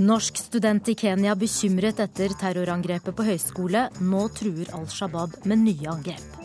Norsk 0.00 0.38
student 0.40 0.88
i 0.88 0.94
Kenya 0.96 1.34
bekymret 1.36 1.98
etter 2.00 2.32
terrorangrepet 2.40 3.12
på 3.12 3.24
høyskole. 3.26 3.82
Nå 4.00 4.20
truer 4.32 4.70
Al 4.72 4.86
Shabaab 4.88 5.34
med 5.44 5.60
nye 5.60 5.90
angrep. 5.92 6.38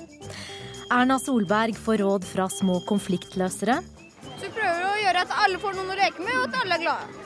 Erna 0.92 1.16
Solberg 1.24 1.78
får 1.80 2.02
råd 2.04 2.26
fra 2.28 2.50
små 2.52 2.82
konfliktløsere. 2.90 3.78
Så 4.26 4.42
vi 4.42 4.50
prøver 4.58 4.84
å 4.90 4.98
gjøre 5.00 5.22
at 5.24 5.32
alle 5.46 5.62
får 5.64 5.78
noen 5.78 5.94
å 5.94 5.96
leke 6.02 6.26
med, 6.26 6.36
og 6.36 6.50
at 6.50 6.58
alle 6.66 6.76
er 6.76 6.84
glade. 6.84 7.24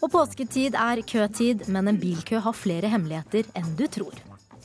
Og 0.00 0.12
påsketid 0.14 0.78
er 0.80 1.02
køtid, 1.12 1.66
men 1.68 1.92
en 1.92 2.00
bilkø 2.00 2.40
har 2.46 2.56
flere 2.56 2.88
hemmeligheter 2.94 3.50
enn 3.60 3.68
du 3.76 3.84
tror. 3.98 4.16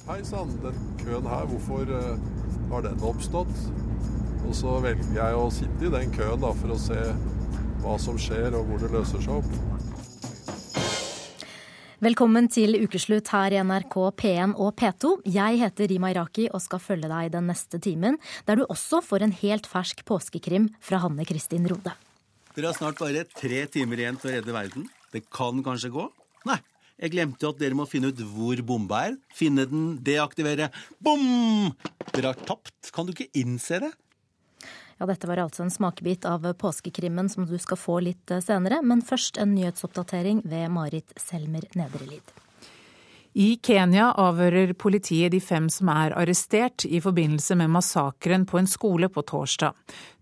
Hei 0.08 0.22
sann, 0.24 0.56
den 0.64 0.80
køen 1.04 1.28
her, 1.28 1.44
hvorfor 1.52 1.92
uh, 1.92 2.16
har 2.72 2.88
den 2.88 3.04
oppstått? 3.04 3.52
Og 4.48 4.56
så 4.56 4.80
velger 4.88 5.12
jeg 5.20 5.44
å 5.44 5.52
sitte 5.60 5.90
i 5.90 5.94
den 6.00 6.16
køen 6.16 6.40
da, 6.40 6.56
for 6.64 6.72
å 6.72 6.80
se 6.88 7.04
hva 7.84 8.00
som 8.00 8.16
skjer 8.20 8.56
og 8.56 8.72
hvor 8.72 8.80
det 8.80 8.94
løser 8.96 9.28
seg 9.28 9.42
opp. 9.42 9.79
Velkommen 12.00 12.46
til 12.48 12.78
ukeslutt 12.80 13.28
her 13.34 13.52
i 13.52 13.58
NRK 13.60 13.96
P1 14.16 14.54
og 14.56 14.70
P2. 14.80 15.10
Jeg 15.36 15.58
heter 15.60 15.90
Rima 15.92 16.14
Iraki 16.14 16.46
og 16.48 16.62
skal 16.64 16.80
følge 16.80 17.10
deg 17.12 17.34
den 17.34 17.50
neste 17.52 17.76
timen, 17.84 18.16
der 18.48 18.56
du 18.56 18.64
også 18.72 19.02
får 19.04 19.26
en 19.26 19.34
helt 19.42 19.68
fersk 19.68 20.06
påskekrim 20.08 20.70
fra 20.80 21.02
Hanne 21.04 21.26
Kristin 21.28 21.68
Rode. 21.68 21.92
Dere 22.56 22.70
har 22.70 22.78
snart 22.78 23.04
bare 23.04 23.26
tre 23.28 23.66
timer 23.68 24.00
igjen 24.00 24.16
til 24.22 24.32
å 24.32 24.38
redde 24.38 24.56
verden. 24.56 24.88
Det 25.12 25.26
kan 25.28 25.60
kanskje 25.66 25.92
gå? 25.98 26.08
Nei. 26.48 26.62
Jeg 27.04 27.18
glemte 27.18 27.52
at 27.52 27.60
dere 27.60 27.76
må 27.76 27.84
finne 27.92 28.14
ut 28.14 28.24
hvor 28.32 28.64
bomba 28.64 29.02
er. 29.10 29.20
Finne 29.36 29.68
den, 29.68 29.98
deaktivere. 30.00 30.72
Bom! 31.04 31.74
Dere 32.14 32.32
har 32.32 32.40
tapt. 32.48 32.94
Kan 32.96 33.08
du 33.08 33.12
ikke 33.12 33.28
innse 33.44 33.84
det? 33.84 33.92
Ja, 35.00 35.08
dette 35.08 35.30
var 35.30 35.40
altså 35.40 35.64
en 35.64 35.72
smakebit 35.72 36.26
av 36.28 36.44
påskekrimmen 36.60 37.30
som 37.32 37.46
du 37.48 37.56
skal 37.58 37.80
få 37.80 38.02
litt 38.04 38.32
eh, 38.36 38.44
senere, 38.44 38.82
men 38.84 39.00
først 39.06 39.40
en 39.40 39.54
nyhetsoppdatering 39.56 40.44
ved 40.44 40.68
Marit 40.76 41.16
Selmer 41.16 41.64
Nedrelid. 41.80 42.36
I 43.38 43.60
Kenya 43.62 44.08
avhører 44.18 44.72
politiet 44.74 45.30
de 45.36 45.40
fem 45.40 45.68
som 45.70 45.92
er 45.94 46.16
arrestert 46.18 46.82
i 46.90 46.98
forbindelse 47.02 47.54
med 47.60 47.70
massakren 47.70 48.48
på 48.50 48.58
en 48.58 48.68
skole 48.68 49.10
på 49.14 49.22
torsdag. 49.22 49.76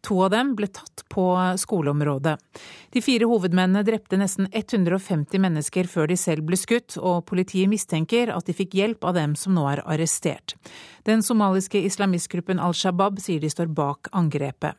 To 0.03 0.17
av 0.25 0.33
dem 0.33 0.51
ble 0.59 0.67
tatt 0.67 1.05
på 1.11 1.23
skoleområdet. 1.59 2.35
De 2.91 3.03
fire 3.03 3.29
hovedmennene 3.31 3.85
drepte 3.87 4.19
nesten 4.19 4.49
150 4.51 5.39
mennesker 5.39 5.87
før 5.87 6.11
de 6.11 6.17
selv 6.19 6.43
ble 6.49 6.59
skutt, 6.59 6.97
og 6.99 7.23
politiet 7.31 7.71
mistenker 7.71 8.33
at 8.35 8.47
de 8.47 8.55
fikk 8.55 8.75
hjelp 8.75 9.07
av 9.07 9.15
dem 9.15 9.37
som 9.39 9.55
nå 9.55 9.63
er 9.71 9.83
arrestert. 9.87 10.57
Den 11.07 11.23
somaliske 11.23 11.79
islamistgruppen 11.87 12.59
Al 12.59 12.75
Shabaab 12.75 13.23
sier 13.23 13.39
de 13.39 13.51
står 13.51 13.71
bak 13.71 14.11
angrepet. 14.11 14.75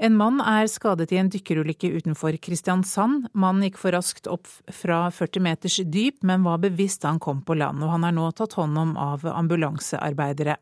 En 0.00 0.14
mann 0.16 0.38
er 0.40 0.64
skadet 0.72 1.10
i 1.12 1.18
en 1.20 1.28
dykkerulykke 1.28 1.90
utenfor 1.92 2.32
Kristiansand. 2.40 3.26
Mannen 3.36 3.66
gikk 3.66 3.76
for 3.82 3.92
raskt 3.92 4.30
opp 4.32 4.48
fra 4.72 5.02
40 5.12 5.44
meters 5.44 5.76
dyp, 5.84 6.22
men 6.24 6.46
var 6.46 6.62
bevisst 6.62 7.02
da 7.02 7.10
han 7.12 7.20
kom 7.20 7.42
på 7.44 7.58
land, 7.60 7.84
og 7.84 7.92
han 7.92 8.06
er 8.08 8.14
nå 8.16 8.30
tatt 8.32 8.56
hånd 8.56 8.80
om 8.80 8.94
av 8.96 9.26
ambulansearbeidere. 9.28 10.56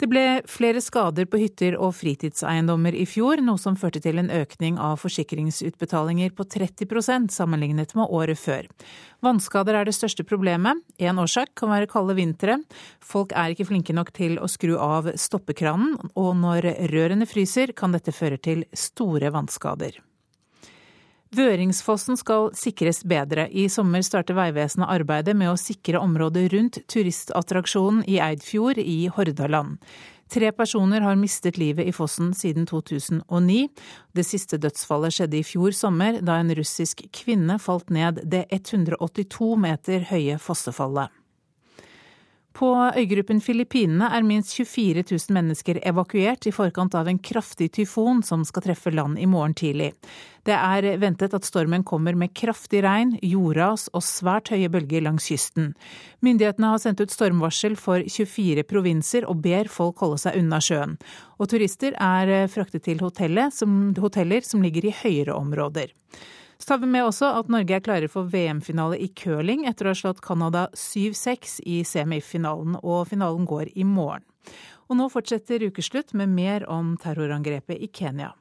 Det 0.00 0.08
ble 0.10 0.42
flere 0.50 0.80
skader 0.82 1.28
på 1.30 1.38
hytter 1.38 1.76
og 1.78 1.92
fritidseiendommer 1.94 2.96
i 2.98 3.04
fjor, 3.06 3.38
noe 3.44 3.60
som 3.62 3.76
førte 3.78 4.00
til 4.02 4.18
en 4.18 4.30
økning 4.34 4.78
av 4.82 4.98
forsikringsutbetalinger 5.04 6.32
på 6.34 6.46
30% 6.50 7.30
sammenlignet 7.30 7.94
med 7.94 8.10
året 8.10 8.40
før. 8.40 8.66
Vannskader 9.22 9.78
er 9.78 9.86
det 9.86 9.94
største 9.94 10.26
problemet. 10.26 10.82
En 10.98 11.20
årsak 11.22 11.54
kan 11.58 11.70
være 11.70 11.90
kalde 11.90 12.16
vintre. 12.18 12.58
Folk 12.98 13.36
er 13.38 13.54
ikke 13.54 13.68
flinke 13.70 13.94
nok 13.94 14.10
til 14.16 14.40
å 14.42 14.50
skru 14.50 14.74
av 14.82 15.12
stoppekranen, 15.14 15.94
og 16.18 16.32
når 16.42 16.72
rørene 16.90 17.30
fryser, 17.30 17.72
kan 17.78 17.94
dette 17.94 18.14
føre 18.14 18.40
til 18.42 18.66
store 18.74 19.30
vannskader. 19.34 20.02
Vøringsfossen 21.34 22.18
skal 22.18 22.52
sikres 22.54 23.02
bedre. 23.10 23.48
I 23.50 23.66
sommer 23.72 24.04
starter 24.06 24.36
Vegvesenet 24.38 24.90
arbeidet 24.92 25.34
med 25.34 25.50
å 25.50 25.58
sikre 25.58 25.98
området 25.98 26.44
rundt 26.52 26.78
turistattraksjonen 26.90 28.04
i 28.06 28.20
Eidfjord 28.22 28.78
i 28.78 29.08
Hordaland. 29.10 29.80
Tre 30.30 30.52
personer 30.54 31.02
har 31.04 31.18
mistet 31.18 31.58
livet 31.58 31.90
i 31.90 31.94
fossen 31.94 32.30
siden 32.38 32.68
2009. 32.70 33.66
Det 34.14 34.24
siste 34.26 34.60
dødsfallet 34.62 35.16
skjedde 35.16 35.40
i 35.40 35.44
fjor 35.46 35.74
sommer, 35.74 36.20
da 36.22 36.38
en 36.38 36.54
russisk 36.54 37.02
kvinne 37.14 37.58
falt 37.62 37.90
ned 37.90 38.22
det 38.30 38.46
182 38.54 39.50
meter 39.66 40.06
høye 40.12 40.38
fossefallet. 40.42 41.23
På 42.54 42.68
øygruppen 42.94 43.40
Filippinene 43.42 44.06
er 44.14 44.22
minst 44.22 44.52
24 44.54 45.02
000 45.10 45.34
mennesker 45.34 45.80
evakuert 45.90 46.46
i 46.46 46.52
forkant 46.54 46.94
av 46.94 47.08
en 47.10 47.18
kraftig 47.18 47.72
tyfon 47.74 48.20
som 48.22 48.44
skal 48.46 48.62
treffe 48.68 48.92
land 48.94 49.18
i 49.18 49.26
morgen 49.26 49.56
tidlig. 49.58 49.88
Det 50.46 50.54
er 50.54 50.86
ventet 51.02 51.34
at 51.34 51.48
stormen 51.48 51.82
kommer 51.82 52.14
med 52.14 52.30
kraftig 52.38 52.84
regn, 52.86 53.16
jordras 53.26 53.88
og 53.90 54.04
svært 54.06 54.52
høye 54.54 54.70
bølger 54.70 55.02
langs 55.02 55.26
kysten. 55.32 55.72
Myndighetene 56.22 56.70
har 56.76 56.84
sendt 56.84 57.02
ut 57.02 57.16
stormvarsel 57.16 57.74
for 57.80 58.06
24 58.06 58.62
provinser 58.70 59.26
og 59.26 59.42
ber 59.42 59.66
folk 59.66 60.04
holde 60.04 60.20
seg 60.22 60.38
unna 60.38 60.62
sjøen. 60.62 60.94
Og 61.42 61.50
turister 61.50 61.98
er 61.98 62.46
fraktet 62.54 62.86
til 62.86 63.02
hoteller 63.02 63.50
som 64.46 64.62
ligger 64.62 64.92
i 64.92 64.96
høyere 65.02 65.34
områder. 65.34 65.90
Så 66.58 66.68
tar 66.68 66.78
vi 66.78 66.86
med 66.86 67.04
også 67.04 67.30
at 67.38 67.50
Norge 67.50 67.76
er 67.76 67.82
klare 67.84 68.08
for 68.08 68.30
VM-finale 68.30 69.00
i 69.02 69.10
curling 69.16 69.66
etter 69.68 69.88
å 69.88 69.94
ha 69.94 69.98
slått 69.98 70.22
Canada 70.24 70.68
7-6 70.74 71.58
i 71.66 71.82
semifinalen, 71.88 72.78
og 72.82 73.10
finalen 73.10 73.48
går 73.48 73.74
i 73.74 73.84
morgen. 73.84 74.24
Og 74.88 74.98
nå 75.00 75.08
fortsetter 75.10 75.64
ukeslutt 75.64 76.12
med 76.14 76.30
mer 76.32 76.66
om 76.70 76.94
terrorangrepet 77.00 77.80
i 77.80 77.88
Kenya. 77.88 78.34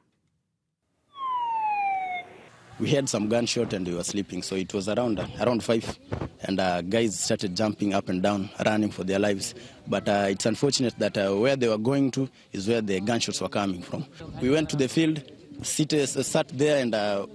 We 2.79 2.89
had 2.89 3.07
some 3.07 3.29
gunshot 3.29 3.71
and 3.73 3.87
we 3.87 3.93
were 3.93 4.03
sleeping, 4.03 4.41
so 4.41 4.55
it 4.55 4.73
was 4.73 4.89
around 4.89 5.19
around 5.39 5.63
five, 5.63 5.97
and 6.41 6.59
uh, 6.59 6.81
guys 6.81 7.17
started 7.19 7.55
jumping 7.55 7.93
up 7.93 8.09
and 8.09 8.21
down, 8.21 8.49
running 8.65 8.89
for 8.89 9.03
their 9.03 9.19
lives. 9.19 9.53
But 9.87 10.09
uh, 10.09 10.27
it's 10.29 10.45
unfortunate 10.47 10.97
that 10.97 11.17
uh, 11.17 11.35
where 11.35 11.55
they 11.55 11.67
were 11.67 11.77
going 11.77 12.09
to 12.11 12.27
is 12.51 12.67
where 12.67 12.81
the 12.81 12.99
gunshots 12.99 13.41
were 13.41 13.49
coming 13.49 13.83
from. 13.83 14.05
We 14.41 14.49
went 14.49 14.69
to 14.71 14.75
the 14.75 14.89
field, 14.89 15.21
sit, 15.61 15.93
uh, 15.93 16.07
sat 16.07 16.49
there, 16.49 16.81
and 16.81 16.95
uh, 16.95 17.27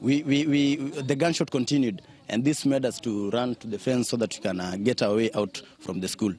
we, 0.00 0.22
we, 0.22 0.46
we, 0.46 0.76
the 0.76 1.16
gunshot 1.16 1.50
continued, 1.50 2.02
and 2.28 2.44
this 2.44 2.64
made 2.64 2.84
us 2.84 3.00
to 3.00 3.30
run 3.30 3.54
to 3.56 3.66
the 3.66 3.78
fence 3.78 4.08
so 4.08 4.16
that 4.16 4.34
we 4.34 4.40
can 4.40 4.60
uh, 4.60 4.76
get 4.82 5.02
our 5.02 5.14
way 5.14 5.30
out 5.34 5.62
from 5.78 6.00
the 6.00 6.08
school. 6.08 6.34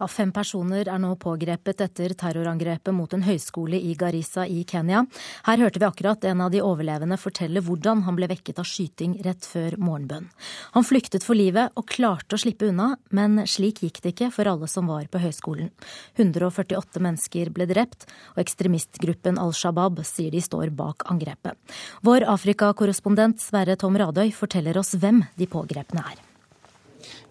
Av 0.00 0.08
fem 0.08 0.30
personer 0.32 0.88
er 0.88 1.00
nå 1.00 1.10
pågrepet 1.20 1.82
etter 1.84 2.14
terrorangrepet 2.16 2.94
mot 2.96 3.12
en 3.12 3.24
høyskole 3.26 3.76
i 3.76 3.92
Garissa 3.98 4.46
i 4.48 4.62
Kenya. 4.64 5.02
Her 5.44 5.60
hørte 5.60 5.82
vi 5.82 5.88
akkurat 5.88 6.24
en 6.24 6.40
av 6.40 6.52
de 6.54 6.62
overlevende 6.64 7.18
fortelle 7.20 7.60
hvordan 7.66 8.06
han 8.06 8.16
ble 8.16 8.30
vekket 8.30 8.62
av 8.62 8.68
skyting 8.68 9.18
rett 9.26 9.44
før 9.44 9.76
morgenbønn. 9.76 10.30
Han 10.72 10.86
flyktet 10.88 11.26
for 11.26 11.36
livet 11.36 11.76
og 11.76 11.88
klarte 11.92 12.38
å 12.38 12.40
slippe 12.40 12.70
unna, 12.70 12.94
men 13.12 13.42
slik 13.44 13.82
gikk 13.84 14.00
det 14.00 14.14
ikke 14.14 14.30
for 14.38 14.48
alle 14.48 14.70
som 14.72 14.88
var 14.88 15.04
på 15.12 15.20
høyskolen. 15.20 15.68
148 16.16 17.04
mennesker 17.04 17.52
ble 17.52 17.68
drept, 17.68 18.08
og 18.32 18.40
ekstremistgruppen 18.46 19.36
Al 19.42 19.52
Shabaab 19.52 20.00
sier 20.08 20.32
de 20.32 20.40
står 20.40 20.72
bak 20.80 21.04
angrepet. 21.12 21.60
Vår 22.06 22.24
Afrikakorrespondent 22.30 23.44
Sverre 23.44 23.76
Tom 23.76 24.00
Radøy 24.00 24.32
forteller 24.32 24.80
oss 24.80 24.96
hvem 24.96 25.26
de 25.36 25.50
pågrepne 25.50 26.08
er. 26.08 26.29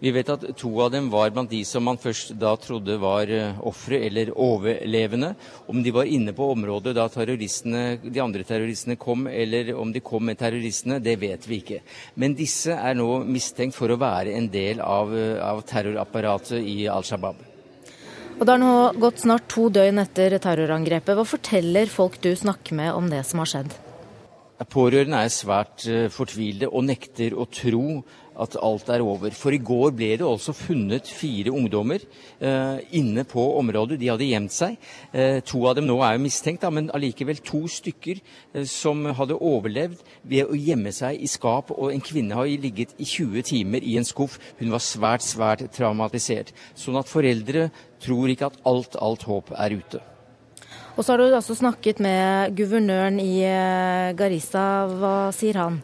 Vi 0.00 0.10
vet 0.16 0.30
at 0.32 0.44
to 0.56 0.70
av 0.80 0.94
dem 0.94 1.10
var 1.12 1.28
blant 1.34 1.50
de 1.52 1.60
som 1.68 1.84
man 1.84 1.98
først 2.00 2.32
da 2.40 2.54
trodde 2.56 2.94
var 3.02 3.28
eh, 3.28 3.58
ofre 3.68 3.98
eller 4.06 4.30
overlevende. 4.32 5.34
Om 5.68 5.82
de 5.84 5.92
var 5.92 6.08
inne 6.08 6.32
på 6.32 6.46
området 6.54 6.94
da 6.96 7.04
de 7.10 8.22
andre 8.24 8.46
terroristene 8.48 8.96
kom, 8.96 9.26
eller 9.28 9.74
om 9.76 9.92
de 9.92 10.00
kom 10.00 10.24
med 10.24 10.38
terroristene, 10.40 11.02
det 11.04 11.18
vet 11.20 11.44
vi 11.44 11.58
ikke. 11.60 11.82
Men 12.16 12.32
disse 12.38 12.72
er 12.72 12.96
nå 12.96 13.20
mistenkt 13.28 13.76
for 13.76 13.92
å 13.92 14.00
være 14.00 14.32
en 14.38 14.48
del 14.48 14.80
av, 14.80 15.12
eh, 15.12 15.36
av 15.36 15.60
terrorapparatet 15.68 16.64
i 16.64 16.88
Al 16.88 17.04
Shabaab. 17.04 17.44
Og 18.40 18.46
Det 18.46 18.52
har 18.54 18.58
nå 18.58 18.96
gått 18.96 19.20
snart 19.20 19.48
to 19.52 19.68
døgn 19.68 20.00
etter 20.00 20.38
terrorangrepet. 20.40 21.12
Hva 21.12 21.28
forteller 21.28 21.92
folk 21.92 22.16
du 22.22 22.32
snakker 22.32 22.72
med 22.72 22.94
om 22.94 23.10
det 23.10 23.26
som 23.26 23.44
har 23.44 23.52
skjedd? 23.52 23.76
Pårørende 24.64 25.20
er 25.24 25.28
svært 25.32 25.84
eh, 25.88 26.08
fortvilte 26.08 26.72
og 26.72 26.84
nekter 26.88 27.36
å 27.36 27.44
tro 27.48 28.00
at 28.38 28.56
alt 28.62 28.90
er 28.92 29.02
over. 29.04 29.32
For 29.36 29.54
i 29.54 29.60
går 29.62 29.94
ble 29.96 30.10
det 30.20 30.26
også 30.26 30.54
funnet 30.56 31.08
fire 31.10 31.52
ungdommer 31.54 32.02
eh, 32.38 32.82
inne 32.96 33.24
på 33.28 33.42
området. 33.58 33.98
De 34.00 34.10
hadde 34.10 34.28
gjemt 34.28 34.54
seg. 34.54 34.76
Eh, 35.12 35.40
to 35.46 35.62
av 35.68 35.78
dem 35.78 35.88
nå 35.88 35.98
er 36.04 36.16
jo 36.16 36.24
mistenkt, 36.24 36.62
da, 36.64 36.70
men 36.74 36.90
allikevel 36.94 37.42
to 37.44 37.64
stykker 37.70 38.20
eh, 38.20 38.66
som 38.68 39.02
hadde 39.16 39.38
overlevd 39.38 40.04
ved 40.30 40.50
å 40.50 40.58
gjemme 40.58 40.92
seg 40.94 41.20
i 41.20 41.30
skap. 41.30 41.72
Og 41.76 41.94
en 41.94 42.04
kvinne 42.04 42.38
har 42.38 42.50
ligget 42.50 42.94
i 42.98 43.08
20 43.08 43.48
timer 43.50 43.86
i 43.86 43.96
en 44.00 44.08
skuff. 44.08 44.38
Hun 44.60 44.72
var 44.74 44.84
svært, 44.84 45.26
svært 45.26 45.66
traumatisert. 45.76 46.54
Sånn 46.78 46.98
at 47.00 47.10
foreldre 47.10 47.68
tror 48.00 48.30
ikke 48.32 48.50
at 48.52 48.62
alt, 48.68 48.96
alt 49.00 49.26
håp 49.28 49.52
er 49.58 49.76
ute. 49.80 50.00
Og 50.96 51.04
så 51.04 51.14
har 51.14 51.20
du 51.20 51.32
også 51.32 51.54
snakket 51.56 52.00
med 52.02 52.56
guvernøren 52.58 53.20
i 53.22 53.42
eh, 53.46 54.10
Garissa. 54.18 54.64
Hva 55.00 55.14
sier 55.32 55.56
han? 55.60 55.78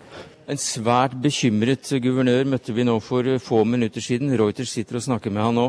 En 0.47 0.59
svært 0.63 1.17
bekymret 1.19 1.89
guvernør 1.99 2.45
møtte 2.47 2.71
vi 2.71 2.85
nå 2.87 2.93
for 3.03 3.27
få 3.43 3.65
minutter 3.67 3.99
siden. 3.99 4.31
Reuters 4.39 4.71
sitter 4.71 5.01
og 5.01 5.03
snakker 5.03 5.33
med 5.35 5.43
han 5.43 5.57
nå 5.59 5.65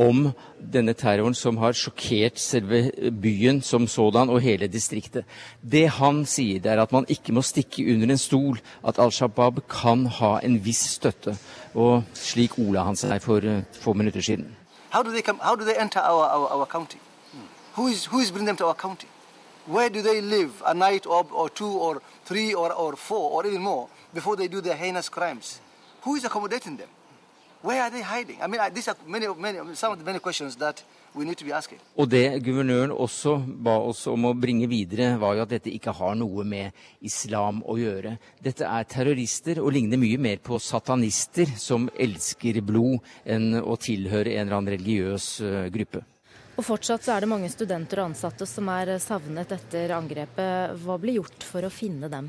om 0.00 0.22
denne 0.56 0.94
terroren 0.96 1.36
som 1.36 1.58
har 1.60 1.76
sjokkert 1.76 2.40
selve 2.40 3.10
byen 3.20 3.60
som 3.60 3.84
sådan 3.84 4.32
og 4.32 4.40
hele 4.40 4.64
distriktet. 4.72 5.28
Det 5.60 5.84
han 5.98 6.22
sier, 6.24 6.62
det 6.64 6.72
er 6.72 6.80
at 6.80 6.94
man 6.96 7.04
ikke 7.12 7.34
må 7.36 7.44
stikke 7.44 7.84
under 7.92 8.14
en 8.14 8.22
stol 8.22 8.62
at 8.80 8.98
Al 8.98 9.12
Shabaab 9.12 9.60
kan 9.68 10.06
ha 10.06 10.38
en 10.40 10.56
viss 10.64 10.96
støtte. 10.96 11.36
Og 11.76 12.08
slik 12.16 12.56
ola 12.58 12.86
han 12.88 12.96
seg 12.96 13.20
for 13.20 13.44
få 13.76 13.92
minutter 13.92 14.24
siden. 14.24 14.56
How 14.88 15.02
do 15.02 15.12
they, 15.12 15.20
come, 15.20 15.38
how 15.42 15.54
do 15.54 15.64
they 15.68 15.76
enter 15.76 16.00
our, 16.00 16.24
our, 16.24 16.48
our 16.48 16.66
county? 16.66 16.98
Who 17.76 17.88
is, 17.88 18.06
who 18.06 18.20
is 18.20 18.30
bringing 18.30 18.46
them 18.46 18.56
to 18.56 18.66
our 18.72 18.74
county? 18.74 19.08
Where 19.66 19.90
do 19.90 20.00
they 20.00 20.22
live 20.22 20.62
a 20.64 20.72
or, 21.06 21.26
or 21.30 21.50
or 21.60 22.00
or, 22.56 22.72
or 22.72 22.96
or 23.08 23.88
before 24.14 24.36
they 24.36 24.48
do 24.48 24.60
their 24.60 24.76
heinous 24.76 25.08
crimes? 25.08 25.60
Who 26.04 26.16
is 26.16 26.24
accommodating 26.24 26.76
them? 26.76 26.88
Where 27.64 27.80
are 27.82 27.90
they 27.90 28.02
hiding? 28.02 28.42
I 28.42 28.46
mean, 28.46 28.60
these 28.74 28.88
are 28.88 28.96
many, 29.06 29.26
many, 29.26 29.74
some 29.74 29.92
of 29.92 29.98
the 29.98 30.04
many 30.04 30.18
questions 30.18 30.54
that 30.56 30.82
we 31.14 31.24
need 31.24 31.38
to 31.38 31.44
be 31.44 31.52
asking. 31.52 31.78
Og 31.96 32.10
det 32.12 32.42
guvernøren 32.44 32.92
også 32.92 33.38
ba 33.46 33.78
oss 33.80 34.02
om 34.10 34.26
å 34.28 34.34
bringe 34.36 34.68
videre, 34.68 35.14
var 35.16 35.38
jo 35.38 35.46
at 35.46 35.54
dette 35.54 35.72
ikke 35.72 35.94
har 35.96 36.12
noe 36.20 36.44
med 36.44 36.76
islam 37.00 37.62
å 37.64 37.78
gjøre. 37.80 38.18
Dette 38.44 38.68
er 38.68 38.84
terrorister 38.84 39.62
og 39.64 39.72
ligner 39.72 39.96
mye 39.96 40.20
mer 40.20 40.44
på 40.44 40.60
satanister 40.60 41.56
som 41.56 41.88
elsker 41.96 42.60
blod, 42.60 43.00
enn 43.24 43.56
å 43.62 43.78
tilhøre 43.80 44.36
en 44.36 44.44
eller 44.44 44.58
annen 44.58 44.74
religiøs 44.76 45.30
eh, 45.40 45.70
gruppe. 45.72 46.04
Og 46.54 46.68
fortsatt 46.68 47.02
så 47.02 47.16
er 47.16 47.24
det 47.24 47.32
mange 47.32 47.48
studenter 47.48 48.02
og 48.02 48.12
ansatte 48.12 48.44
som 48.46 48.68
er 48.76 48.98
savnet 49.02 49.56
etter 49.56 49.96
angrepet. 49.96 50.76
Hva 50.84 51.00
ble 51.00 51.16
gjort 51.16 51.48
for 51.48 51.64
å 51.64 51.72
finne 51.72 52.12
dem? 52.12 52.28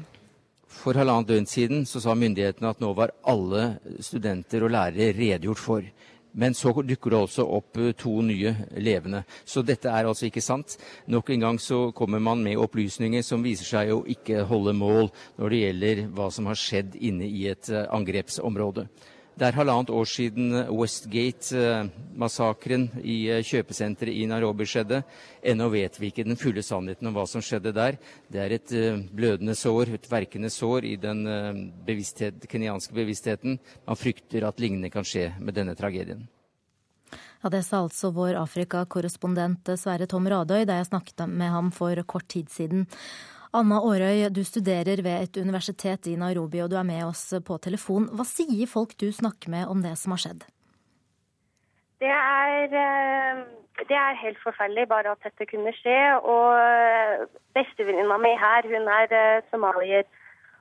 For 0.75 0.97
halvannet 0.99 1.31
døgn 1.31 1.47
siden 1.49 1.85
så 1.89 2.01
sa 2.03 2.13
myndighetene 2.17 2.69
at 2.69 2.81
nå 2.83 2.91
var 2.97 3.15
alle 3.25 3.79
studenter 4.03 4.65
og 4.67 4.75
lærere 4.75 5.13
redegjort 5.15 5.61
for. 5.61 5.87
Men 6.35 6.53
så 6.53 6.73
dukker 6.75 7.13
det 7.13 7.19
altså 7.19 7.45
opp 7.47 7.77
eh, 7.79 7.93
to 7.95 8.19
nye 8.25 8.51
levende. 8.83 9.23
Så 9.47 9.63
dette 9.63 9.87
er 9.87 10.07
altså 10.09 10.27
ikke 10.27 10.43
sant. 10.43 10.75
Nok 11.07 11.31
en 11.31 11.45
gang 11.45 11.59
så 11.63 11.93
kommer 11.95 12.19
man 12.19 12.43
med 12.43 12.59
opplysninger 12.59 13.23
som 13.23 13.43
viser 13.45 13.69
seg 13.69 13.93
å 13.95 14.01
ikke 14.03 14.43
holde 14.49 14.75
mål 14.75 15.07
når 15.39 15.53
det 15.53 15.61
gjelder 15.61 16.01
hva 16.17 16.27
som 16.35 16.51
har 16.51 16.59
skjedd 16.59 16.97
inne 16.99 17.29
i 17.29 17.47
et 17.53 17.71
eh, 17.71 17.87
angrepsområde. 17.87 18.89
Det 19.35 19.43
er 19.43 19.57
halvannet 19.57 19.89
år 19.91 20.05
siden 20.07 20.53
Westgate-massakren 20.71 22.85
i 23.03 23.27
eh, 23.33 23.41
kjøpesenteret 23.43 24.15
i 24.15 24.23
Nairobi 24.31 24.63
skjedde. 24.63 25.03
Ennå 25.43 25.67
vet 25.73 25.99
vi 25.99 26.07
ikke 26.07 26.23
den 26.23 26.39
fulle 26.39 26.63
sannheten 26.63 27.03
om 27.09 27.15
hva 27.17 27.25
som 27.27 27.43
skjedde 27.43 27.73
der. 27.75 27.97
Det 28.31 28.39
er 28.39 28.55
et 28.55 28.71
eh, 28.71 28.95
blødende 29.11 29.51
sår, 29.59 29.91
et 29.97 30.07
verkende 30.07 30.47
sår 30.47 30.87
i 30.87 30.95
den 31.03 31.27
eh, 31.27 31.51
bevissthet, 31.83 32.47
kenyanske 32.47 32.95
bevisstheten. 32.95 33.59
Man 33.83 33.99
frykter 33.99 34.47
at 34.47 34.55
lignende 34.63 34.87
kan 34.93 35.03
skje 35.03 35.35
med 35.43 35.51
denne 35.59 35.75
tragedien. 35.75 36.31
Ja, 37.43 37.51
Det 37.51 37.67
sa 37.67 37.83
altså 37.83 38.15
vår 38.15 38.39
Afrika-korrespondent 38.39 39.67
Sverre 39.75 40.07
Tom 40.07 40.31
Radøy 40.31 40.63
da 40.63 40.79
jeg 40.79 40.87
snakket 40.93 41.27
med 41.27 41.51
ham 41.51 41.75
for 41.75 41.91
kort 42.07 42.31
tid 42.31 42.47
siden. 42.55 42.87
Anna 43.55 43.77
Aarøy, 43.79 44.27
du 44.35 44.43
studerer 44.43 44.99
ved 45.05 45.15
et 45.23 45.37
universitet 45.39 46.07
i 46.11 46.15
Nairobi, 46.19 46.59
og 46.59 46.71
du 46.71 46.75
er 46.75 46.83
med 46.83 47.05
oss 47.05 47.29
på 47.47 47.55
telefon. 47.63 48.09
Hva 48.11 48.25
sier 48.27 48.67
folk 48.67 48.91
du 48.99 49.07
snakker 49.15 49.51
med 49.53 49.71
om 49.71 49.83
det 49.85 49.93
som 50.01 50.11
har 50.11 50.21
skjedd? 50.23 50.43
Det 52.03 52.11
er, 52.11 52.65
eh, 52.83 53.39
det 53.89 53.97
er 54.01 54.19
helt 54.23 54.41
forferdelig 54.43 54.87
bare 54.91 55.13
at 55.15 55.23
dette 55.23 55.47
kunne 55.51 55.71
skje. 55.79 55.99
Og 56.33 57.29
bestevenninna 57.55 58.17
mi 58.17 58.33
her, 58.43 58.67
hun 58.73 58.91
er 58.99 59.15
eh, 59.21 59.47
somalier. 59.51 60.03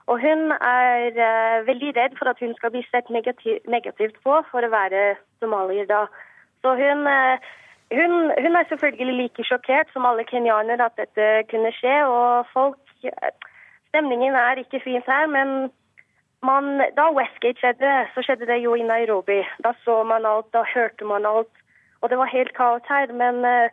Og 0.06 0.20
hun 0.20 0.52
er 0.52 1.19
eh, 1.26 1.67
veldig 1.67 1.90
redd 1.99 2.14
for 2.20 2.31
at 2.31 2.38
hun 2.38 2.55
skal 2.55 2.70
bli 2.70 2.87
sett 2.93 3.11
negativt 3.11 4.23
på 4.23 4.38
for 4.52 4.62
å 4.62 4.75
være 4.79 5.17
somalier 5.43 5.90
da. 5.90 6.06
Så 6.62 6.79
hun 6.79 7.08
hun, 7.99 8.12
hun, 8.44 8.56
er 8.56 8.64
selvfølgelig 8.69 9.17
like 9.23 9.44
sjokkert 9.44 9.93
som 9.93 10.06
alle 10.08 10.25
kenyanere 10.25 10.87
at 10.87 10.97
dette 11.02 11.26
kunne 11.50 11.73
skje. 11.79 11.97
Og 12.06 12.47
folk 12.52 12.83
Stemningen 13.90 14.34
er 14.34 14.60
ikke 14.62 14.80
fint 14.84 15.06
her, 15.06 15.26
men 15.30 15.70
man, 16.44 16.80
da 16.98 17.08
Westgate 17.16 17.60
skjedde, 17.60 17.92
så 18.14 18.24
skjedde 18.24 18.48
det 18.50 18.60
jo 18.64 18.74
i 18.76 18.86
Nairobi. 18.86 19.40
Da 19.64 19.72
så 19.84 20.02
man 20.08 20.26
alt, 20.28 20.50
da 20.56 20.64
hørte 20.74 21.06
man 21.08 21.26
alt. 21.26 21.52
Og 22.02 22.10
det 22.10 22.18
var 22.20 22.32
helt 22.36 22.52
kaos 22.56 22.84
her. 22.90 23.12
Men 23.22 23.40
uh, 23.48 23.72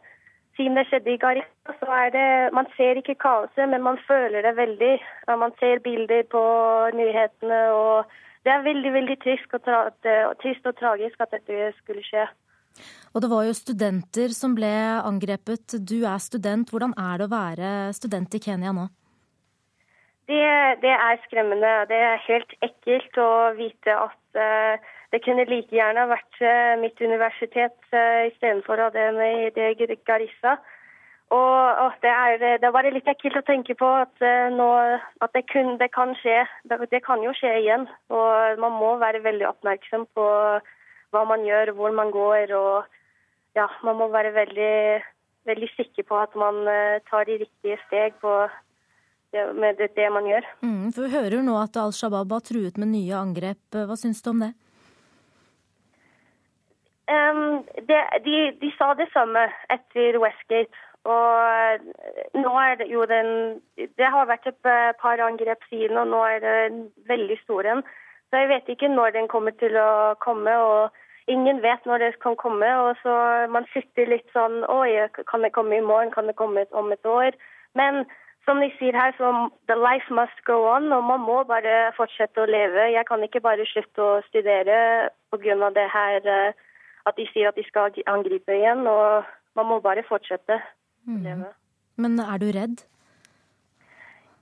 siden 0.56 0.78
det 0.78 0.88
skjedde 0.88 1.14
i 1.14 1.22
Garissa, 1.24 1.76
så 1.82 1.90
er 2.04 2.10
det 2.16 2.28
Man 2.56 2.70
ser 2.78 3.00
ikke 3.02 3.20
kaoset, 3.26 3.66
men 3.74 3.84
man 3.84 4.00
føler 4.08 4.46
det 4.48 4.56
veldig. 4.58 4.94
Ja, 5.28 5.36
man 5.36 5.56
ser 5.60 5.84
bilder 5.84 6.24
på 6.32 6.44
nyhetene, 7.00 7.62
og 7.72 8.06
det 8.44 8.54
er 8.54 8.68
veldig, 8.70 8.94
veldig 8.94 9.18
trist 9.24 9.54
og, 9.54 9.68
trist 10.42 10.66
og 10.66 10.78
tragisk 10.80 11.20
at 11.20 11.36
dette 11.36 11.74
skulle 11.82 12.04
skje. 12.06 12.26
Og 13.14 13.22
det 13.22 13.30
var 13.30 13.44
jo 13.44 13.54
studenter 13.54 14.32
som 14.32 14.56
ble 14.56 14.72
angrepet. 15.04 15.76
Du 15.84 16.00
er 16.08 16.18
student. 16.24 16.72
Hvordan 16.72 16.96
er 16.98 17.20
det 17.20 17.28
å 17.28 17.36
være 17.36 17.70
student 17.94 18.40
i 18.40 18.44
Kenya 18.44 18.72
nå? 18.72 18.88
Det, 20.30 20.82
det 20.82 20.94
er 20.94 21.22
skremmende. 21.26 21.72
Det 21.90 21.98
er 21.98 22.26
helt 22.28 22.54
ekkelt 22.62 23.18
å 23.18 23.32
vite 23.58 23.96
at 23.96 24.38
uh, 24.38 24.92
det 25.12 25.22
kunne 25.26 25.48
like 25.50 25.74
gjerne 25.76 26.06
vært 26.12 26.44
uh, 26.44 26.78
mitt 26.82 27.02
universitet 27.02 27.78
uh, 27.96 28.28
istedenfor 28.30 28.84
det, 28.94 29.08
det 29.58 29.98
Garissa. 30.06 30.60
Og, 31.32 31.58
og 31.84 31.94
det, 32.04 32.12
er, 32.12 32.38
det, 32.38 32.68
er, 32.68 32.76
bare 32.76 32.92
litt 32.92 33.08
ekkelt 33.08 33.40
å 33.40 33.46
tenke 33.48 33.74
på 33.80 33.88
at, 33.88 34.24
nå, 34.52 34.68
at 35.24 35.32
det, 35.32 35.46
kun, 35.48 35.78
det, 35.80 35.88
kan 35.96 36.12
skje. 36.20 36.42
Det, 36.68 37.00
kan 37.06 37.24
jo 37.24 37.32
skje 37.32 37.54
igjen. 37.62 37.86
Og 38.12 38.60
man 38.60 38.76
må 38.76 38.98
være 39.00 39.24
veldig 39.24 39.48
oppmerksom 39.48 40.10
på 40.12 40.26
hva 41.16 41.22
man 41.30 41.46
gjør, 41.48 41.72
hvor 41.78 41.96
man 41.96 42.12
går. 42.12 42.52
og 42.52 42.84
ja, 43.56 43.70
man 43.88 43.96
må 44.02 44.10
være 44.12 44.34
veldig, 44.36 44.76
veldig 45.48 45.72
sikker 45.78 46.04
på 46.12 46.20
at 46.20 46.36
man 46.36 46.68
tar 47.08 47.32
de 47.32 47.40
riktige 47.46 47.80
steg 47.88 48.20
på 48.20 48.36
det, 49.32 49.46
med 49.56 49.78
det, 49.80 49.92
det 49.96 50.10
man 50.12 50.28
gjør. 50.28 50.48
Mm, 50.62 50.92
for 50.92 51.08
Vi 51.08 51.16
hører 51.16 51.44
nå 51.46 51.56
at 51.62 51.80
Al 51.80 51.96
Shabaab 51.96 52.36
har 52.36 52.44
truet 52.46 52.78
med 52.82 52.92
nye 52.92 53.16
angrep. 53.16 53.64
Hva 53.72 53.98
syns 54.00 54.22
du 54.24 54.32
om 54.34 54.44
det? 54.46 54.54
Um, 57.12 57.64
det 57.90 58.00
de, 58.24 58.38
de, 58.62 58.72
sa 58.78 58.94
det 58.96 59.10
samme 59.12 59.48
etter 59.74 60.20
Westgate. 60.22 60.88
Og 61.02 61.88
nå 62.38 62.52
er 62.62 62.76
det 62.78 62.86
jo 62.92 63.08
den 63.10 63.58
Det 63.76 64.10
har 64.14 64.28
vært 64.30 64.46
et 64.52 64.68
par 65.02 65.24
angrep 65.26 65.64
siden, 65.72 65.98
og 65.98 66.12
nå 66.12 66.20
er 66.30 66.44
det 66.44 66.58
en 66.68 66.84
veldig 67.10 67.40
stor 67.42 67.66
en. 67.66 67.82
Så 68.30 68.44
jeg 68.44 68.52
vet 68.52 68.70
ikke 68.70 68.92
når 68.92 69.16
den 69.18 69.28
kommer 69.28 69.56
til 69.60 69.76
å 69.76 70.16
komme. 70.24 70.54
og 70.56 70.92
ingen 71.28 71.62
vet 71.62 71.86
når 71.86 71.98
det 72.04 72.20
kan 72.24 72.36
komme. 72.36 72.70
og 72.86 72.96
så 73.04 73.48
Man 73.50 73.66
sitter 73.74 74.08
litt 74.08 74.30
sånn 74.34 74.64
Oi, 74.70 75.08
kan 75.28 75.42
det 75.42 75.54
komme 75.58 75.78
i 75.78 75.82
morgen? 75.82 76.12
Kan 76.12 76.28
det 76.28 76.36
komme 76.36 76.66
om 76.72 76.92
et 76.92 77.06
år? 77.06 77.36
Men 77.74 78.06
som 78.46 78.62
de 78.62 78.72
sier 78.78 78.96
her, 78.98 79.14
så 79.18 79.50
the 79.70 79.78
life 79.78 80.10
must 80.10 80.44
go 80.50 80.58
on, 80.76 80.92
og 80.92 81.04
man 81.04 81.22
må 81.22 81.44
bare 81.50 81.92
fortsette 81.98 82.42
å 82.42 82.50
leve. 82.50 82.88
Jeg 82.96 83.06
kan 83.10 83.24
ikke 83.24 83.44
bare 83.44 83.68
slutte 83.70 84.02
å 84.02 84.22
studere 84.30 85.10
pga. 85.32 85.70
det 85.76 85.88
her 85.94 86.26
eh, 86.26 86.54
at 87.06 87.18
de 87.18 87.28
sier 87.34 87.50
at 87.50 87.56
de 87.56 87.66
skal 87.68 87.94
angripe 88.08 88.54
igjen. 88.54 88.88
Og 88.88 89.24
man 89.56 89.66
må 89.66 89.80
bare 89.80 90.04
fortsette 90.08 90.58
å 90.58 91.12
mm. 91.12 91.22
leve. 91.26 91.52
Men 91.98 92.20
er 92.20 92.42
du 92.42 92.50
redd? 92.56 92.84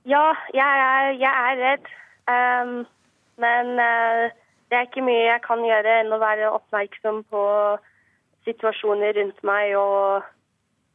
Ja, 0.08 0.34
jeg 0.54 0.64
er, 0.64 1.12
jeg 1.20 1.34
er 1.52 1.62
redd. 1.64 1.88
Um, 2.30 2.76
men 3.42 3.76
uh, 3.80 4.32
det 4.70 4.78
er 4.78 4.88
ikke 4.88 5.06
mye 5.06 5.28
jeg 5.28 5.42
kan 5.46 5.64
gjøre 5.66 6.00
enn 6.02 6.14
å 6.14 6.22
være 6.22 6.52
oppmerksom 6.56 7.24
på 7.32 7.44
situasjoner 8.48 9.18
rundt 9.18 9.42
meg 9.44 9.76
og 9.78 10.28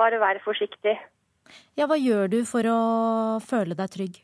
bare 0.01 0.21
være 0.23 0.43
forsiktig. 0.45 0.97
Ja, 1.79 1.89
Hva 1.91 1.99
gjør 1.99 2.31
du 2.31 2.39
for 2.49 2.67
å 2.71 2.79
føle 3.45 3.77
deg 3.79 3.93
trygg? 3.97 4.21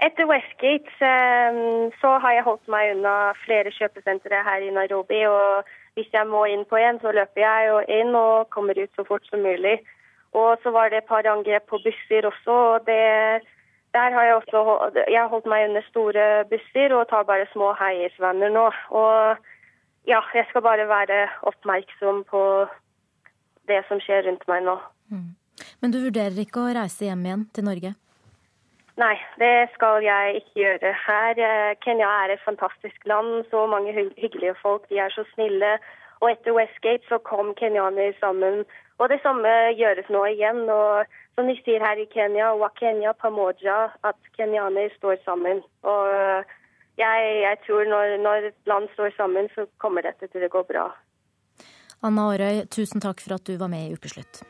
Etter 0.00 0.24
Westgate 0.24 0.88
ehm, 1.04 1.90
så 2.00 2.14
har 2.24 2.38
jeg 2.38 2.46
holdt 2.46 2.70
meg 2.72 2.94
unna 2.94 3.34
flere 3.42 3.72
kjøpesentre 3.74 4.42
her 4.46 4.64
i 4.64 4.72
Nairobi. 4.72 5.26
og 5.28 5.68
Hvis 5.94 6.08
jeg 6.12 6.26
må 6.26 6.46
inn 6.48 6.64
på 6.64 6.80
en, 6.80 7.00
så 7.02 7.12
løper 7.12 7.44
jeg 7.44 8.00
inn 8.00 8.14
og 8.16 8.48
kommer 8.54 8.78
ut 8.80 8.92
så 8.96 9.04
fort 9.04 9.26
som 9.28 9.44
mulig. 9.44 9.76
Og 10.32 10.56
så 10.62 10.72
var 10.72 10.88
det 10.88 11.02
et 11.02 11.10
par 11.10 11.26
angrep 11.28 11.66
på 11.68 11.82
busser 11.84 12.26
også. 12.26 12.50
og 12.50 12.86
det 12.86 13.44
der 13.94 14.10
har 14.14 14.22
jeg 14.22 14.34
også 14.34 14.58
jeg 15.10 15.20
har 15.20 15.28
holdt 15.28 15.46
meg 15.46 15.68
under 15.68 15.82
store 15.82 16.44
busser 16.50 16.94
og 16.94 17.08
tar 17.10 17.26
bare 17.26 17.46
små 17.52 17.72
heiesvenner 17.74 18.48
nå. 18.48 18.70
Og 18.90 19.36
ja, 20.06 20.20
jeg 20.34 20.46
skal 20.48 20.62
bare 20.62 20.88
være 20.88 21.28
oppmerksom 21.42 22.24
på 22.30 22.42
det 23.68 23.82
som 23.88 24.00
skjer 24.00 24.26
rundt 24.28 24.46
meg 24.48 24.62
nå. 24.62 24.78
Mm. 25.10 25.34
Men 25.80 25.94
du 25.94 26.00
vurderer 26.02 26.36
ikke 26.42 26.62
å 26.62 26.72
reise 26.76 27.08
hjem 27.08 27.24
igjen 27.26 27.46
til 27.56 27.66
Norge? 27.68 27.94
Nei, 29.00 29.14
det 29.40 29.70
skal 29.74 30.04
jeg 30.04 30.42
ikke 30.42 30.60
gjøre. 30.60 30.92
Her, 31.06 31.38
eh, 31.40 31.74
Kenya 31.80 32.08
er 32.24 32.34
et 32.34 32.44
fantastisk 32.44 33.06
land. 33.08 33.46
Så 33.50 33.64
mange 33.66 33.94
hyggelige 33.94 34.54
folk. 34.60 34.88
De 34.88 34.98
er 34.98 35.10
så 35.14 35.24
snille. 35.34 35.78
Og 36.20 36.30
etter 36.30 36.52
Westgate 36.52 37.08
så 37.08 37.18
kom 37.24 37.54
kenyaner 37.54 38.12
sammen. 38.20 38.66
Og 39.00 39.08
det 39.08 39.22
samme 39.22 39.48
gjøres 39.80 40.10
nå 40.12 40.26
igjen. 40.34 40.68
og 40.68 41.06
som 41.34 41.48
de 41.48 41.56
sier 41.64 41.80
her 41.80 41.96
i 41.96 42.06
Kenya, 42.12 42.52
Wakenya 42.60 43.14
Pamoja, 43.16 43.90
at 44.04 44.16
kenyaner 44.36 44.90
står 44.98 45.16
sammen. 45.24 45.62
Og 45.82 46.44
jeg, 47.00 47.20
jeg 47.46 47.56
tror 47.66 47.88
når, 47.88 48.16
når 48.20 48.50
et 48.50 48.58
land 48.66 48.88
står 48.92 49.14
sammen, 49.16 49.48
så 49.54 49.64
kommer 49.78 50.04
dette 50.04 50.28
til 50.28 50.44
å 50.44 50.52
gå 50.52 50.64
bra. 50.68 50.90
Anna 52.04 52.28
Aarøy, 52.28 52.66
tusen 52.68 53.00
takk 53.00 53.24
for 53.24 53.38
at 53.38 53.46
du 53.48 53.56
var 53.56 53.72
med 53.72 53.88
i 53.88 53.96
Ukeslutt. 53.96 54.42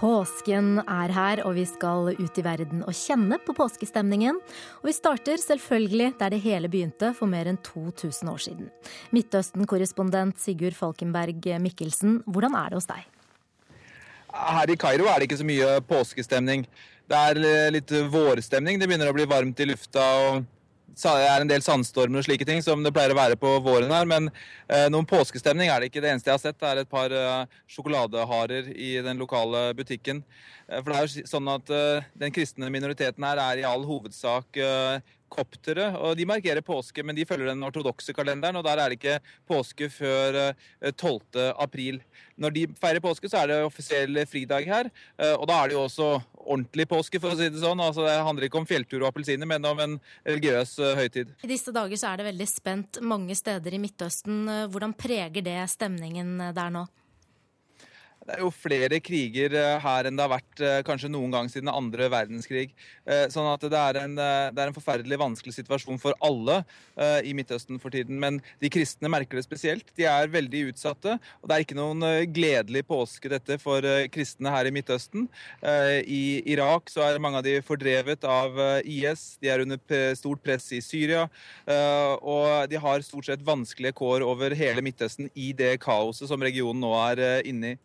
Påsken 0.00 0.78
er 0.80 1.12
her, 1.12 1.42
og 1.44 1.58
vi 1.58 1.66
skal 1.68 2.14
ut 2.16 2.38
i 2.40 2.42
verden 2.44 2.80
og 2.88 2.96
kjenne 2.96 3.36
på 3.44 3.52
påskestemningen. 3.52 4.38
Og 4.80 4.86
vi 4.88 4.94
starter 4.96 5.36
selvfølgelig 5.42 6.14
der 6.22 6.32
det 6.32 6.38
hele 6.40 6.70
begynte 6.72 7.10
for 7.18 7.28
mer 7.28 7.50
enn 7.50 7.58
2000 7.60 8.30
år 8.32 8.40
siden. 8.40 8.70
Midtøsten-korrespondent 9.12 10.40
Sigurd 10.40 10.78
Falkenberg 10.78 11.50
Mikkelsen, 11.60 12.22
hvordan 12.24 12.56
er 12.56 12.72
det 12.72 12.80
hos 12.80 12.88
deg? 12.88 13.04
Her 14.30 14.72
i 14.72 14.78
Kairo 14.80 15.10
er 15.10 15.20
det 15.20 15.28
ikke 15.28 15.40
så 15.42 15.48
mye 15.50 15.76
påskestemning. 15.84 16.64
Det 17.10 17.20
er 17.20 17.74
litt 17.74 17.92
vårstemning. 18.08 18.80
Det 18.80 18.88
begynner 18.88 19.12
å 19.12 19.18
bli 19.18 19.28
varmt 19.28 19.60
i 19.60 19.68
lufta. 19.68 20.06
og 20.30 20.48
er 20.98 21.40
en 21.40 21.50
del 21.50 21.62
sandstormer 21.64 22.20
og 22.20 22.26
slike 22.26 22.46
ting 22.48 22.62
som 22.64 22.82
det 22.84 22.92
pleier 22.94 23.14
å 23.14 23.18
være 23.18 23.38
på 23.40 23.52
våren 23.64 23.92
her. 23.92 24.08
Men 24.08 24.30
eh, 24.68 24.88
noen 24.92 25.08
påskestemning 25.08 25.70
er 25.70 25.80
det 25.80 25.90
ikke. 25.90 26.02
Det 26.02 26.12
eneste 26.12 26.30
jeg 26.30 26.38
har 26.38 26.42
sett, 26.42 26.66
er 26.66 26.82
et 26.82 26.90
par 26.90 27.12
eh, 27.12 27.60
sjokoladeharer 27.70 28.72
i 28.74 28.96
den 29.04 29.20
lokale 29.20 29.70
butikken. 29.78 30.24
Eh, 30.68 30.80
for 30.80 30.90
det 30.90 30.98
er 30.98 31.06
jo 31.06 31.30
sånn 31.30 31.48
at 31.52 31.72
den 32.20 32.34
kristne 32.34 32.70
minoriteten 32.72 33.24
her 33.26 33.40
er 33.42 33.62
i 33.62 33.66
all 33.68 33.86
hovedsak 33.88 34.60
koptere. 35.30 35.86
og 35.96 36.16
De 36.18 36.26
markerer 36.28 36.64
påske, 36.66 37.04
men 37.06 37.16
de 37.16 37.26
følger 37.28 37.52
den 37.52 37.62
ortodokse 37.66 38.14
kalenderen. 38.16 38.56
og 38.56 38.64
Der 38.64 38.78
er 38.78 38.90
det 38.90 38.98
ikke 38.98 39.20
påske 39.48 39.90
før 39.90 40.54
12. 40.96 41.20
Eh, 41.36 41.52
april. 41.58 42.00
Når 42.36 42.50
de 42.56 42.66
feirer 42.80 43.00
påske, 43.00 43.28
så 43.28 43.42
er 43.42 43.46
det 43.46 43.64
offisiell 43.64 44.26
fridag 44.26 44.66
her. 44.66 44.90
Og 45.38 45.46
da 45.46 45.58
er 45.60 45.68
det 45.68 45.74
jo 45.74 45.84
også 45.84 46.22
ordentlig 46.50 46.88
påske, 46.90 47.20
for 47.22 47.32
å 47.32 47.38
si 47.38 47.48
det 47.52 47.62
sånn. 47.62 47.80
Altså, 47.82 48.04
det 48.06 48.18
handler 48.26 48.48
ikke 48.48 48.60
om 48.60 48.68
fjelltur 48.68 49.00
og 49.04 49.10
appelsiner, 49.12 49.48
men 49.48 49.68
om 49.70 49.82
en 49.82 49.98
religiøs 50.26 50.76
høytid. 50.98 51.34
I 51.46 51.50
disse 51.50 51.74
dager 51.74 52.00
så 52.00 52.10
er 52.10 52.20
det 52.20 52.30
veldig 52.32 52.48
spent 52.50 53.02
mange 53.06 53.36
steder 53.38 53.76
i 53.76 53.82
Midtøsten. 53.82 54.42
Hvordan 54.72 54.96
preger 54.98 55.46
det 55.46 55.60
stemningen 55.72 56.50
der 56.56 56.74
nå? 56.74 56.86
Det 58.30 58.36
er 58.38 58.44
jo 58.44 58.52
flere 58.54 58.98
kriger 59.02 59.54
eh, 59.58 59.76
her 59.82 60.06
enn 60.06 60.14
det 60.14 60.22
har 60.22 60.30
vært 60.30 60.60
eh, 60.62 60.80
kanskje 60.86 61.08
noen 61.10 61.32
gang 61.34 61.48
siden 61.50 61.66
andre 61.72 62.06
verdenskrig. 62.12 62.68
Eh, 63.02 63.24
sånn 63.32 63.48
at 63.50 63.64
det 63.66 63.80
er, 63.80 63.98
en, 64.04 64.14
det 64.14 64.54
er 64.54 64.70
en 64.70 64.76
forferdelig 64.76 65.18
vanskelig 65.18 65.56
situasjon 65.56 65.98
for 65.98 66.14
alle 66.22 66.60
i 67.26 67.32
Midtøsten 67.34 67.80
for 67.80 67.90
tiden. 67.90 68.18
Men 68.22 68.38
de 68.62 68.68
kristne 68.70 69.08
merker 69.10 69.38
det 69.38 69.42
spesielt. 69.46 69.88
De 69.98 70.04
er 70.06 70.30
veldig 70.30 70.60
utsatte. 70.70 71.16
Og 71.40 71.48
det 71.48 71.56
er 71.56 71.64
ikke 71.64 71.78
noen 71.78 72.04
gledelig 72.30 72.84
påske 72.86 73.32
dette 73.32 73.56
for 73.62 73.84
kristne 74.12 74.52
her 74.52 74.68
i 74.68 74.74
Midtøsten. 74.74 75.26
I 75.64 76.22
Irak 76.52 76.92
så 76.92 77.06
er 77.06 77.22
mange 77.22 77.40
av 77.40 77.46
de 77.46 77.56
fordrevet 77.64 78.26
av 78.28 78.58
IS. 78.84 79.40
De 79.40 79.50
er 79.50 79.64
under 79.64 80.14
stort 80.18 80.44
press 80.44 80.68
i 80.76 80.82
Syria. 80.84 81.24
Og 82.20 82.68
de 82.70 82.80
har 82.84 83.06
stort 83.06 83.30
sett 83.30 83.46
vanskelige 83.46 83.96
kår 84.02 84.26
over 84.26 84.54
hele 84.58 84.84
Midtøsten 84.84 85.32
i 85.32 85.54
det 85.56 85.78
kaoset 85.82 86.28
som 86.30 86.44
regionen 86.44 86.84
nå 86.84 86.92
er 87.08 87.48
inne 87.48 87.74
i. 87.74 87.80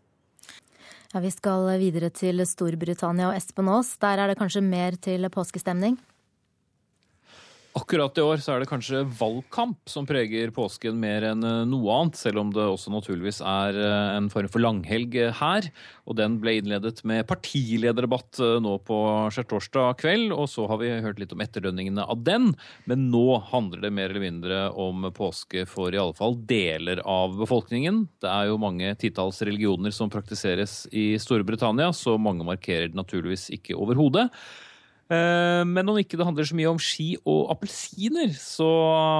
Ja, 1.13 1.21
Vi 1.21 1.31
skal 1.31 1.69
videre 1.79 2.09
til 2.09 2.41
Storbritannia 2.45 3.29
og 3.29 3.37
Espen 3.37 3.69
Aas. 3.69 3.95
Der 4.01 4.17
er 4.17 4.27
det 4.27 4.37
kanskje 4.39 4.61
mer 4.61 4.97
til 4.97 5.29
påskestemning? 5.29 5.97
Akkurat 7.75 8.15
i 8.15 8.23
år 8.23 8.39
så 8.39 8.53
er 8.53 8.61
det 8.63 8.69
kanskje 8.69 9.01
valgkamp 9.19 9.89
som 9.91 10.05
preger 10.07 10.53
påsken 10.55 10.95
mer 10.95 11.25
enn 11.27 11.43
eh, 11.43 11.65
noe 11.67 11.91
annet, 11.91 12.15
selv 12.15 12.39
om 12.39 12.53
det 12.55 12.63
også 12.63 12.93
naturligvis 12.93 13.41
er 13.43 13.75
eh, 13.75 14.11
en 14.15 14.29
form 14.31 14.47
for 14.53 14.63
langhelg 14.63 15.17
eh, 15.19 15.33
her. 15.35 15.67
Og 16.07 16.15
den 16.15 16.37
ble 16.39 16.53
innledet 16.61 17.01
med 17.03 17.25
partilederdebatt 17.27 18.39
nå 18.63 18.77
på 18.87 18.99
skjærtorsdag 19.35 19.99
kveld, 19.99 20.31
og 20.31 20.47
så 20.47 20.69
har 20.71 20.79
vi 20.79 20.93
hørt 21.03 21.19
litt 21.19 21.35
om 21.35 21.43
etterdønningene 21.43 22.05
av 22.07 22.21
den. 22.23 22.53
Men 22.87 23.09
nå 23.11 23.41
handler 23.49 23.83
det 23.83 23.91
mer 23.97 24.07
eller 24.07 24.23
mindre 24.23 24.61
om 24.71 25.09
påske 25.17 25.65
for 25.67 25.91
i 25.91 25.99
alle 25.99 26.15
fall 26.15 26.37
deler 26.47 27.01
av 27.03 27.35
befolkningen. 27.41 28.05
Det 28.23 28.31
er 28.31 28.53
jo 28.53 28.61
mange 28.61 28.93
titalls 29.01 29.41
religioner 29.43 29.91
som 29.91 30.13
praktiseres 30.13 30.85
i 30.95 31.09
Storbritannia, 31.19 31.91
så 31.91 32.15
mange 32.15 32.47
markerer 32.47 32.87
det 32.93 33.01
naturligvis 33.01 33.49
ikke 33.59 33.75
overhodet. 33.75 34.29
Eh, 35.05 35.61
men 35.69 35.85
om 35.91 35.97
ikke 36.01 36.17
det 36.17 36.25
handler 36.25 36.47
så 36.49 36.55
mye 36.57 36.71
om 36.71 36.79
ski 36.81 37.11
og 37.29 37.51
appelsiner, 37.53 38.31
så 38.41 38.65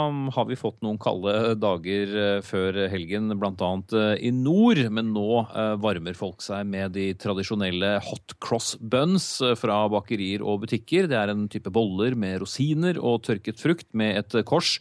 um, 0.09 0.23
har 0.33 0.47
vi 0.49 0.57
fått 0.57 0.79
noen 0.81 0.97
kalde 1.01 1.53
dager 1.61 2.15
eh, 2.21 2.39
før 2.45 2.79
helgen, 2.89 3.29
bl.a. 3.37 3.71
Eh, 3.93 4.25
i 4.25 4.31
nord. 4.33 4.81
Men 4.95 5.13
nå 5.13 5.43
varmer 5.81 6.17
folk 6.17 6.41
seg 6.45 6.65
med 6.69 6.95
de 6.97 7.11
tradisjonelle 7.21 7.95
hot 8.07 8.37
cross 8.41 8.73
buns 8.81 9.27
fra 9.59 9.83
bakerier 9.91 10.41
og 10.45 10.63
butikker. 10.65 11.09
Det 11.11 11.19
er 11.19 11.33
en 11.33 11.45
type 11.51 11.73
boller 11.73 12.17
med 12.17 12.41
rosiner 12.41 12.97
og 12.97 13.21
tørket 13.27 13.61
frukt 13.61 13.91
med 13.97 14.23
et 14.23 14.39
kors 14.49 14.79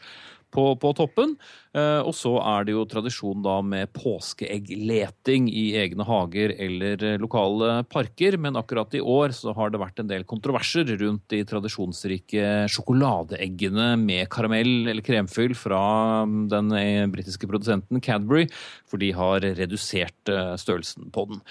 på, 0.55 0.65
på 0.81 0.93
toppen. 0.97 1.35
Eh, 1.75 2.01
og 2.07 2.15
så 2.15 2.37
er 2.39 2.67
det 2.67 2.75
jo 2.77 2.85
tradisjon 2.89 3.43
da 3.45 3.57
med 3.67 3.91
påskeeggleting 3.97 5.49
i 5.51 5.65
egne 5.83 6.07
hager 6.07 6.55
eller 6.55 7.03
eh, 7.03 7.19
lokale 7.21 7.81
parker. 7.91 8.39
Men 8.41 8.59
akkurat 8.61 8.95
i 8.95 9.03
år 9.03 9.35
så 9.37 9.55
har 9.59 9.75
det 9.75 9.83
vært 9.83 10.03
en 10.03 10.11
del 10.11 10.27
kontroverser 10.31 10.89
rundt 11.03 11.27
de 11.35 11.43
tradisjonsrike 11.51 12.69
sjokoladeeggene 12.73 13.95
med 14.01 14.31
karamell 14.33 14.91
eller 14.93 15.05
kremfyll 15.05 15.57
fra 15.59 15.83
mm, 16.29 16.43
den 16.53 16.75
eh, 16.79 17.07
britiske 17.11 17.51
produsenten 17.51 18.03
Cadbury, 18.05 18.47
for 18.89 19.03
de 19.03 19.11
har 19.17 19.43
redusert 19.59 20.35
størrelsen 20.61 21.11
på 21.15 21.27
den 21.31 21.43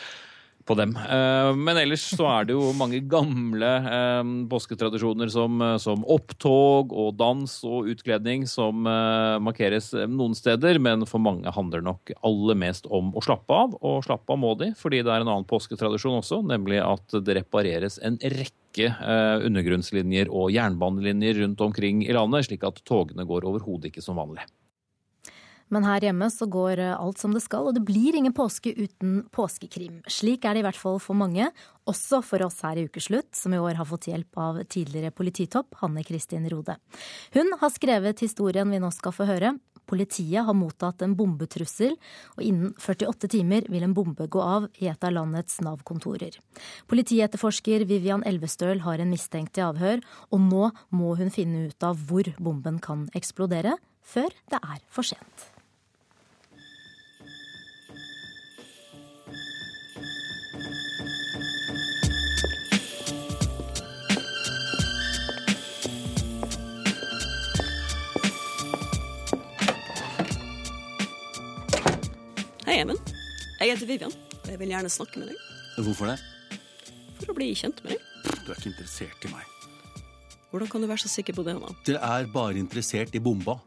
på 0.65 0.75
dem. 0.79 0.95
Eh, 0.95 1.49
men 1.57 1.79
ellers 1.79 2.05
så 2.15 2.27
er 2.31 2.47
det 2.47 2.55
jo 2.55 2.71
mange 2.77 3.01
gamle 3.11 3.71
eh, 3.83 4.31
påsketradisjoner 4.51 5.31
som, 5.33 5.59
eh, 5.61 5.75
som 5.81 6.05
opptog 6.07 6.93
og 6.95 7.17
dans 7.19 7.55
og 7.67 7.91
utkledning 7.93 8.47
som 8.49 8.83
markeres 8.83 9.91
noen 10.09 10.35
steder, 10.37 10.79
men 10.83 11.05
for 11.09 11.21
mange 11.23 11.51
handler 11.53 11.83
nok 11.85 12.13
aller 12.25 12.57
mest 12.59 12.87
om 12.93 13.11
å 13.15 13.23
slappe 13.23 13.59
av. 13.65 13.77
Og 13.81 14.03
slappe 14.07 14.33
av 14.33 14.41
må 14.41 14.53
de, 14.59 14.71
fordi 14.79 15.03
det 15.03 15.13
er 15.13 15.23
en 15.23 15.31
annen 15.31 15.47
påsketradisjon 15.49 16.19
også, 16.21 16.41
nemlig 16.47 16.81
at 16.83 17.19
det 17.23 17.37
repareres 17.41 17.99
en 18.03 18.19
rekke 18.21 18.89
undergrunnslinjer 19.45 20.31
og 20.33 20.49
jernbanelinjer 20.53 21.43
rundt 21.43 21.61
omkring 21.61 22.01
i 22.07 22.15
landet, 22.15 22.49
slik 22.49 22.65
at 22.67 22.81
togene 22.89 23.27
går 23.29 23.45
overhodet 23.49 23.91
ikke 23.91 24.03
som 24.05 24.17
vanlig. 24.17 24.47
Men 25.71 25.85
her 25.87 26.03
hjemme 26.05 26.29
så 26.33 26.47
går 26.51 26.81
eh, 26.83 26.95
alt 26.95 27.21
som 27.21 27.33
det 27.35 27.43
skal, 27.45 27.69
og 27.69 27.77
det 27.77 27.85
blir 27.87 28.17
ingen 28.17 28.35
påske 28.35 28.73
uten 28.75 29.23
påskekrim. 29.33 30.01
Slik 30.11 30.45
er 30.45 30.55
det 30.55 30.63
i 30.63 30.67
hvert 30.67 30.79
fall 30.79 30.99
for 31.03 31.17
mange, 31.17 31.49
også 31.89 32.21
for 32.25 32.43
oss 32.45 32.61
her 32.65 32.79
i 32.79 32.87
Ukeslutt, 32.87 33.31
som 33.35 33.53
i 33.55 33.61
år 33.61 33.79
har 33.79 33.87
fått 33.89 34.09
hjelp 34.11 34.39
av 34.39 34.63
tidligere 34.71 35.13
polititopp 35.15 35.79
Hanne 35.81 36.03
Kristin 36.07 36.47
Rode. 36.51 36.77
Hun 37.35 37.53
har 37.59 37.71
skrevet 37.73 38.23
historien 38.23 38.69
vi 38.71 38.81
nå 38.83 38.91
skal 38.95 39.15
få 39.15 39.27
høre. 39.29 39.55
Politiet 39.89 40.45
har 40.47 40.55
mottatt 40.55 41.03
en 41.03 41.15
bombetrussel, 41.19 41.97
og 42.37 42.43
innen 42.43 42.71
48 42.79 43.29
timer 43.33 43.67
vil 43.71 43.83
en 43.83 43.95
bombe 43.95 44.29
gå 44.31 44.41
av 44.41 44.69
i 44.79 44.87
et 44.91 45.03
av 45.03 45.11
landets 45.11 45.59
Nav-kontorer. 45.65 46.37
Politietterforsker 46.87 47.83
Vivian 47.89 48.23
Elvestøl 48.27 48.83
har 48.85 49.03
en 49.03 49.11
mistenkt 49.11 49.59
i 49.59 49.65
avhør, 49.65 50.03
og 50.31 50.45
nå 50.47 50.69
må 50.95 51.17
hun 51.19 51.33
finne 51.33 51.67
ut 51.67 51.89
av 51.89 51.99
hvor 52.07 52.31
bomben 52.39 52.79
kan 52.83 53.09
eksplodere, 53.17 53.75
før 54.03 54.31
det 54.51 54.59
er 54.63 54.79
for 54.91 55.07
sent. 55.07 55.52
Hei, 72.73 72.79
Even. 72.81 72.97
Jeg 73.59 73.69
heter 73.69 73.85
Vivian, 73.85 74.13
og 74.33 74.47
jeg 74.49 74.57
vil 74.57 74.71
gjerne 74.71 74.89
snakke 74.89 75.19
med 75.21 75.27
deg. 75.29 75.41
Hvorfor 75.85 76.07
det? 76.09 76.15
For 77.19 77.29
å 77.29 77.35
bli 77.37 77.51
kjent 77.53 77.83
med 77.85 77.93
deg. 77.93 78.07
Du 78.47 78.49
er 78.49 78.57
ikke 78.57 78.71
interessert 78.71 79.27
i 79.27 79.29
meg. 79.29 79.51
Hvordan 80.49 80.71
kan 80.71 80.81
du 80.81 80.87
være 80.89 81.03
så 81.03 81.11
sikker 81.13 81.37
på 81.37 81.45
det? 81.45 81.53
da? 81.61 81.69
Dere 81.85 82.09
er 82.15 82.31
bare 82.33 82.57
interessert 82.57 83.13
i 83.13 83.21
bomba. 83.21 83.59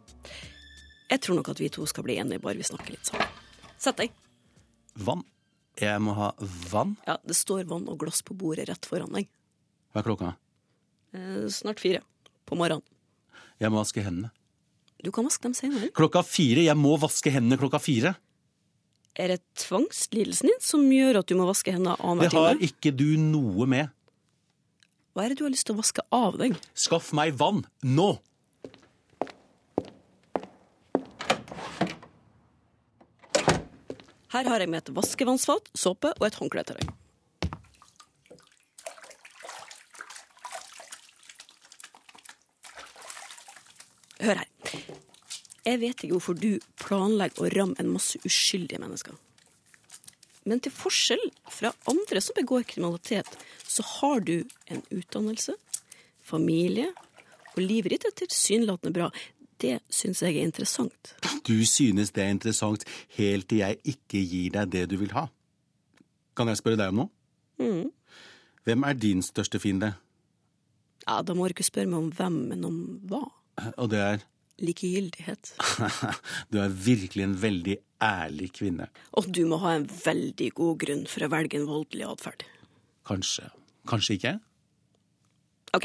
Jeg 1.07 1.23
tror 1.23 1.39
nok 1.39 1.53
at 1.55 1.63
vi 1.63 1.71
to 1.71 1.87
skal 1.87 2.03
bli 2.09 2.19
enige, 2.19 2.43
bare 2.43 2.59
vi 2.59 2.67
snakker 2.67 2.97
litt 2.97 3.07
sammen. 3.07 3.31
Sett 3.79 4.03
deg. 4.03 4.19
Vann? 5.07 5.23
Jeg 5.79 6.03
må 6.03 6.19
ha 6.19 6.33
vann? 6.73 6.99
Ja, 7.07 7.21
det 7.23 7.39
står 7.39 7.63
vann 7.71 7.87
og 7.87 8.03
glass 8.03 8.27
på 8.27 8.35
bordet 8.35 8.67
rett 8.73 8.91
foran 8.91 9.15
deg. 9.15 9.31
Hva 9.95 10.03
er 10.03 10.11
klokka? 10.11 10.35
Eh, 11.15 11.47
snart 11.55 11.87
fire. 11.87 12.03
På 12.43 12.59
morgenen. 12.59 12.83
Jeg 13.63 13.71
må 13.71 13.85
vaske 13.85 14.03
hendene. 14.03 14.35
Du 14.99 15.15
kan 15.15 15.31
vaske 15.31 15.47
dem 15.47 15.55
senere. 15.55 15.95
Klokka 15.95 16.27
fire? 16.27 16.67
Jeg 16.67 16.75
må 16.75 16.99
vaske 16.99 17.31
hendene 17.31 17.63
klokka 17.63 17.79
fire. 17.79 18.17
Er 19.17 19.33
det 19.33 19.39
tvangslidelsen 19.57 20.51
din 20.51 20.59
som 20.61 20.83
gjør 20.93 21.23
at 21.23 21.31
du 21.31 21.37
må 21.39 21.47
vaske 21.49 21.73
hendene 21.73 21.97
annenhver 21.97 22.29
Det 22.35 22.37
har 22.37 22.59
time? 22.59 22.69
ikke 22.69 22.93
du 22.99 23.07
noe 23.21 23.67
med. 23.73 23.93
Hva 25.17 25.25
er 25.25 25.33
det 25.33 25.39
du 25.41 25.47
har 25.47 25.55
lyst 25.55 25.65
til 25.71 25.77
å 25.77 25.81
vaske 25.81 26.05
av 26.13 26.37
deg? 26.43 26.57
Skaff 26.77 27.13
meg 27.17 27.33
vann 27.41 27.63
nå! 27.81 28.11
Her 34.35 34.49
har 34.51 34.61
jeg 34.61 34.69
med 34.73 34.83
et 34.83 34.93
vaskevannsfat, 34.97 35.71
såpe 35.79 36.13
og 36.19 36.27
et 36.29 36.39
håndkle 36.41 36.65
til 36.69 36.81
deg. 36.83 36.93
Hør 44.21 44.41
her. 44.41 44.49
Jeg 45.67 45.81
vet 45.83 46.03
ikke 46.05 46.15
hvorfor 46.15 46.37
du 46.39 46.61
planlegger 46.79 47.43
å 47.43 47.51
ramme 47.51 47.79
en 47.83 47.91
masse 47.91 48.21
uskyldige 48.23 48.79
mennesker. 48.83 49.17
Men 50.47 50.61
til 50.63 50.71
forskjell 50.71 51.25
fra 51.51 51.73
andre 51.91 52.23
som 52.23 52.37
begår 52.39 52.69
kriminalitet, 52.71 53.27
så 53.67 53.83
har 53.97 54.23
du 54.23 54.45
en 54.71 54.85
utdannelse, 54.95 55.57
familie, 56.23 56.93
og 57.57 57.65
livet 57.65 57.97
ditt 57.97 58.07
er 58.07 58.15
tilsynelatende 58.21 58.95
bra. 58.95 59.09
Det 59.59 59.81
syns 59.91 60.21
jeg 60.23 60.37
er 60.37 60.47
interessant. 60.47 61.15
Du 61.49 61.57
synes 61.67 62.13
det 62.15 62.23
er 62.23 62.35
interessant 62.35 62.85
helt 63.17 63.49
til 63.51 63.65
jeg 63.65 63.81
ikke 63.97 64.23
gir 64.23 64.55
deg 64.59 64.71
det 64.75 64.85
du 64.93 64.99
vil 65.01 65.15
ha. 65.17 65.27
Kan 66.37 66.53
jeg 66.53 66.61
spørre 66.61 66.79
deg 66.79 66.93
om 66.93 67.03
noe? 67.03 67.13
Mm. 67.59 67.91
Hvem 68.69 68.87
er 68.87 68.99
din 69.01 69.23
største 69.25 69.59
fiende? 69.63 69.95
Ja, 71.07 71.23
Da 71.23 71.35
må 71.35 71.47
du 71.47 71.57
ikke 71.57 71.67
spørre 71.67 71.91
meg 71.91 72.05
om 72.05 72.11
hvem, 72.13 72.39
men 72.53 72.65
om 72.69 72.79
hva. 73.09 73.25
Og 73.81 73.91
det 73.91 74.03
er 74.05 74.25
Likegyldighet. 74.65 75.53
Du 76.53 76.59
er 76.63 76.69
virkelig 76.73 77.25
en 77.27 77.35
veldig 77.41 77.77
ærlig 78.03 78.51
kvinne. 78.57 78.87
Og 79.19 79.29
du 79.33 79.43
må 79.49 79.59
ha 79.63 79.75
en 79.77 79.87
veldig 79.89 80.51
god 80.57 80.79
grunn 80.85 81.05
for 81.11 81.27
å 81.27 81.31
velge 81.33 81.59
en 81.61 81.69
voldelig 81.69 82.07
atferd. 82.09 82.45
Kanskje. 83.09 83.51
Kanskje 83.89 84.17
ikke? 84.17 84.35
Ok, 85.77 85.85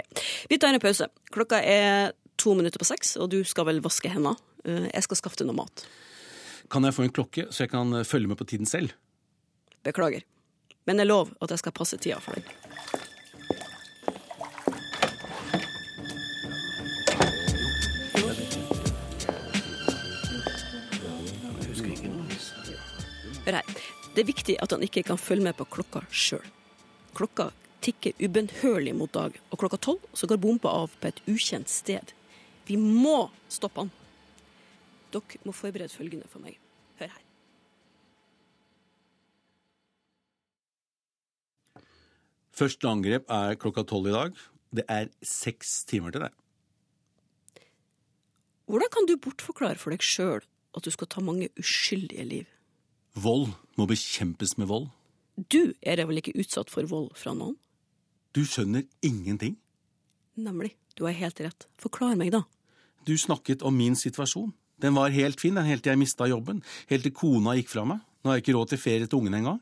vi 0.50 0.58
tar 0.62 0.74
en 0.74 0.80
pause. 0.84 1.10
Klokka 1.36 1.60
er 1.68 2.14
to 2.40 2.54
minutter 2.58 2.80
på 2.82 2.88
seks, 2.88 3.18
og 3.20 3.30
du 3.34 3.42
skal 3.48 3.68
vel 3.68 3.82
vaske 3.84 4.10
hendene. 4.10 4.38
Eh, 4.64 4.88
Jeg 4.94 5.04
skal 5.04 5.20
skaffe 5.20 5.42
deg 5.42 5.50
noe 5.52 5.60
mat. 5.64 5.86
Kan 6.72 6.88
jeg 6.88 6.96
få 6.96 7.04
en 7.04 7.12
klokke, 7.14 7.50
så 7.52 7.66
jeg 7.66 7.74
kan 7.74 7.92
følge 8.08 8.32
med 8.32 8.40
på 8.40 8.48
tiden 8.48 8.66
selv? 8.70 8.94
Beklager. 9.84 10.24
Men 10.88 10.98
jeg 11.04 11.10
lov 11.12 11.34
at 11.44 11.52
jeg 11.52 11.60
skal 11.62 11.76
passe 11.76 11.98
tida 12.02 12.22
for 12.24 12.38
deg. 12.40 12.48
Hør 23.42 23.58
her. 23.58 23.78
Det 24.14 24.22
er 24.22 24.28
viktig 24.28 24.54
at 24.62 24.74
han 24.76 24.84
ikke 24.86 25.02
kan 25.08 25.18
følge 25.18 25.48
med 25.48 25.56
på 25.58 25.66
klokka 25.74 26.04
sjøl. 26.14 26.44
Klokka 27.18 27.48
tikker 27.82 28.14
ubønnhørlig 28.22 28.94
mot 28.94 29.10
dag, 29.16 29.34
og 29.50 29.58
klokka 29.58 29.80
tolv 29.82 30.04
så 30.14 30.30
går 30.30 30.38
bomba 30.44 30.70
av 30.84 30.94
på 31.02 31.10
et 31.10 31.22
ukjent 31.32 31.72
sted. 31.72 32.14
Vi 32.70 32.78
må 32.78 33.32
stoppe 33.50 33.82
han. 33.82 33.90
Dere 35.12 35.42
må 35.48 35.56
forberede 35.58 35.90
følgende 35.90 36.30
for 36.30 36.44
meg. 36.46 36.60
Hør 37.02 37.10
her. 37.16 37.26
Første 42.62 42.94
angrep 42.94 43.26
er 43.34 43.58
klokka 43.58 43.88
tolv 43.90 44.12
i 44.12 44.16
dag. 44.20 44.38
Det 44.72 44.86
er 44.86 45.10
seks 45.26 45.82
timer 45.90 46.14
til 46.14 46.28
det. 46.28 46.34
Hvordan 48.70 48.94
kan 48.94 49.10
du 49.10 49.18
bortforklare 49.18 49.82
for 49.82 49.92
deg 49.92 50.06
sjøl 50.06 50.46
at 50.78 50.86
du 50.86 50.94
skal 50.94 51.10
ta 51.10 51.26
mange 51.26 51.50
uskyldige 51.60 52.24
liv? 52.28 52.58
Vold 53.18 53.52
må 53.78 53.88
bekjempes 53.90 54.56
med 54.58 54.70
vold. 54.72 54.88
Du 55.36 55.74
er 55.82 55.98
da 56.00 56.06
vel 56.08 56.22
ikke 56.22 56.36
utsatt 56.40 56.72
for 56.72 56.88
vold 56.88 57.12
fra 57.20 57.34
noen? 57.36 57.58
Du 58.36 58.44
skjønner 58.48 58.86
ingenting. 59.04 59.58
Nemlig. 60.40 60.76
Du 60.96 61.06
har 61.08 61.16
helt 61.16 61.40
rett. 61.44 61.68
Forklar 61.82 62.16
meg, 62.20 62.32
da. 62.36 62.44
Du 63.08 63.18
snakket 63.18 63.64
om 63.66 63.76
min 63.76 63.98
situasjon. 64.00 64.54
Den 64.82 64.96
var 64.98 65.14
helt 65.14 65.42
fin 65.42 65.56
den 65.58 65.68
helt 65.68 65.84
til 65.84 65.94
jeg 65.94 66.02
mista 66.02 66.28
jobben. 66.30 66.62
Helt 66.90 67.06
til 67.06 67.14
kona 67.16 67.56
gikk 67.58 67.72
fra 67.74 67.84
meg. 67.88 68.02
Nå 68.22 68.32
har 68.32 68.40
jeg 68.40 68.46
ikke 68.46 68.56
råd 68.58 68.72
til 68.72 68.82
ferie 68.82 69.10
til 69.10 69.20
ungene 69.20 69.42
engang. 69.42 69.60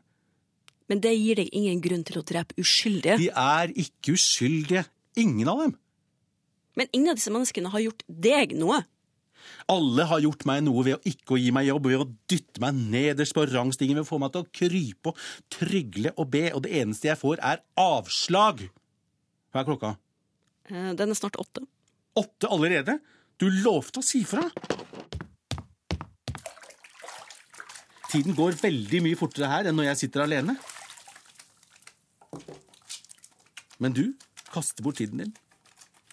Men 0.89 1.01
det 1.03 1.13
gir 1.15 1.37
deg 1.39 1.51
ingen 1.53 1.81
grunn 1.83 2.05
til 2.07 2.19
å 2.21 2.25
drepe 2.25 2.57
uskyldige. 2.59 3.19
De 3.21 3.29
er 3.29 3.73
ikke 3.77 4.15
uskyldige. 4.17 4.85
Ingen 5.19 5.49
av 5.51 5.63
dem. 5.65 5.75
Men 6.79 6.89
ingen 6.95 7.11
av 7.11 7.19
disse 7.19 7.33
menneskene 7.33 7.71
har 7.73 7.83
gjort 7.83 8.05
deg 8.07 8.55
noe. 8.57 8.81
Alle 9.69 10.05
har 10.09 10.21
gjort 10.23 10.45
meg 10.49 10.63
noe 10.65 10.83
ved 10.87 10.97
å 10.97 11.01
ikke 11.11 11.35
å 11.35 11.39
gi 11.39 11.51
meg 11.55 11.67
jobb, 11.69 11.89
ved 11.91 12.03
å 12.03 12.09
dytte 12.31 12.61
meg 12.63 12.77
nederst 12.95 13.35
på 13.37 13.45
rangstigen, 13.49 13.99
ved 13.99 14.07
å 14.07 14.09
få 14.09 14.19
meg 14.21 14.33
til 14.33 14.45
å 14.45 14.49
krype 14.59 15.13
og 15.13 15.23
trygle 15.53 16.13
og 16.17 16.29
be, 16.33 16.45
og 16.53 16.63
det 16.65 16.73
eneste 16.81 17.11
jeg 17.11 17.19
får, 17.21 17.41
er 17.41 17.63
avslag. 17.79 18.65
Hva 19.53 19.61
er 19.61 19.69
klokka? 19.69 19.93
Eh, 20.69 20.91
Den 20.97 21.09
er 21.13 21.17
snart 21.17 21.39
åtte. 21.41 21.65
Åtte 22.19 22.49
allerede? 22.51 22.99
Du 23.39 23.47
lovte 23.63 24.01
å 24.01 24.05
si 24.05 24.23
fra. 24.27 24.49
Tiden 28.09 28.33
går 28.33 28.57
veldig 28.57 29.03
mye 29.05 29.17
fortere 29.19 29.49
her 29.51 29.69
enn 29.69 29.77
når 29.77 29.91
jeg 29.91 29.99
sitter 30.03 30.25
alene. 30.25 30.55
Men 33.79 33.93
du 33.95 34.09
kaster 34.49 34.83
bort 34.83 34.97
tiden 34.99 35.21
din. 35.21 35.35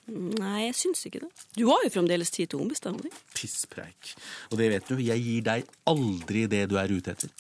Nei, 0.07 0.69
jeg 0.69 0.77
syns 0.79 1.03
ikke 1.09 1.25
det. 1.25 1.31
Du 1.59 1.65
har 1.67 1.83
jo 1.83 1.91
fremdeles 1.91 2.31
tid 2.31 2.53
til 2.53 2.61
å 2.61 2.67
ombestemme 2.67 3.03
deg. 3.03 3.15
Pisspreik. 3.35 4.13
Og 4.53 4.61
det 4.61 4.71
vet 4.71 4.87
du, 4.93 5.01
jeg 5.03 5.23
gir 5.25 5.43
deg 5.49 5.67
aldri 5.91 6.45
det 6.51 6.63
du 6.71 6.77
er 6.79 6.93
ute 6.95 7.17
etter. 7.17 7.33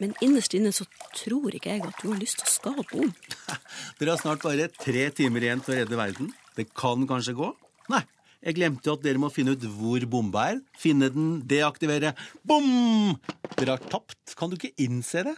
Men 0.00 0.14
innerst 0.24 0.56
inne 0.56 0.72
så 0.72 0.86
tror 1.14 1.54
ikke 1.54 1.74
jeg 1.74 1.84
at 1.84 1.98
du 2.00 2.08
har 2.08 2.18
lyst 2.18 2.40
til 2.40 2.48
å 2.48 2.54
skape 2.54 3.02
om. 3.04 3.12
Dere 4.00 4.14
har 4.14 4.22
snart 4.22 4.42
bare 4.42 4.70
tre 4.72 5.04
timer 5.14 5.44
igjen 5.44 5.62
til 5.62 5.74
å 5.74 5.82
redde 5.82 6.00
verden. 6.00 6.32
Det 6.56 6.70
kan 6.72 7.04
kanskje 7.08 7.36
gå? 7.38 7.52
Nei. 7.92 8.02
Jeg 8.40 8.56
glemte 8.56 8.88
at 8.88 9.02
dere 9.04 9.20
må 9.20 9.28
finne 9.28 9.52
ut 9.52 9.64
hvor 9.76 10.00
bomba 10.08 10.46
er. 10.54 10.62
Finne 10.80 11.10
den, 11.12 11.42
deaktivere. 11.44 12.14
Bom! 12.48 13.18
Dere 13.58 13.74
har 13.76 13.82
tapt. 13.92 14.32
Kan 14.38 14.48
du 14.48 14.56
ikke 14.56 14.72
innse 14.80 15.26
det? 15.26 15.34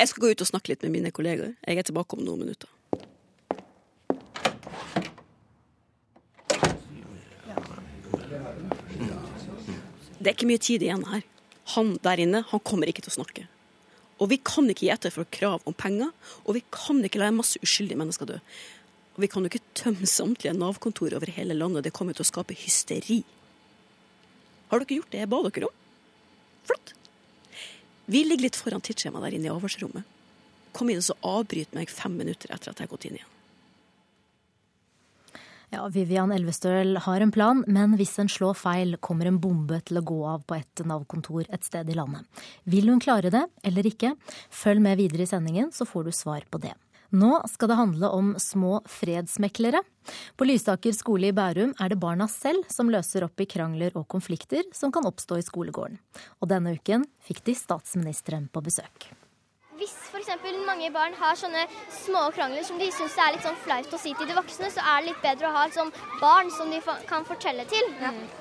Jeg 0.00 0.10
skal 0.10 0.24
gå 0.24 0.30
ut 0.32 0.44
og 0.46 0.48
snakke 0.48 0.72
litt 0.72 0.86
med 0.86 0.94
mine 0.96 1.12
kollegaer. 1.12 1.52
Jeg 1.60 1.82
er 1.82 1.86
tilbake 1.86 2.16
om 2.16 2.24
noen 2.24 2.46
minutter. 2.46 2.70
Det 10.24 10.30
er 10.30 10.38
ikke 10.38 10.48
mye 10.48 10.62
tid 10.62 10.80
igjen 10.80 11.04
her. 11.04 11.24
Han 11.74 11.98
der 12.04 12.20
inne 12.24 12.40
han 12.48 12.62
kommer 12.64 12.88
ikke 12.88 13.04
til 13.04 13.12
å 13.12 13.18
snakke. 13.18 13.44
Og 14.22 14.30
vi 14.30 14.38
kan 14.40 14.70
ikke 14.70 14.86
gi 14.86 14.92
etter 14.94 15.12
for 15.12 15.28
krav 15.28 15.64
om 15.68 15.76
penger, 15.76 16.14
og 16.46 16.56
vi 16.56 16.62
kan 16.72 17.02
ikke 17.04 17.20
la 17.20 17.28
en 17.28 17.36
masse 17.40 17.60
uskyldige 17.60 17.98
mennesker 18.00 18.30
dø. 18.30 18.38
Og 19.14 19.20
vi 19.20 19.28
kan 19.30 19.44
jo 19.44 19.50
ikke 19.50 19.74
tømme 19.76 20.08
samtlige 20.08 20.54
Nav-kontor 20.56 21.14
over 21.18 21.30
hele 21.36 21.56
landet. 21.58 21.84
Det 21.84 21.92
kommer 21.94 22.16
til 22.16 22.24
å 22.24 22.30
skape 22.30 22.56
hysteri. 22.56 23.20
Har 24.70 24.80
dere 24.80 24.96
gjort 24.96 25.12
det 25.12 25.20
jeg 25.20 25.30
ba 25.30 25.42
dere 25.44 25.68
om? 25.68 25.76
Flott. 26.64 26.94
Vi 28.08 28.24
ligger 28.24 28.48
litt 28.48 28.58
foran 28.58 28.82
tidsskjemaet 28.84 29.28
der 29.28 29.36
inne 29.36 29.50
i 29.50 29.52
avhørsrommet. 29.52 30.08
Kom 30.74 30.90
inn 30.90 31.04
og 31.04 31.28
avbryt 31.36 31.76
meg 31.76 31.92
fem 31.92 32.16
minutter 32.18 32.50
etter 32.50 32.72
at 32.72 32.80
jeg 32.80 32.88
har 32.88 32.94
gått 32.96 33.06
inn 33.10 33.20
igjen. 33.20 33.30
Ja, 35.74 35.88
Vivian 35.90 36.30
Elvestøl 36.30 37.00
har 37.02 37.22
en 37.24 37.32
plan, 37.34 37.64
men 37.66 37.96
hvis 37.98 38.12
en 38.22 38.28
slår 38.30 38.54
feil, 38.54 38.94
kommer 39.02 39.26
en 39.26 39.40
bombe 39.42 39.80
til 39.82 39.98
å 39.98 40.04
gå 40.06 40.18
av 40.30 40.44
på 40.46 40.54
et 40.54 40.82
Nav-kontor 40.86 41.48
et 41.48 41.66
sted 41.66 41.88
i 41.90 41.96
landet. 41.98 42.22
Vil 42.70 42.86
hun 42.92 43.02
klare 43.02 43.32
det 43.34 43.42
eller 43.66 43.88
ikke? 43.90 44.12
Følg 44.54 44.84
med 44.84 45.00
videre 45.00 45.24
i 45.24 45.30
sendingen, 45.30 45.72
så 45.74 45.82
får 45.88 46.06
du 46.06 46.12
svar 46.14 46.46
på 46.46 46.62
det. 46.62 46.76
Nå 47.14 47.40
skal 47.50 47.72
det 47.72 47.80
handle 47.80 48.12
om 48.14 48.30
små 48.38 48.76
fredsmeklere. 48.90 49.82
På 50.38 50.46
Lysaker 50.46 50.94
skole 50.94 51.32
i 51.32 51.34
Bærum 51.34 51.74
er 51.82 51.90
det 51.90 51.98
barna 52.02 52.30
selv 52.30 52.70
som 52.70 52.90
løser 52.94 53.26
opp 53.26 53.42
i 53.42 53.48
krangler 53.50 53.98
og 53.98 54.06
konflikter 54.14 54.62
som 54.74 54.94
kan 54.94 55.10
oppstå 55.10 55.42
i 55.42 55.46
skolegården. 55.50 55.98
Og 56.38 56.54
denne 56.54 56.78
uken 56.78 57.06
fikk 57.26 57.42
de 57.50 57.58
statsministeren 57.58 58.46
på 58.46 58.62
besøk. 58.62 59.10
Hvis 59.84 59.96
f.eks. 60.08 60.44
mange 60.64 60.88
barn 60.94 61.12
har 61.18 61.36
sånne 61.36 61.66
små 61.92 62.22
krangler 62.32 62.64
som 62.64 62.78
de 62.80 62.86
syns 62.94 63.18
er 63.20 63.34
litt 63.34 63.44
sånn 63.44 63.58
flaut 63.66 63.92
å 63.92 63.98
si 64.00 64.14
til 64.16 64.30
de 64.30 64.36
voksne, 64.38 64.70
så 64.72 64.80
er 64.80 65.02
det 65.02 65.10
litt 65.10 65.20
bedre 65.20 65.50
å 65.50 65.52
ha 65.58 65.64
et 65.68 65.76
sånt 65.76 65.98
barn 66.22 66.48
som 66.54 66.70
de 66.72 66.78
kan 67.10 67.26
fortelle 67.28 67.66
til. 67.68 67.90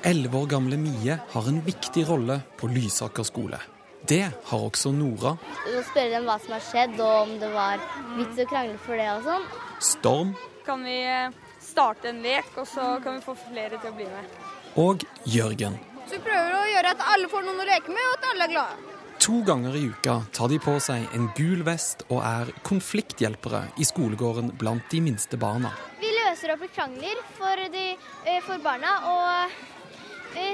Elleve 0.07 0.39
år 0.39 0.47
gamle 0.53 0.79
Mie 0.79 1.17
har 1.33 1.49
en 1.51 1.59
viktig 1.65 2.05
rolle 2.07 2.37
på 2.61 2.69
Lysaker 2.71 3.27
skole. 3.27 3.59
Det 4.07 4.21
har 4.23 4.63
også 4.69 4.93
Nora, 4.95 5.33
Å 5.67 5.83
spørre 5.89 6.15
dem 6.15 6.29
hva 6.31 6.37
som 6.45 6.55
har 6.55 6.63
skjedd, 6.69 6.95
og 7.03 7.13
om 7.25 7.35
det 7.43 7.51
var 7.51 7.83
vits 8.15 8.39
å 8.39 8.47
krangle 8.47 8.79
for 8.87 9.03
det 9.03 9.11
og 9.17 9.27
sånn. 9.27 9.45
Storm 9.83 10.33
Kan 10.63 10.87
vi 10.87 10.95
eh, 11.03 11.35
starte 11.59 12.13
en 12.13 12.23
lek, 12.23 12.55
og 12.55 12.71
så 12.71 12.93
kan 13.03 13.19
vi 13.19 13.27
få 13.27 13.35
flere 13.49 13.83
til 13.83 13.91
å 13.91 13.97
bli 13.99 14.07
med. 14.07 14.41
og 14.79 15.03
Jørgen. 15.27 15.75
Så 16.07 16.15
vi 16.15 16.23
prøver 16.23 16.55
å 16.55 16.65
gjøre 16.71 16.95
at 16.95 17.07
alle 17.11 17.31
får 17.35 17.47
noen 17.49 17.63
å 17.67 17.71
leke 17.73 17.91
med, 17.91 18.03
og 18.07 18.15
at 18.21 18.31
alle 18.31 18.47
er 18.47 18.55
glade. 18.55 18.93
To 19.23 19.41
ganger 19.47 19.75
i 19.75 19.85
uka 19.87 20.17
tar 20.35 20.49
de 20.51 20.57
på 20.59 20.73
seg 20.83 21.05
en 21.15 21.29
gul 21.37 21.61
vest 21.63 22.01
og 22.09 22.19
er 22.27 22.49
konflikthjelpere 22.67 23.61
i 23.79 23.85
skolegården 23.87 24.49
blant 24.59 24.89
de 24.91 24.99
minste 25.05 25.39
barna. 25.39 25.71
Vi 26.01 26.09
løser 26.11 26.51
opp 26.51 26.65
litt 26.65 26.73
krangler 26.75 27.21
for, 27.37 27.61
de, 27.71 27.85
eh, 28.27 28.41
for 28.43 28.59
barna, 28.65 28.91
og 29.07 29.55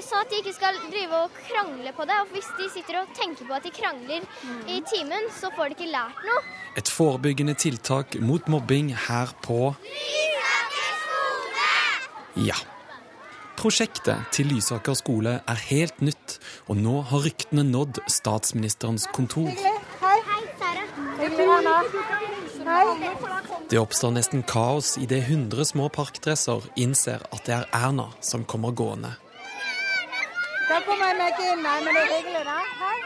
sånn 0.06 0.22
at 0.22 0.30
de 0.30 0.44
ikke 0.44 0.54
skal 0.54 0.78
drive 0.86 1.24
og 1.24 1.42
krangle 1.50 1.96
på 1.98 2.06
det. 2.06 2.22
Og 2.22 2.34
hvis 2.36 2.54
de 2.60 2.70
sitter 2.76 3.02
og 3.02 3.14
tenker 3.18 3.50
på 3.50 3.58
at 3.58 3.66
de 3.66 3.74
krangler 3.74 4.30
i 4.70 4.78
timen, 4.94 5.30
så 5.34 5.50
får 5.56 5.72
de 5.74 5.80
ikke 5.80 5.90
lært 5.90 6.26
noe. 6.30 6.46
Et 6.78 6.94
forebyggende 7.00 7.58
tiltak 7.58 8.20
mot 8.22 8.46
mobbing 8.54 8.94
her 9.10 9.34
på 9.42 9.74
Ja. 12.38 12.56
Prosjektet 13.60 14.30
til 14.32 14.48
Lysaker 14.54 14.96
skole 14.96 15.34
er 15.44 15.58
helt 15.68 15.98
nytt, 16.00 16.38
og 16.72 16.78
nå 16.80 17.02
har 17.10 17.26
ryktene 17.26 17.66
nådd 17.68 18.00
statsministerens 18.08 19.04
kontor. 19.12 19.50
Hei. 19.52 19.74
Hei, 20.00 20.44
Sara. 20.62 20.84
Hei. 22.70 23.10
Det 23.70 23.82
oppstår 23.82 24.12
nesten 24.16 24.46
kaos 24.48 24.94
idet 25.02 25.28
100 25.28 25.66
små 25.74 25.90
parkdresser 25.92 26.70
innser 26.80 27.20
at 27.34 27.44
det 27.50 27.58
er 27.58 27.68
Erna 27.76 28.08
som 28.24 28.46
kommer 28.48 28.72
gående. 28.72 29.12
Da 30.70 30.80
kommer 30.88 31.12
jeg 31.12 31.18
meg 31.20 31.28
ikke 31.34 31.52
inn, 31.52 31.62
nei, 31.66 31.78
men 31.84 31.92
det 31.98 32.02
er 32.06 32.10
hyggelig, 32.16 32.44
da. 32.48 32.58
Hei. 32.80 32.98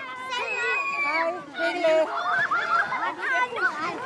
Hei, 1.07 1.25
hyggelig. 1.63 1.97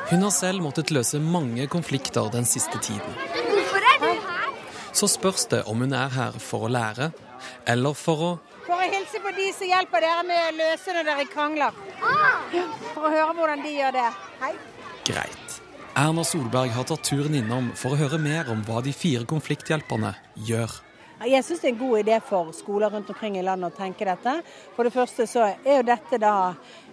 Hun 0.08 0.24
har 0.24 0.32
selv 0.32 0.64
måttet 0.64 0.96
løse 0.96 1.20
mange 1.20 1.68
konflikter 1.68 2.32
den 2.32 2.48
siste 2.48 2.80
tiden. 2.80 3.12
Hvorfor 3.36 3.84
er 3.92 4.00
du 4.00 4.08
her? 4.08 4.48
Så 4.98 5.06
spørs 5.06 5.46
det 5.46 5.60
om 5.70 5.78
hun 5.84 5.92
er 5.94 6.10
her 6.10 6.38
for 6.42 6.66
å 6.66 6.70
lære, 6.74 7.12
eller 7.70 7.94
for 7.94 8.24
å 8.28 8.30
For 8.64 8.74
å 8.74 8.88
hilse 8.90 9.20
på 9.22 9.30
de 9.36 9.46
som 9.54 9.70
hjelper 9.70 10.02
dere 10.04 10.24
med 10.26 10.40
å 10.42 10.56
løse 10.58 10.92
når 10.96 11.06
dere 11.06 11.26
krangler. 11.30 11.76
For 12.96 13.06
å 13.06 13.12
høre 13.12 13.36
hvordan 13.38 13.62
de 13.62 13.76
gjør 13.76 13.94
det. 13.94 14.08
Hei. 14.42 14.50
Greit. 15.06 15.54
Erna 15.98 16.24
Solberg 16.26 16.74
har 16.74 16.84
tatt 16.90 17.06
turen 17.06 17.38
innom 17.38 17.70
for 17.78 17.94
å 17.94 18.00
høre 18.00 18.18
mer 18.22 18.50
om 18.52 18.60
hva 18.66 18.82
de 18.84 18.92
fire 18.94 19.24
konflikthjelperne 19.30 20.12
gjør. 20.50 20.74
Jeg 21.26 21.46
syns 21.46 21.62
det 21.62 21.70
er 21.70 21.72
en 21.72 21.80
god 21.80 22.02
idé 22.02 22.18
for 22.22 22.50
skoler 22.54 22.92
rundt 22.94 23.08
omkring 23.10 23.38
i 23.38 23.46
landet 23.46 23.72
å 23.72 23.78
tenke 23.78 24.06
dette. 24.06 24.36
For 24.76 24.86
det 24.86 24.94
første 24.94 25.26
så 25.30 25.48
er 25.48 25.80
jo 25.80 25.86
dette 25.86 26.20
da 26.22 26.34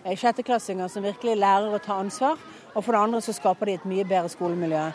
eh, 0.03 0.15
sjetteklassinger 0.17 0.89
som 0.89 1.05
virkelig 1.05 1.35
lærer 1.41 1.73
å 1.73 1.81
ta 1.81 1.99
ansvar. 2.01 2.37
Og 2.73 2.79
for 2.79 2.93
det 2.93 3.03
andre 3.03 3.21
så 3.21 3.35
skaper 3.37 3.69
de 3.69 3.77
et 3.77 3.85
mye 3.89 4.07
bedre 4.07 4.31
skolemiljø. 4.33 4.87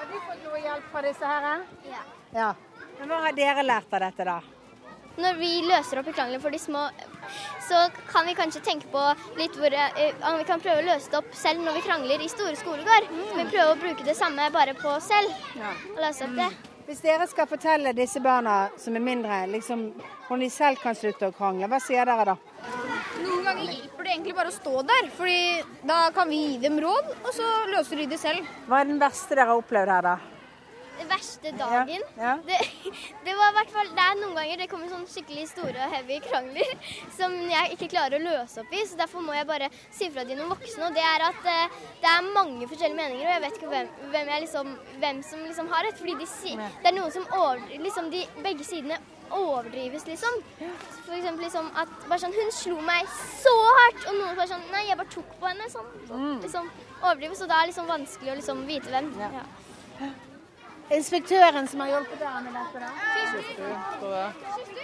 Har 0.00 0.10
du 0.10 0.16
fått 0.16 0.42
noe 0.48 0.58
hjelp 0.58 0.69
fra 0.92 1.02
disse 1.04 1.26
her? 1.26 1.66
Ja. 1.90 2.02
Ja. 2.34 2.54
Men 3.00 3.08
hva 3.10 3.20
har 3.24 3.36
dere 3.36 3.64
lært 3.64 3.92
av 3.96 4.02
dette, 4.04 4.26
da? 4.28 4.40
Når 5.20 5.36
vi 5.40 5.50
løser 5.66 6.00
opp 6.00 6.08
i 6.08 6.14
krangler 6.14 6.40
for 6.40 6.54
de 6.54 6.58
små, 6.60 6.86
så 7.66 7.80
kan 8.08 8.28
vi 8.28 8.36
kanskje 8.38 8.62
tenke 8.64 8.88
på 8.92 9.02
litt 9.38 9.56
hvor 9.58 9.74
eh, 9.74 10.14
om 10.30 10.38
vi 10.38 10.46
kan 10.48 10.62
prøve 10.62 10.80
å 10.82 10.86
løse 10.86 11.10
det 11.10 11.18
opp 11.18 11.34
selv 11.36 11.64
når 11.64 11.76
vi 11.76 11.84
krangler 11.84 12.22
i 12.24 12.30
store 12.30 12.56
skolegård. 12.60 13.10
Vi 13.34 13.46
prøver 13.50 13.72
å 13.74 13.78
bruke 13.80 14.06
det 14.06 14.16
samme 14.18 14.48
bare 14.54 14.76
på 14.78 14.92
oss 14.94 15.10
selv. 15.10 15.34
og 15.94 16.00
løse 16.00 16.28
opp 16.28 16.36
det. 16.38 16.50
Hvis 16.90 17.02
dere 17.04 17.26
skal 17.30 17.46
fortelle 17.46 17.92
disse 17.94 18.18
barna 18.22 18.54
som 18.80 18.96
er 18.98 19.04
mindre, 19.04 19.44
liksom, 19.52 19.90
hvordan 20.26 20.40
de 20.42 20.48
selv 20.50 20.80
kan 20.82 20.96
slutte 20.98 21.28
å 21.28 21.34
krangle, 21.36 21.68
hva 21.70 21.78
sier 21.82 22.08
dere 22.08 22.32
da? 22.32 22.34
Noen 23.20 23.44
ganger 23.46 23.68
hjelper 23.68 24.08
det 24.08 24.14
egentlig 24.16 24.34
bare 24.34 24.50
å 24.50 24.56
stå 24.56 24.82
der, 24.88 25.10
fordi 25.14 25.38
da 25.86 26.00
kan 26.16 26.32
vi 26.32 26.40
gi 26.48 26.58
dem 26.64 26.80
råd, 26.82 27.12
og 27.20 27.30
så 27.36 27.46
løser 27.70 28.02
de 28.02 28.08
det 28.10 28.18
selv. 28.18 28.48
Hva 28.66 28.80
er 28.80 28.90
den 28.90 28.98
verste 29.02 29.38
dere 29.38 29.52
har 29.52 29.62
opplevd 29.62 29.94
her, 29.94 30.08
da? 30.08 30.39
Verste 31.20 31.52
dagen 31.58 32.04
Ja. 32.16 32.38
Det, 32.46 32.58
det 33.26 33.34
var 33.36 33.52
hvert 33.58 33.72
fall 33.74 33.90
Det 33.96 34.04
er 34.06 34.18
noen 34.20 34.36
ganger 34.38 34.62
det 34.62 34.68
kommer 34.70 34.88
sånn 34.88 35.06
skikkelig 35.10 35.46
store 35.50 35.84
og 35.84 35.94
heavy 35.94 36.18
krangler 36.24 36.72
som 37.18 37.34
jeg 37.50 37.76
ikke 37.76 37.90
klarer 37.92 38.16
å 38.16 38.24
løse 38.24 38.62
opp 38.62 38.72
i, 38.72 38.80
så 38.88 38.96
derfor 38.98 39.24
må 39.24 39.34
jeg 39.36 39.48
bare 39.48 39.68
si 39.92 40.08
fra 40.12 40.24
til 40.24 40.38
noen 40.38 40.50
voksne. 40.54 40.88
Og 40.88 40.96
det 40.96 41.04
er 41.04 41.24
at 41.26 41.46
eh, 41.52 41.78
det 42.00 42.10
er 42.10 42.28
mange 42.32 42.68
forskjellige 42.70 42.96
meninger, 42.96 43.26
og 43.26 43.32
jeg 43.34 43.42
vet 43.44 43.58
ikke 43.58 43.70
hvem, 43.74 43.90
hvem, 44.14 44.30
liksom, 44.46 44.74
hvem 45.02 45.22
som 45.26 45.44
liksom 45.44 45.70
har 45.74 45.86
rett. 45.86 46.00
Fordi 46.00 46.16
de, 46.20 46.28
si, 46.30 46.54
det 46.56 46.90
er 46.90 46.96
noen 46.96 47.14
som 47.14 47.26
over, 47.36 47.62
liksom 47.84 48.10
de, 48.14 48.24
begge 48.44 48.66
sidene 48.66 48.98
overdrives, 49.36 50.06
liksom. 50.08 50.40
For 51.04 51.16
eksempel 51.18 51.46
liksom 51.46 51.70
at 51.78 51.90
bare 52.08 52.20
sånn 52.22 52.34
Hun 52.34 52.52
slo 52.54 52.78
meg 52.86 53.08
så 53.14 53.54
hardt! 53.78 54.06
Og 54.10 54.16
noen 54.18 54.38
bare 54.38 54.50
sånn 54.50 54.68
Nei, 54.72 54.86
jeg 54.88 54.98
bare 55.00 55.14
tok 55.14 55.34
på 55.40 55.50
henne. 55.50 55.68
Sånn. 55.72 55.90
Så, 56.08 56.20
liksom 56.44 56.70
overdrives. 57.00 57.42
Og 57.44 57.50
da 57.50 57.58
er 57.60 57.66
det 57.68 57.74
liksom 57.74 57.90
vanskelig 57.90 58.32
å 58.32 58.38
liksom 58.40 58.64
vite 58.70 58.94
hvem. 58.94 59.12
Ja. 59.20 59.44
Inspektøren 60.90 61.68
som 61.70 61.80
har 61.84 61.92
hjulpet 61.92 62.18
deg 62.18 62.46
med 62.46 62.52
dette. 62.58 62.88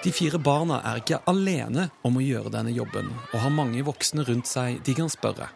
De 0.05 0.13
fire 0.15 0.39
barna 0.39 0.79
er 0.87 1.01
ikke 1.01 1.19
alene 1.27 1.89
om 2.07 2.19
å 2.21 2.23
gjøre 2.23 2.53
denne 2.55 2.71
jobben, 2.75 3.11
og 3.33 3.43
har 3.43 3.55
mange 3.55 3.83
voksne 3.87 4.23
rundt 4.29 4.47
seg 4.47 4.79
de 4.87 4.95
kan 4.95 5.11
spørre. 5.11 5.49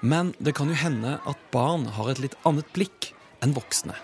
Men 0.00 0.32
det 0.40 0.54
kan 0.56 0.70
jo 0.72 0.78
hende 0.80 1.18
at 1.28 1.42
barn 1.52 1.84
har 1.98 2.12
et 2.12 2.22
litt 2.24 2.38
annet 2.48 2.68
blikk 2.72 3.12
enn 3.44 3.52
voksne. 3.56 3.96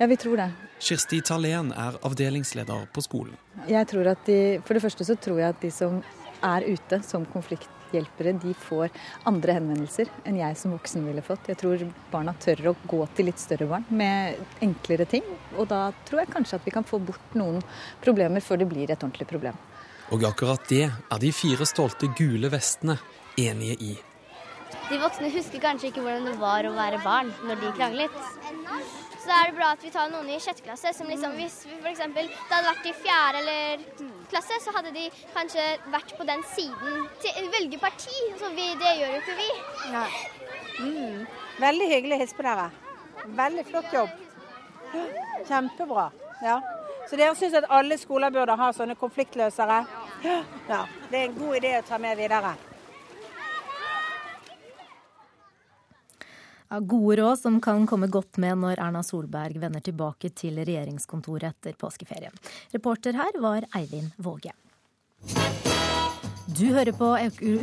Ja, 0.00 0.08
vi 0.10 0.18
tror 0.18 0.42
det. 0.42 0.50
Kirsti 0.82 1.20
Thalén 1.22 1.70
er 1.70 2.00
avdelingsleder 2.02 2.88
på 2.92 3.04
skolen. 3.06 3.38
Jeg 3.70 3.86
tror 3.92 4.10
at 4.10 4.26
de, 4.26 4.58
for 4.66 4.74
det 4.74 4.82
første 4.82 5.06
så 5.06 5.14
tror 5.14 5.38
jeg 5.38 5.54
at 5.54 5.62
de 5.62 5.70
som 5.72 6.02
er 6.44 6.66
ute 6.66 6.98
som 7.06 7.24
konflikthjelpere, 7.94 8.32
de 8.42 8.54
får 8.54 8.90
andre 9.24 9.56
henvendelser 9.58 10.10
enn 10.24 10.38
jeg 10.38 10.56
som 10.56 10.72
voksen 10.74 11.04
ville 11.06 11.22
fått. 11.22 11.48
Jeg 11.48 11.58
tror 11.60 11.84
barna 12.10 12.34
tør 12.34 12.72
å 12.72 12.76
gå 12.86 13.06
til 13.14 13.26
litt 13.26 13.38
større 13.38 13.66
barn 13.66 13.84
med 13.90 14.36
enklere 14.60 15.06
ting. 15.06 15.24
Og 15.56 15.68
da 15.68 15.92
tror 16.06 16.24
jeg 16.24 16.32
kanskje 16.32 16.58
at 16.58 16.66
vi 16.66 16.74
kan 16.74 16.84
få 16.84 16.98
bort 16.98 17.34
noen 17.34 17.62
problemer 18.02 18.40
før 18.40 18.62
det 18.62 18.68
blir 18.68 18.90
et 18.90 19.02
ordentlig 19.02 19.28
problem. 19.28 19.54
Og 20.12 20.24
akkurat 20.24 20.60
det 20.68 20.84
er 20.90 21.20
de 21.20 21.32
fire 21.32 21.64
stolte 21.66 22.10
gule 22.16 22.50
vestene 22.52 22.98
enige 23.38 23.78
i. 23.80 23.94
De 24.90 24.98
voksne 25.00 25.30
husker 25.32 25.62
kanskje 25.62 25.88
ikke 25.88 26.02
hvordan 26.04 26.26
det 26.28 26.36
var 26.38 26.66
å 26.66 26.74
være 26.76 27.00
barn 27.04 27.30
når 27.46 27.62
de 27.62 27.72
kranglet. 27.78 28.18
Så 29.24 29.30
da 29.30 29.36
er 29.40 29.46
det 29.48 29.56
bra 29.56 29.70
at 29.72 29.80
vi 29.80 29.88
tar 29.88 30.10
noen 30.12 30.26
i 30.28 30.34
sjette 30.42 30.60
klasse 30.60 30.90
som 30.92 31.08
liksom 31.08 31.32
Hvis 31.38 31.54
vi 31.64 31.78
f.eks. 31.78 32.00
det 32.12 32.24
hadde 32.50 32.66
vært 32.66 32.88
i 32.90 32.92
fjerde 32.98 33.38
eller 33.40 33.84
klasse, 34.28 34.58
så 34.60 34.74
hadde 34.76 34.92
de 34.92 35.04
kanskje 35.32 35.64
vært 35.94 36.12
på 36.18 36.26
den 36.28 36.44
siden. 36.50 37.06
Til, 37.22 37.48
velge 37.54 37.78
parti. 37.80 38.18
Så 38.36 38.50
vi, 38.52 38.66
det 38.82 38.92
gjør 38.98 39.14
jo 39.14 39.22
ikke 39.22 39.38
vi. 39.38 39.48
Ja. 39.94 40.04
Mm. 40.84 41.24
Veldig 41.64 41.88
hyggelig 41.94 42.20
hilse 42.20 42.36
på 42.36 42.44
dere. 42.44 42.68
Veldig 43.40 43.64
flott 43.70 43.96
jobb. 43.96 44.12
Kjempebra. 45.48 46.10
Ja. 46.44 46.60
Så 47.08 47.16
dere 47.16 47.32
syns 47.40 47.56
at 47.56 47.70
alle 47.72 47.96
skoler 48.00 48.32
burde 48.34 48.60
ha 48.60 48.70
sånne 48.76 48.98
konfliktløsere? 49.00 49.80
Ja. 50.68 50.84
Det 51.08 51.16
er 51.16 51.26
en 51.30 51.40
god 51.40 51.62
idé 51.62 51.78
å 51.80 51.84
ta 51.88 51.96
med 52.02 52.20
videre. 52.20 52.52
Ja, 56.70 56.80
gode 56.80 57.16
råd 57.20 57.38
som 57.38 57.60
kan 57.60 57.86
komme 57.86 58.08
godt 58.08 58.38
med 58.42 58.58
når 58.62 58.80
Erna 58.82 59.02
Solberg 59.04 59.58
vender 59.62 59.84
tilbake 59.84 60.30
til 60.34 60.58
regjeringskontoret 60.62 61.50
etter 61.52 61.76
påskeferien. 61.78 62.34
Reporter 62.72 63.16
her 63.18 63.40
var 63.40 63.66
Eivind 63.76 64.14
Våge. 64.16 64.54
Du 66.54 66.66
hører 66.70 66.92
på 66.92 67.08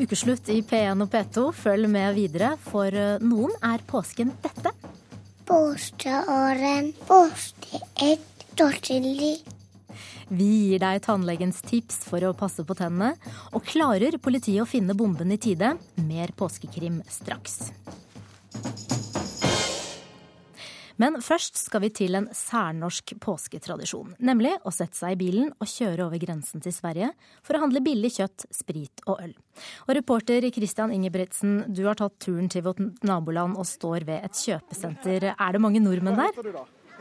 Ukeslutt 0.02 0.50
i 0.50 0.62
P1 0.66 1.06
og 1.06 1.12
P2. 1.14 1.48
Følg 1.56 1.90
med 1.90 2.16
videre, 2.18 2.56
for 2.60 2.92
noen 3.24 3.54
er 3.64 3.84
påsken 3.88 4.34
dette. 4.44 4.74
Påskeåren, 5.48 6.94
påskeegg, 7.08 7.88
ett. 8.02 8.28
Vi 10.32 10.46
gir 10.46 10.82
deg 10.84 11.00
tannlegens 11.02 11.62
tips 11.66 12.04
for 12.08 12.24
å 12.28 12.34
passe 12.38 12.66
på 12.68 12.76
tennene. 12.78 13.16
Og 13.56 13.66
klarer 13.66 14.20
politiet 14.22 14.62
å 14.64 14.70
finne 14.70 14.96
bomben 14.98 15.34
i 15.34 15.40
tide? 15.42 15.74
Mer 16.06 16.34
påskekrim 16.38 17.02
straks. 17.10 17.72
Men 21.02 21.18
først 21.24 21.58
skal 21.58 21.82
vi 21.82 21.90
til 21.98 22.18
en 22.18 22.28
særnorsk 22.36 23.16
påsketradisjon. 23.24 24.12
Nemlig 24.22 24.52
å 24.68 24.74
sette 24.76 25.00
seg 25.00 25.16
i 25.16 25.20
bilen 25.24 25.48
og 25.58 25.70
kjøre 25.72 26.06
over 26.06 26.22
grensen 26.22 26.62
til 26.62 26.76
Sverige 26.76 27.10
for 27.42 27.58
å 27.58 27.64
handle 27.64 27.82
billig 27.82 28.12
kjøtt, 28.20 28.46
sprit 28.54 29.02
og 29.08 29.24
øl. 29.24 29.34
Og 29.88 29.96
reporter 29.98 30.46
Christian 30.54 30.94
Ingebrigtsen, 30.94 31.74
du 31.74 31.88
har 31.88 31.98
tatt 31.98 32.20
turen 32.22 32.52
til 32.54 32.68
vårt 32.68 32.84
naboland 33.08 33.58
og 33.58 33.66
står 33.66 34.06
ved 34.12 34.30
et 34.30 34.44
kjøpesenter. 34.44 35.32
Er 35.34 35.58
det 35.58 35.64
mange 35.64 35.82
nordmenn 35.82 36.22
der? 36.22 36.38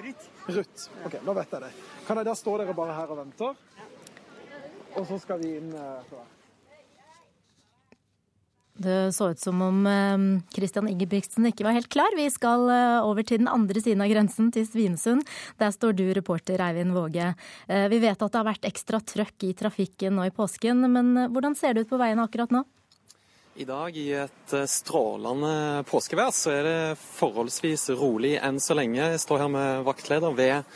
Ruth. 0.01 0.88
Ok, 1.05 1.20
nå 1.27 1.37
vet 1.37 1.53
jeg 1.53 1.66
det. 1.66 1.73
Kan 2.07 2.23
jeg 2.23 2.31
da 2.31 2.38
stå 2.38 2.57
dere 2.62 2.77
bare 2.79 2.96
her 2.96 3.12
og 3.12 3.20
venter? 3.20 3.59
Og 4.96 5.05
så 5.12 5.20
skal 5.20 5.42
vi 5.44 5.59
inn 5.59 5.75
eh. 5.77 6.20
Det 8.81 9.12
så 9.12 9.31
ut 9.31 9.40
som 9.40 9.62
om 9.62 9.81
Christian 10.55 10.88
Ingebrigtsen 10.88 11.45
ikke 11.51 11.66
var 11.66 11.75
helt 11.77 11.90
klar. 11.93 12.14
Vi 12.16 12.25
skal 12.33 12.62
eh, 12.73 13.05
over 13.05 13.27
til 13.29 13.43
den 13.43 13.51
andre 13.53 13.83
siden 13.83 14.01
av 14.01 14.09
grensen, 14.09 14.49
til 14.55 14.64
Svinesund. 14.64 15.27
Der 15.61 15.73
står 15.75 15.93
du, 15.99 16.07
reporter 16.16 16.62
Eivind 16.64 16.95
Våge. 16.97 17.35
Eh, 17.69 17.88
vi 17.93 17.99
vet 18.01 18.16
at 18.16 18.33
det 18.33 18.38
har 18.40 18.47
vært 18.49 18.64
ekstra 18.64 19.03
trøkk 19.05 19.45
i 19.45 19.53
trafikken 19.59 20.16
nå 20.16 20.25
i 20.25 20.33
påsken, 20.33 20.81
men 20.95 21.11
eh, 21.12 21.29
hvordan 21.29 21.57
ser 21.59 21.77
det 21.77 21.85
ut 21.85 21.90
på 21.90 21.99
veiene 22.01 22.25
akkurat 22.25 22.55
nå? 22.57 22.62
I 23.61 23.66
dag 23.69 23.99
i 24.01 24.07
et 24.16 24.55
strålende 24.73 25.83
påskevær 25.90 26.33
så 26.33 26.55
er 26.55 26.64
det 26.64 26.79
forholdsvis 27.03 27.90
rolig 28.01 28.38
enn 28.40 28.62
så 28.64 28.79
lenge. 28.79 29.03
Jeg 29.03 29.21
står 29.21 29.43
her 29.43 29.51
med 29.53 29.83
vaktleder 29.90 30.33
ved 30.38 30.73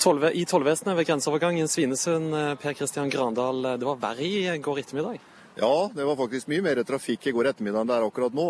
tolve, 0.00 0.30
i 0.32 0.46
tollvesenet 0.48 0.96
ved 0.96 1.10
grenseovergangen 1.10 1.68
Svinesund, 1.68 2.32
Per 2.62 2.78
Kristian 2.80 3.12
Grandal. 3.12 3.74
Det 3.76 3.90
var 3.90 4.00
verre 4.06 4.24
i 4.24 4.56
går 4.56 4.80
ettermiddag? 4.86 5.20
Ja, 5.54 5.90
det 5.94 6.04
var 6.04 6.16
faktisk 6.16 6.48
mye 6.48 6.64
mer 6.64 6.80
trafikk 6.88 7.26
i 7.28 7.32
går 7.36 7.50
ettermiddag 7.50 7.84
enn 7.84 7.90
det 7.90 7.96
er 7.98 8.06
akkurat 8.06 8.36
nå. 8.36 8.46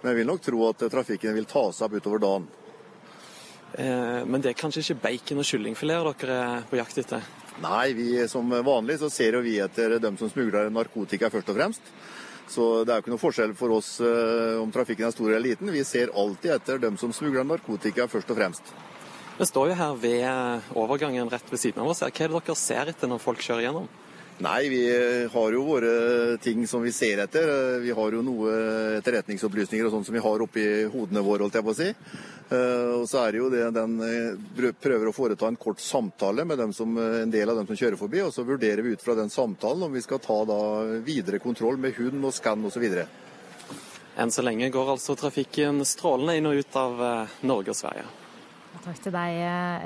Men 0.00 0.10
jeg 0.10 0.20
vil 0.20 0.30
nok 0.30 0.44
tro 0.44 0.62
at 0.70 0.86
trafikken 0.92 1.36
vil 1.36 1.48
ta 1.48 1.66
seg 1.68 1.88
opp 1.88 1.98
utover 2.00 2.22
dagen. 2.22 2.46
Eh, 3.76 4.22
men 4.24 4.40
det 4.40 4.54
er 4.54 4.56
kanskje 4.56 4.84
ikke 4.84 5.02
bacon 5.02 5.42
og 5.42 5.48
kyllingfileter 5.48 6.22
dere 6.22 6.38
er 6.46 6.68
på 6.70 6.78
jakt 6.80 7.02
etter? 7.02 7.26
Nei, 7.60 7.92
vi 7.96 8.08
som 8.28 8.48
vanlig 8.48 8.98
så 9.00 9.10
ser 9.12 9.36
jo 9.36 9.44
vi 9.44 9.58
etter 9.60 9.98
dem 10.00 10.16
som 10.20 10.32
smugler 10.32 10.72
narkotika 10.72 11.28
først 11.32 11.52
og 11.52 11.58
fremst. 11.58 11.92
Så 12.48 12.64
det 12.86 12.92
er 12.94 13.00
jo 13.00 13.04
ikke 13.04 13.12
noe 13.12 13.20
forskjell 13.20 13.54
for 13.58 13.76
oss 13.76 13.96
eh, 14.00 14.56
om 14.62 14.72
trafikken 14.72 15.08
er 15.08 15.12
stor 15.12 15.28
eller 15.28 15.44
liten. 15.44 15.72
Vi 15.74 15.84
ser 15.84 16.14
alltid 16.14 16.56
etter 16.56 16.80
dem 16.80 16.96
som 17.00 17.12
smugler 17.12 17.44
narkotika 17.44 18.08
først 18.08 18.32
og 18.32 18.40
fremst. 18.40 18.72
Vi 19.36 19.44
står 19.44 19.74
jo 19.74 19.76
her 19.76 19.96
ved 20.00 20.72
overgangen 20.78 21.28
rett 21.28 21.50
ved 21.52 21.60
siden 21.60 21.82
av 21.84 21.92
oss. 21.92 22.00
Hva 22.00 22.08
er 22.08 22.32
det 22.32 22.44
dere 22.46 22.56
ser 22.56 22.94
etter 22.94 23.10
når 23.10 23.20
folk 23.20 23.44
kjører 23.44 23.66
gjennom? 23.66 23.88
Nei, 24.44 24.68
vi 24.68 24.82
har 25.32 25.52
jo 25.52 25.62
våre 25.64 26.36
ting 26.44 26.66
som 26.68 26.82
vi 26.84 26.92
ser 26.92 27.22
etter. 27.24 27.78
Vi 27.80 27.94
har 27.96 28.12
jo 28.12 28.20
noe 28.20 28.56
etterretningsopplysninger 28.98 29.88
og 29.88 29.94
sånt 29.94 30.08
som 30.10 30.16
vi 30.16 30.20
har 30.20 30.44
oppi 30.44 30.64
hodene 30.92 31.22
våre, 31.24 31.46
holdt 31.46 31.56
jeg 31.56 31.64
på 31.64 31.72
å 31.72 31.78
si. 31.78 31.86
Eh, 32.52 32.90
og 33.00 33.06
så 33.08 33.22
er 33.24 33.32
det 33.32 33.40
jo 33.40 33.48
det 33.50 33.64
den 33.74 33.94
eh, 34.04 34.68
prøver 34.82 35.08
å 35.08 35.14
foreta 35.16 35.48
en 35.48 35.56
kort 35.58 35.80
samtale 35.80 36.44
med 36.46 36.60
som, 36.76 36.92
en 37.00 37.32
del 37.32 37.48
av 37.48 37.56
dem 37.58 37.70
som 37.70 37.80
kjører 37.80 37.98
forbi, 37.98 38.20
og 38.22 38.34
så 38.34 38.44
vurderer 38.46 38.84
vi 38.84 38.92
ut 38.94 39.02
fra 39.02 39.16
den 39.18 39.32
samtalen 39.32 39.88
om 39.88 39.96
vi 39.96 40.04
skal 40.04 40.20
ta 40.22 40.42
da 40.44 40.60
videre 41.00 41.40
kontroll 41.42 41.80
med 41.80 41.96
hund 41.96 42.28
og 42.28 42.36
skann 42.36 42.68
osv. 42.68 42.86
Enn 44.20 44.32
så 44.32 44.44
lenge 44.44 44.68
går 44.72 44.94
altså 44.98 45.16
trafikken 45.16 45.80
strålende 45.88 46.36
inn 46.36 46.52
og 46.52 46.60
ut 46.60 46.80
av 46.84 47.02
eh, 47.08 47.36
Norge 47.48 47.72
og 47.72 47.80
Sverige. 47.80 48.06
Takk 48.84 48.98
til 49.02 49.14
deg, 49.14 49.38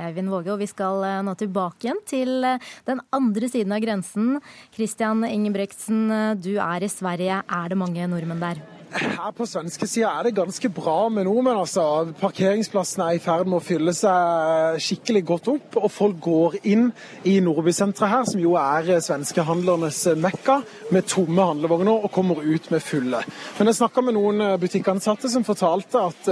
Eivind 0.09 0.33
Våge. 0.33 0.53
Og 0.55 0.61
vi 0.63 0.69
skal 0.71 1.05
eh, 1.07 1.21
nå 1.27 1.37
tilbake 1.39 1.87
igjen 1.87 2.03
til 2.09 2.47
eh, 2.47 2.73
den 2.89 3.03
andre 3.15 3.51
siden 3.53 3.77
av 3.77 3.85
grensen. 3.85 4.37
Christian 4.75 5.25
Ingebretsen, 5.29 6.05
eh, 6.11 6.35
du 6.41 6.55
er 6.59 6.87
i 6.87 6.91
Sverige. 6.91 7.43
Er 7.47 7.73
det 7.73 7.81
mange 7.81 8.11
nordmenn 8.11 8.43
der? 8.43 8.63
Her 8.91 9.31
på 9.37 9.47
svenskesida 9.47 10.09
er 10.19 10.27
det 10.27 10.33
ganske 10.35 10.69
bra 10.75 11.09
med 11.13 11.29
nordmenn. 11.29 11.61
altså. 11.61 12.11
Parkeringsplassene 12.19 13.05
er 13.07 13.19
i 13.19 13.23
ferd 13.23 13.47
med 13.47 13.61
å 13.61 13.63
fylle 13.63 13.93
seg 13.95 14.81
skikkelig 14.83 15.23
godt 15.29 15.51
opp. 15.53 15.77
Og 15.79 15.91
folk 15.95 16.17
går 16.25 16.57
inn 16.67 16.89
i 17.23 17.37
Nordbysenteret 17.45 18.11
her, 18.11 18.25
som 18.27 18.43
jo 18.43 18.57
er 18.59 18.89
svenskehandlernes 19.05 20.01
mekka, 20.19 20.61
med 20.91 21.07
tomme 21.07 21.47
handlevogner 21.53 22.03
og 22.03 22.11
kommer 22.15 22.43
ut 22.43 22.67
med 22.73 22.83
fulle. 22.83 23.23
Men 23.59 23.71
jeg 23.71 23.79
snakka 23.79 24.03
med 24.03 24.17
noen 24.19 24.43
butikkansatte 24.61 25.31
som 25.31 25.47
fortalte 25.47 26.03
at 26.11 26.31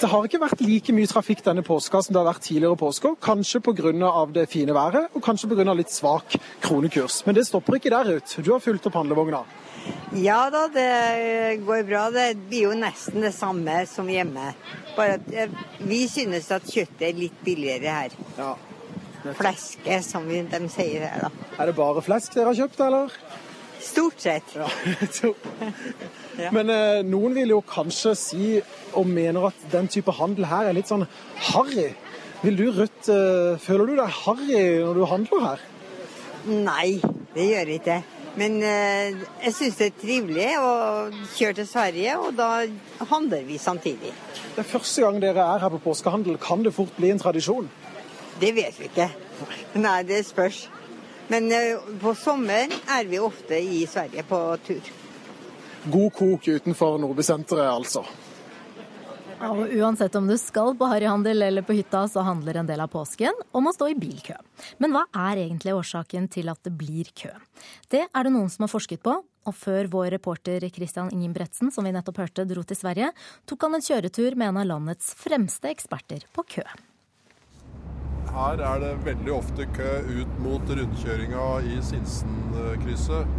det 0.00 0.10
har 0.12 0.28
ikke 0.28 0.42
vært 0.44 0.62
like 0.62 0.94
mye 0.94 1.10
trafikk 1.10 1.42
denne 1.46 1.66
påska 1.66 2.04
som 2.04 2.14
det 2.14 2.22
har 2.22 2.30
vært 2.30 2.46
tidligere 2.46 2.78
påsker. 2.78 3.18
Kanskje 3.18 3.62
pga. 3.66 4.26
det 4.30 4.46
fine 4.48 4.74
været, 4.74 5.10
og 5.14 5.22
kanskje 5.22 5.50
pga. 5.50 5.74
litt 5.74 5.90
svak 5.90 6.38
kronekurs. 6.62 7.24
Men 7.26 7.34
det 7.34 7.48
stopper 7.48 7.80
ikke 7.80 7.90
der, 7.90 8.14
Ruth. 8.14 8.38
Du 8.38 8.52
har 8.52 8.62
fulgt 8.62 8.86
opp 8.86 8.94
handlevogna. 8.94 9.42
Ja 10.16 10.48
da, 10.50 10.64
det 10.72 11.60
går 11.66 11.84
bra. 11.86 12.08
Det 12.10 12.34
blir 12.48 12.66
jo 12.68 12.72
nesten 12.78 13.22
det 13.22 13.32
samme 13.36 13.84
som 13.86 14.08
hjemme. 14.10 14.52
Bare 14.96 15.20
at 15.20 15.30
eh, 15.30 15.52
vi 15.86 16.02
synes 16.10 16.50
at 16.54 16.66
kjøttet 16.66 17.06
er 17.10 17.20
litt 17.20 17.44
billigere 17.46 17.94
her. 17.94 18.16
Ja. 18.38 18.54
Fleske, 19.36 20.00
som 20.02 20.26
de 20.28 20.60
sier 20.72 21.04
her, 21.04 21.28
da. 21.28 21.48
Er 21.60 21.70
det 21.70 21.76
bare 21.76 22.02
flesk 22.02 22.34
dere 22.34 22.50
har 22.50 22.58
kjøpt, 22.58 22.82
eller? 22.86 23.14
Stort 23.80 24.20
sett. 24.20 24.56
Ja. 26.40 26.50
Men 26.54 26.70
eh, 26.72 27.02
noen 27.04 27.34
vil 27.36 27.50
jo 27.52 27.60
kanskje 27.66 28.14
si 28.16 28.44
og 28.96 29.08
mener 29.08 29.50
at 29.50 29.64
den 29.72 29.90
type 29.92 30.14
handel 30.16 30.46
her 30.48 30.70
er 30.70 30.76
litt 30.76 30.88
sånn 30.88 31.04
harry. 31.50 31.90
Vil 32.40 32.56
du, 32.56 32.66
Ruth, 32.72 33.10
eh, 33.12 33.58
føler 33.60 33.90
du 33.90 33.98
deg 33.98 34.14
harry 34.22 34.62
når 34.80 34.96
du 34.96 35.04
handler 35.10 35.44
her? 35.44 35.66
Nei, 36.48 36.96
det 37.34 37.50
gjør 37.50 37.74
jeg 37.74 37.82
ikke. 37.82 37.98
Men 38.38 38.60
eh, 38.62 39.16
jeg 39.44 39.54
syns 39.56 39.78
det 39.80 39.88
er 39.90 39.96
trivelig 39.98 40.50
å 40.62 40.72
kjøre 41.34 41.56
til 41.60 41.66
Sverige, 41.66 42.16
og 42.20 42.36
da 42.38 42.50
handler 43.10 43.42
vi 43.48 43.58
samtidig. 43.58 44.12
Det 44.54 44.62
er 44.62 44.68
første 44.68 45.02
gang 45.02 45.18
dere 45.22 45.46
er 45.54 45.64
her 45.64 45.72
på 45.74 45.82
påskehandel. 45.88 46.38
Kan 46.42 46.62
det 46.66 46.74
fort 46.76 46.94
bli 46.98 47.10
en 47.10 47.22
tradisjon? 47.22 47.68
Det 48.40 48.52
vet 48.56 48.78
vi 48.78 48.86
ikke. 48.88 49.08
Nei, 49.80 49.98
det 50.06 50.22
spørs. 50.28 50.64
Men 51.30 51.50
eh, 51.54 51.82
på 52.02 52.14
sommeren 52.18 52.72
er 52.90 53.10
vi 53.10 53.20
ofte 53.22 53.58
i 53.58 53.84
Sverige 53.90 54.24
på 54.26 54.40
tur. 54.66 54.90
God 55.90 56.10
kok 56.12 56.48
utenfor 56.48 56.98
Nordbysenteret, 57.00 57.70
altså. 57.72 58.04
Og 59.40 59.70
uansett 59.72 60.16
om 60.18 60.26
du 60.28 60.34
skal 60.36 60.74
på 60.76 60.86
harryhandel 60.90 61.46
eller 61.46 61.64
på 61.64 61.72
hytta, 61.78 62.02
så 62.08 62.20
handler 62.26 62.58
en 62.60 62.68
del 62.68 62.82
av 62.84 62.90
påsken 62.92 63.36
om 63.56 63.70
å 63.70 63.72
stå 63.72 63.88
i 63.88 63.96
bilkø. 63.96 64.36
Men 64.82 64.92
hva 64.92 65.06
er 65.16 65.40
egentlig 65.46 65.72
årsaken 65.78 66.28
til 66.32 66.50
at 66.52 66.60
det 66.66 66.74
blir 66.76 67.08
kø? 67.16 67.32
Det 67.88 68.02
er 68.04 68.26
det 68.26 68.34
noen 68.34 68.50
som 68.52 68.66
har 68.66 68.72
forsket 68.72 69.00
på, 69.06 69.14
og 69.24 69.56
før 69.56 69.88
vår 69.88 70.10
reporter 70.18 70.66
Christian 70.68 71.08
Ingebretsen, 71.14 71.72
som 71.72 71.88
vi 71.88 71.94
nettopp 71.96 72.20
hørte, 72.20 72.44
dro 72.44 72.64
til 72.68 72.76
Sverige, 72.76 73.10
tok 73.48 73.64
han 73.64 73.78
en 73.78 73.86
kjøretur 73.86 74.36
med 74.36 74.52
en 74.52 74.60
av 74.60 74.68
landets 74.74 75.14
fremste 75.16 75.72
eksperter 75.72 76.28
på 76.36 76.44
kø. 76.58 76.66
Her 78.30 78.60
er 78.62 78.82
det 78.84 78.90
veldig 79.08 79.32
ofte 79.34 79.64
kø 79.74 79.94
ut 80.20 80.36
mot 80.44 80.68
rundkjøringa 80.68 81.46
i 81.66 81.80
Sinsenkrysset. 81.88 83.38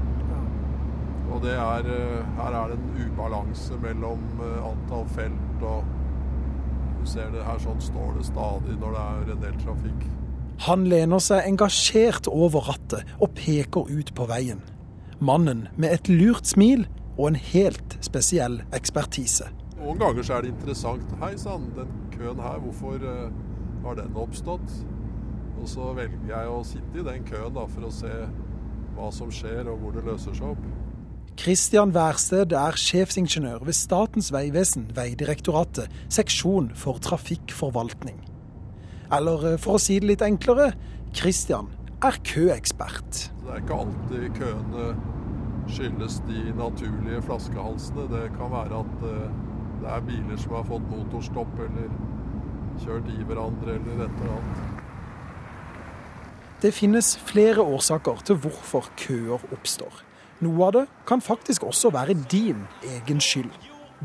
Og 1.32 1.46
er, 1.48 1.86
eh, 1.88 2.26
her 2.36 2.56
er 2.60 2.74
det 2.74 2.78
en 2.80 3.06
ubalanse 3.06 3.78
mellom 3.80 4.20
eh, 4.44 4.66
antall 4.68 5.06
felt 5.16 5.41
og 5.66 5.98
Du 7.02 7.08
ser 7.10 7.32
det 7.34 7.42
her 7.42 7.58
sånn 7.58 7.80
står 7.82 8.12
det 8.20 8.28
stadig 8.28 8.76
når 8.78 8.92
det 8.94 9.04
er 9.04 9.30
en 9.34 9.40
del 9.42 9.56
trafikk. 9.64 10.04
Han 10.68 10.84
lener 10.86 11.22
seg 11.26 11.48
engasjert 11.50 12.28
over 12.30 12.68
rattet 12.68 13.16
og 13.18 13.32
peker 13.34 13.90
ut 13.90 14.12
på 14.14 14.28
veien. 14.30 14.62
Mannen 15.18 15.64
med 15.82 15.96
et 15.96 16.12
lurt 16.12 16.46
smil 16.46 16.86
og 17.16 17.32
en 17.32 17.40
helt 17.42 17.98
spesiell 18.06 18.60
ekspertise. 18.78 19.50
Noen 19.80 19.98
ganger 19.98 20.28
så 20.28 20.38
er 20.38 20.46
det 20.46 20.54
interessant. 20.54 21.16
Hei 21.24 21.34
sann, 21.42 21.66
den 21.74 21.90
køen 22.14 22.42
her, 22.46 22.62
hvorfor 22.62 23.02
uh, 23.02 23.34
har 23.82 23.98
den 23.98 24.14
oppstått? 24.22 24.78
Og 25.58 25.70
så 25.70 25.90
velger 25.98 26.30
jeg 26.30 26.54
å 26.54 26.62
sitte 26.66 27.02
i 27.02 27.06
den 27.06 27.26
køen 27.26 27.58
da, 27.58 27.66
for 27.70 27.90
å 27.90 27.94
se 27.94 28.14
hva 28.94 29.10
som 29.14 29.34
skjer 29.34 29.70
og 29.72 29.82
hvor 29.82 29.98
det 29.98 30.06
løser 30.06 30.38
seg 30.38 30.54
opp. 30.54 30.70
Kristian 31.38 31.94
Værsted 31.96 32.52
er 32.52 32.76
sjefsingeniør 32.76 33.64
ved 33.66 33.74
Statens 33.74 34.32
vegvesen, 34.34 34.90
Vegdirektoratet, 34.96 35.88
seksjon 36.12 36.72
for 36.76 37.00
trafikkforvaltning. 37.02 38.20
Eller 39.16 39.54
eh, 39.54 39.60
for 39.60 39.80
å 39.80 39.82
si 39.82 40.00
det 40.02 40.10
litt 40.12 40.26
enklere, 40.26 40.74
Kristian 41.16 41.72
er 42.04 42.20
køekspert. 42.28 43.32
Det 43.42 43.56
er 43.56 43.64
ikke 43.64 43.80
alltid 43.86 44.28
køene 44.38 44.92
skyldes 45.72 46.20
de 46.28 46.44
naturlige 46.60 47.24
flaskehalsene. 47.26 48.08
Det 48.12 48.28
kan 48.36 48.52
være 48.52 48.84
at 48.84 49.08
eh, 49.08 49.26
det 49.82 49.90
er 49.96 50.06
biler 50.12 50.38
som 50.44 50.60
har 50.60 50.68
fått 50.68 50.88
motorstopp 50.92 51.60
eller 51.68 51.90
kjørt 52.84 53.10
i 53.12 53.24
hverandre 53.24 53.80
eller 53.80 54.06
et 54.06 54.22
eller 54.22 54.38
annet. 54.38 54.80
Det 56.62 56.76
finnes 56.78 57.16
flere 57.26 57.64
årsaker 57.64 58.22
til 58.26 58.38
hvorfor 58.44 58.92
køer 59.00 59.42
oppstår. 59.52 60.04
Noe 60.42 60.66
av 60.66 60.72
det 60.74 60.86
kan 61.06 61.22
faktisk 61.22 61.64
også 61.64 61.92
være 61.94 62.16
din 62.32 62.64
egen 62.82 63.20
skyld. 63.22 63.52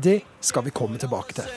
Det 0.03 0.19
skal 0.41 0.65
vi 0.65 0.69
komme 0.69 0.97
tilbake 1.01 1.33
til. 1.33 1.47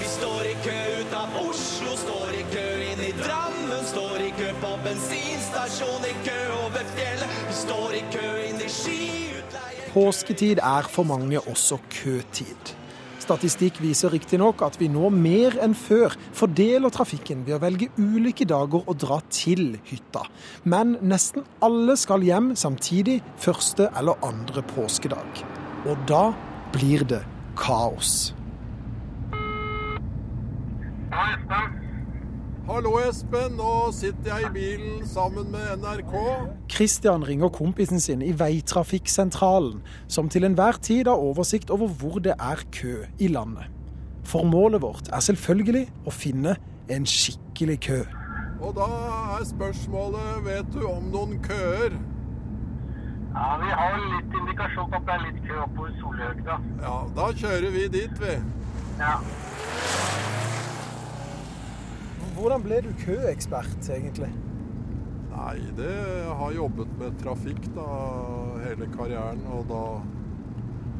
Vi 0.00 0.08
står 0.10 0.48
i 0.50 0.54
kø 0.64 0.78
ut 1.00 1.14
av 1.14 1.36
Oslo, 1.44 1.94
står 2.00 2.32
i 2.34 2.42
kø 2.50 2.64
inn 2.88 3.04
i 3.06 3.12
Drammen, 3.20 3.84
står 3.86 4.24
i 4.26 4.32
kø 4.40 4.48
på 4.64 4.72
bensinstasjon, 4.82 6.08
i 6.10 6.16
kø 6.26 6.38
over 6.64 6.90
fjellet, 6.96 7.38
vi 7.46 7.54
står 7.60 7.94
i 8.00 8.02
kø 8.16 8.26
inn 8.48 8.58
i 8.64 8.72
skiutleie 8.80 9.86
Påsketid 9.94 10.58
er 10.58 10.90
for 10.90 11.06
mange 11.06 11.40
også 11.40 11.78
køtid. 11.90 12.77
Statistikk 13.28 13.82
viser 13.84 14.08
riktignok 14.14 14.62
at 14.64 14.78
vi 14.80 14.86
nå 14.88 15.10
mer 15.12 15.58
enn 15.60 15.74
før 15.76 16.14
fordeler 16.32 16.88
trafikken 16.94 17.42
ved 17.44 17.58
å 17.58 17.60
velge 17.60 17.90
ulike 18.00 18.46
dager 18.48 18.88
å 18.88 18.94
dra 18.96 19.18
til 19.28 19.74
hytta. 19.84 20.22
Men 20.64 20.94
nesten 21.04 21.44
alle 21.60 21.98
skal 22.00 22.24
hjem 22.24 22.54
samtidig 22.56 23.18
første 23.36 23.90
eller 24.00 24.16
andre 24.24 24.64
påskedag. 24.72 25.44
Og 25.84 26.08
da 26.08 26.30
blir 26.72 27.04
det 27.04 27.20
kaos. 27.60 28.30
Ja. 31.12 31.77
Hallo, 32.68 32.98
Espen. 33.00 33.54
Nå 33.56 33.88
sitter 33.96 34.28
jeg 34.28 34.44
i 34.44 34.48
bilen 34.52 35.04
sammen 35.08 35.46
med 35.48 35.78
NRK. 35.80 36.10
Kristian 36.68 37.22
ringer 37.24 37.48
kompisen 37.48 37.96
sin 38.00 38.20
i 38.20 38.34
veitrafikksentralen, 38.36 39.78
som 40.04 40.28
til 40.28 40.44
enhver 40.44 40.76
tid 40.84 41.08
har 41.08 41.16
oversikt 41.16 41.70
over 41.72 41.88
hvor 41.88 42.20
det 42.20 42.34
er 42.36 42.60
kø 42.72 43.06
i 43.18 43.30
landet. 43.32 43.64
For 44.28 44.44
målet 44.44 44.82
vårt 44.84 45.08
er 45.08 45.24
selvfølgelig 45.24 45.86
å 46.04 46.12
finne 46.12 46.58
en 46.92 47.08
skikkelig 47.08 47.78
kø. 47.88 47.98
Og 48.60 48.76
da 48.76 48.90
er 49.38 49.48
spørsmålet 49.48 50.44
vet 50.44 50.68
du 50.76 50.84
om 50.90 51.08
noen 51.08 51.40
køer? 51.48 51.96
Ja, 53.32 53.48
Vi 53.64 53.72
har 53.80 53.96
litt 54.12 54.40
indikasjon 54.42 54.92
på 54.92 55.00
at 55.00 55.08
det 55.08 55.16
er 55.16 55.24
litt 55.24 55.40
kø 55.48 55.62
oppover 55.64 55.96
Solhøgda. 56.02 56.60
Ja, 56.84 56.96
da 57.16 57.32
kjører 57.32 57.72
vi 57.80 57.88
dit, 57.96 58.20
vi. 58.20 58.36
Ja. 59.00 59.16
Hvordan 62.38 62.62
ble 62.62 62.76
du 62.84 62.92
køekspert, 63.00 63.88
egentlig? 63.90 64.28
Nei, 65.32 65.56
det 65.76 65.94
har 66.38 66.52
jobbet 66.54 66.90
med 67.00 67.16
trafikk 67.18 67.64
da, 67.74 67.86
hele 68.62 68.86
karrieren. 68.92 69.40
Og 69.54 69.64
da, 69.66 69.80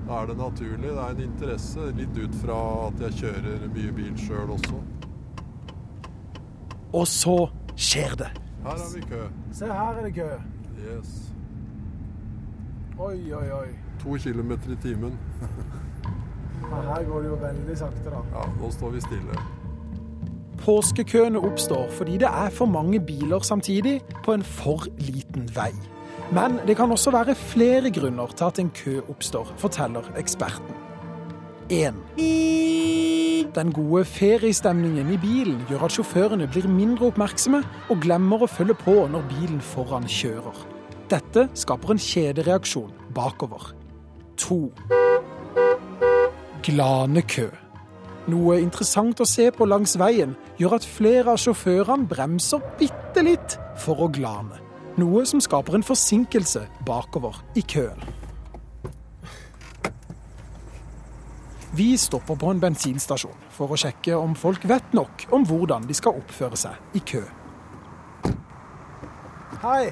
da, 0.08 0.16
er 0.18 0.26
det 0.30 0.36
naturlig. 0.40 0.88
Det 0.88 1.04
er 1.04 1.14
en 1.14 1.22
interesse, 1.22 1.90
litt 1.98 2.18
ut 2.18 2.34
fra 2.42 2.58
at 2.88 3.04
jeg 3.06 3.18
kjører 3.20 3.68
mye 3.74 3.94
bil 3.94 4.16
sjøl 4.18 4.50
også. 4.56 4.80
Og 6.98 7.06
så 7.06 7.36
skjer 7.76 8.18
det. 8.18 8.32
Her 8.64 8.82
er 8.82 8.90
vi 8.96 9.04
kø. 9.06 9.22
Se, 9.54 9.70
her 9.70 10.00
er 10.00 10.08
det 10.08 10.14
kø. 10.18 10.28
Yes. 10.88 11.14
Oi, 12.98 13.14
oi, 13.34 13.46
oi. 13.60 13.68
To 14.02 14.18
kilometer 14.18 14.74
i 14.74 14.80
timen. 14.82 15.14
Her 16.68 17.06
går 17.06 17.22
det 17.22 17.30
jo 17.30 17.38
veldig 17.46 17.78
sakte, 17.78 18.10
da. 18.10 18.26
Ja, 18.34 18.50
nå 18.58 18.74
står 18.74 18.96
vi 18.98 19.06
stille. 19.06 19.38
Påskekøene 20.64 21.40
oppstår 21.40 21.88
fordi 21.94 22.18
det 22.22 22.28
er 22.28 22.50
for 22.54 22.66
mange 22.66 23.00
biler 23.00 23.44
samtidig 23.46 24.00
på 24.24 24.34
en 24.34 24.42
for 24.42 24.86
liten 24.98 25.48
vei. 25.54 25.72
Men 26.32 26.58
det 26.66 26.76
kan 26.76 26.90
også 26.92 27.10
være 27.10 27.34
flere 27.34 27.90
grunner 27.90 28.26
til 28.36 28.44
at 28.44 28.58
en 28.58 28.70
kø 28.70 29.00
oppstår, 29.08 29.52
forteller 29.56 30.04
eksperten. 30.18 30.74
1. 31.70 31.94
Den 33.54 33.72
gode 33.72 34.04
feriestemningen 34.04 35.12
i 35.12 35.16
bilen 35.16 35.62
gjør 35.68 35.86
at 35.86 35.94
sjåførene 35.96 36.48
blir 36.52 36.68
mindre 36.68 37.08
oppmerksomme 37.08 37.62
og 37.88 38.02
glemmer 38.04 38.44
å 38.44 38.50
følge 38.50 38.76
på 38.76 38.96
når 39.12 39.24
bilen 39.30 39.60
foran 39.64 40.08
kjører. 40.08 40.66
Dette 41.08 41.46
skaper 41.56 41.94
en 41.94 42.02
kjedereaksjon 42.02 42.92
bakover. 43.16 43.72
2. 44.36 44.60
Glanekø. 46.68 47.48
Noe 48.28 48.58
interessant 48.60 49.22
å 49.22 49.26
se 49.28 49.46
på 49.56 49.64
langs 49.64 49.94
veien 49.96 50.34
gjør 50.60 50.74
at 50.76 50.84
flere 50.84 51.32
av 51.32 51.40
sjåførene 51.40 52.04
bremser 52.10 52.60
bitte 52.76 53.22
litt 53.24 53.56
for 53.80 54.04
å 54.04 54.10
glane. 54.12 54.58
Noe 55.00 55.22
som 55.30 55.40
skaper 55.40 55.78
en 55.78 55.86
forsinkelse 55.86 56.66
bakover 56.84 57.38
i 57.56 57.62
køen. 57.64 58.02
Vi 61.78 61.92
stopper 62.00 62.36
på 62.36 62.52
en 62.52 62.60
bensinstasjon 62.60 63.48
for 63.54 63.72
å 63.72 63.80
sjekke 63.80 64.16
om 64.18 64.36
folk 64.36 64.64
vet 64.68 64.92
nok 64.96 65.24
om 65.32 65.48
hvordan 65.48 65.88
de 65.88 65.96
skal 65.96 66.20
oppføre 66.20 66.58
seg 66.58 67.00
i 67.00 67.04
kø. 67.08 67.24
Hei. 69.62 69.88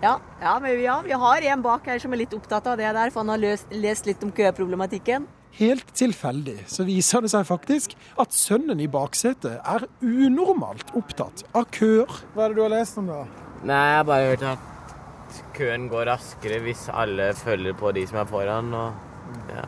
Ja, 0.00 0.18
ja, 0.40 0.54
men 0.60 0.80
ja, 0.80 1.00
vi 1.04 1.16
har 1.24 1.50
en 1.52 1.64
bak 1.64 1.88
her 1.88 2.00
som 2.00 2.12
er 2.12 2.22
litt 2.22 2.36
opptatt 2.36 2.68
av 2.68 2.80
det 2.80 2.88
der, 2.88 3.12
for 3.12 3.22
han 3.22 3.32
har 3.32 3.40
løst, 3.40 3.72
lest 3.72 4.08
litt 4.08 4.24
om 4.24 4.32
køproblematikken. 4.32 5.28
Helt 5.58 5.90
tilfeldig 5.98 6.56
så 6.70 6.86
viser 6.86 7.24
det 7.24 7.32
seg 7.32 7.44
faktisk 7.48 7.96
at 8.22 8.32
sønnen 8.36 8.80
i 8.80 8.88
baksetet 8.90 9.58
er 9.58 9.86
unormalt 10.00 10.94
opptatt 10.96 11.44
av 11.56 11.66
køer. 11.74 12.20
Hva 12.34 12.46
er 12.46 12.52
det 12.52 12.60
du 12.60 12.64
har 12.64 12.74
lest 12.76 13.00
om, 13.00 13.10
da? 13.10 13.24
Nei, 13.66 13.80
jeg 13.90 13.98
har 13.98 14.06
bare 14.08 14.30
hørt 14.30 14.46
at 14.54 15.40
køen 15.56 15.88
går 15.90 16.08
raskere 16.08 16.62
hvis 16.64 16.86
alle 16.94 17.32
følger 17.36 17.76
på 17.76 17.92
de 17.96 18.06
som 18.08 18.22
er 18.22 18.30
foran. 18.30 18.74
og 18.74 19.08
ja, 19.50 19.64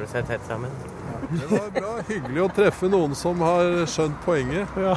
du 0.00 0.06
sett 0.06 0.28
tett 0.28 0.44
sammen. 0.46 0.70
Det 1.30 1.48
var 1.50 1.70
bra. 1.74 1.92
Hyggelig 2.08 2.42
å 2.44 2.48
treffe 2.54 2.88
noen 2.92 3.16
som 3.18 3.40
har 3.44 3.84
skjønt 3.90 4.18
poenget. 4.24 4.78
Ja. 4.78 4.96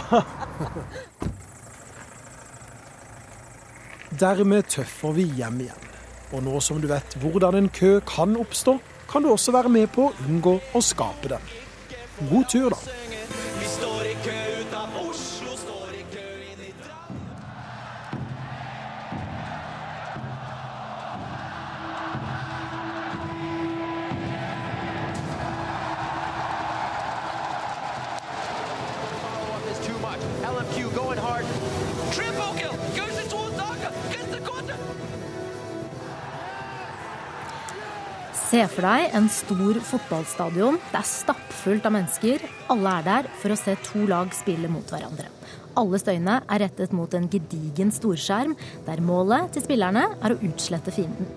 Dermed 4.19 4.67
tøffer 4.71 5.15
vi 5.15 5.25
hjem 5.39 5.61
igjen. 5.65 5.89
Og 6.35 6.43
nå 6.45 6.59
som 6.61 6.79
du 6.81 6.87
vet 6.89 7.15
hvordan 7.21 7.57
en 7.57 7.69
kø 7.73 7.97
kan 8.07 8.35
oppstå, 8.39 8.77
kan 9.11 9.23
du 9.23 9.31
også 9.31 9.51
være 9.51 9.69
med 9.69 9.87
på 9.93 10.09
å 10.09 10.15
unngå 10.27 10.59
å 10.73 10.81
skape 10.85 11.33
den. 11.33 11.53
God 12.29 12.49
tur, 12.51 12.69
da. 12.69 12.99
LMQ 30.49 30.95
going 30.95 31.17
hard. 31.17 31.45
Triple 32.13 32.53
kill. 32.57 32.68
Se 38.49 38.63
for 38.65 38.81
deg 38.81 39.11
en 39.13 39.27
stor 39.29 39.77
fotballstadion. 39.85 40.79
Det 40.89 40.97
er 40.97 41.05
stappfullt 41.05 41.85
av 41.85 41.93
mennesker. 41.93 42.41
Alle 42.73 42.93
er 42.97 43.03
der 43.05 43.27
for 43.37 43.53
å 43.53 43.57
se 43.59 43.75
to 43.85 44.07
lag 44.09 44.31
spille 44.33 44.71
mot 44.73 44.89
hverandre. 44.89 45.27
Alle 45.79 45.99
støyene 46.01 46.41
er 46.43 46.59
rettet 46.65 46.91
mot 46.95 47.13
en 47.15 47.29
gedigen 47.31 47.91
storskjerm, 47.95 48.55
der 48.87 49.01
målet 49.05 49.53
til 49.55 49.63
spillerne 49.63 50.05
er 50.17 50.33
å 50.33 50.39
utslette 50.43 50.91
fienden. 50.91 51.29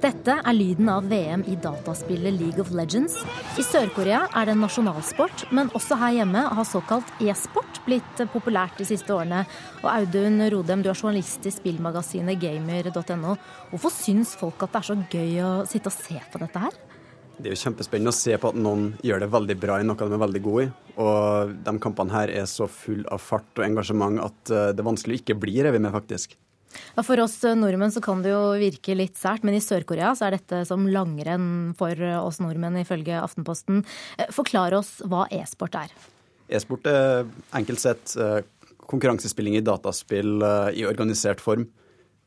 Dette 0.00 0.38
er 0.40 0.56
lyden 0.56 0.88
av 0.88 1.08
VM 1.10 1.44
i 1.50 1.58
dataspillet 1.60 2.38
League 2.38 2.62
of 2.62 2.72
Legends. 2.72 3.18
I 3.60 3.64
Sør-Korea 3.66 4.22
er 4.32 4.48
det 4.48 4.56
en 4.56 4.64
nasjonalsport, 4.64 5.50
men 5.52 5.72
også 5.76 5.98
her 6.00 6.16
hjemme 6.20 6.46
har 6.56 6.68
såkalt 6.68 7.12
e-sport 7.20 7.82
blitt 7.84 8.24
populært 8.32 8.80
de 8.80 8.88
siste 8.88 9.12
årene. 9.12 9.42
Og 9.82 9.90
Audun 9.92 10.46
Rodem, 10.54 10.84
du 10.84 10.88
er 10.92 10.96
journalist 10.96 11.44
i 11.44 11.52
spillmagasinet 11.52 12.40
gamer.no. 12.40 13.36
Hvorfor 13.72 13.92
syns 13.92 14.32
folk 14.40 14.64
at 14.64 14.72
det 14.72 14.80
er 14.80 14.88
så 14.92 15.02
gøy 15.12 15.42
å 15.44 15.52
sitte 15.68 15.92
og 15.92 15.98
se 15.98 16.22
på 16.32 16.40
dette 16.40 16.64
her? 16.64 16.80
Det 17.40 17.48
er 17.48 17.54
jo 17.56 17.62
kjempespennende 17.62 18.12
å 18.12 18.16
se 18.18 18.36
på 18.36 18.50
at 18.52 18.58
noen 18.60 18.90
gjør 19.06 19.22
det 19.22 19.30
veldig 19.32 19.56
bra 19.62 19.78
i 19.80 19.86
noe 19.88 19.96
de 19.96 20.12
er 20.12 20.22
veldig 20.26 20.42
gode 20.44 20.66
i. 20.66 20.70
Og 21.00 21.54
de 21.64 21.74
kampene 21.80 22.12
her 22.12 22.32
er 22.42 22.46
så 22.50 22.68
full 22.68 23.00
av 23.08 23.22
fart 23.24 23.48
og 23.56 23.64
engasjement 23.64 24.20
at 24.20 24.52
eh, 24.52 24.70
det 24.74 24.84
er 24.84 24.90
vanskelig 24.90 25.16
å 25.16 25.22
ikke 25.22 25.38
bli 25.40 25.56
revet 25.64 25.80
med, 25.80 25.94
faktisk. 25.94 26.36
Ja, 26.94 27.02
for 27.02 27.18
oss 27.22 27.38
nordmenn 27.42 27.90
så 27.90 28.02
kan 28.04 28.20
det 28.22 28.30
jo 28.30 28.42
virke 28.60 28.94
litt 28.94 29.16
sært, 29.18 29.42
men 29.46 29.56
i 29.56 29.62
Sør-Korea 29.64 30.12
så 30.14 30.28
er 30.28 30.36
dette 30.36 30.62
som 30.68 30.84
langrenn 30.92 31.72
for 31.78 32.04
oss 32.20 32.38
nordmenn, 32.42 32.78
ifølge 32.82 33.18
Aftenposten. 33.18 33.82
Eh, 34.18 34.30
Forklar 34.34 34.76
oss 34.78 34.98
hva 35.08 35.24
e-sport 35.34 35.80
er. 35.80 35.96
E-sport 36.50 36.86
er 36.90 37.24
enkelt 37.56 37.82
sett 37.82 38.14
eh, 38.20 38.42
konkurransespilling 38.90 39.58
i 39.58 39.64
dataspill 39.64 40.42
eh, 40.42 40.70
i 40.82 40.86
organisert 40.88 41.42
form. 41.42 41.68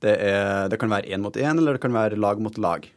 Det, 0.03 0.17
er, 0.17 0.67
det 0.71 0.79
kan 0.81 0.91
være 0.91 1.13
én 1.15 1.23
mot 1.23 1.37
én, 1.39 1.55
eller 1.55 1.77
det 1.77 1.83
kan 1.83 1.95
være 1.95 2.19
lag 2.19 2.41
mot 2.43 2.57
lag. 2.59 2.89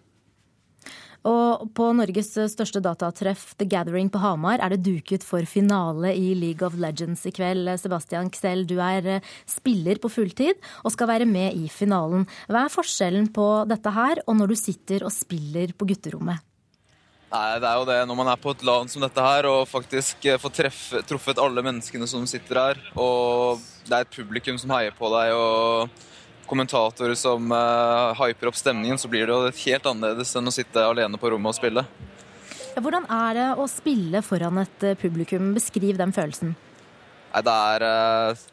Og 1.27 1.67
på 1.75 1.89
Norges 1.97 2.29
største 2.53 2.79
datatreff, 2.83 3.49
The 3.59 3.67
Gathering 3.67 4.11
på 4.13 4.21
Hamar, 4.23 4.61
er 4.63 4.75
det 4.75 4.85
duket 4.87 5.25
for 5.27 5.43
finale 5.49 6.13
i 6.15 6.35
League 6.39 6.63
of 6.67 6.77
Legends 6.79 7.25
i 7.27 7.33
kveld. 7.35 7.67
Sebastian 7.83 8.31
Ksell, 8.31 8.63
du 8.69 8.77
er 8.79 9.09
eh, 9.17 9.31
spiller 9.51 9.99
på 9.99 10.11
fulltid 10.13 10.61
og 10.85 10.95
skal 10.95 11.11
være 11.11 11.27
med 11.27 11.59
i 11.59 11.67
finalen. 11.73 12.29
Hva 12.47 12.67
er 12.67 12.75
forskjellen 12.75 13.33
på 13.35 13.49
dette 13.67 13.91
her 13.91 14.23
og 14.27 14.39
når 14.39 14.53
du 14.53 14.61
sitter 14.61 15.07
og 15.07 15.15
spiller 15.15 15.75
på 15.75 15.89
gutterommet? 15.91 16.45
Nei, 17.27 17.59
Det 17.59 17.67
er 17.67 17.81
jo 17.81 17.87
det 17.89 18.01
når 18.07 18.17
man 18.21 18.29
er 18.31 18.39
på 18.39 18.53
et 18.55 18.63
land 18.63 18.93
som 18.93 19.03
dette 19.03 19.23
her 19.23 19.49
og 19.51 19.65
faktisk 19.67 20.29
eh, 20.31 20.39
får 20.39 20.59
treffe, 20.63 21.03
truffet 21.11 21.43
alle 21.43 21.65
menneskene 21.67 22.07
som 22.07 22.23
sitter 22.31 22.63
her. 22.63 22.85
Og 22.95 23.59
det 23.89 23.99
er 23.99 24.07
et 24.07 24.15
publikum 24.15 24.63
som 24.63 24.71
heier 24.79 24.95
på 24.95 25.11
deg 25.11 25.35
og 25.35 26.05
kommentatorer 26.49 27.15
som 27.19 27.51
uh, 27.53 28.15
hyper 28.21 28.51
opp 28.51 28.59
stemningen, 28.59 28.99
så 28.99 29.11
blir 29.13 29.27
det 29.29 29.35
jo 29.35 29.51
helt 29.67 29.89
annerledes 29.91 30.35
enn 30.39 30.51
å 30.51 30.55
sitte 30.55 30.85
alene 30.87 31.19
på 31.21 31.31
rommet 31.33 31.53
og 31.53 31.59
spille. 31.59 31.85
Ja, 32.77 32.83
Hvordan 32.85 33.07
er 33.11 33.39
det 33.39 33.47
å 33.61 33.67
spille 33.73 34.21
foran 34.25 34.61
et 34.63 34.85
eh, 34.85 34.97
publikum? 35.01 35.55
Beskriv 35.57 35.97
den 35.97 36.13
følelsen. 36.13 36.55
Nei, 37.33 37.43
det 37.47 37.55
er 37.73 37.85
eh, 37.89 38.45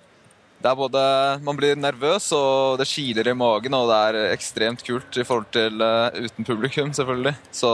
det 0.64 0.70
er 0.72 0.78
både 0.80 1.00
Man 1.44 1.58
blir 1.60 1.76
nervøs, 1.76 2.30
og 2.38 2.78
det 2.80 2.88
kiler 2.88 3.28
i 3.28 3.36
magen, 3.36 3.76
og 3.76 3.90
det 3.92 3.98
er 4.08 4.20
ekstremt 4.32 4.84
kult 4.88 5.18
i 5.20 5.26
forhold 5.28 5.50
til 5.52 5.84
uten 5.84 6.48
publikum, 6.48 6.94
selvfølgelig. 6.96 7.36
Så 7.52 7.72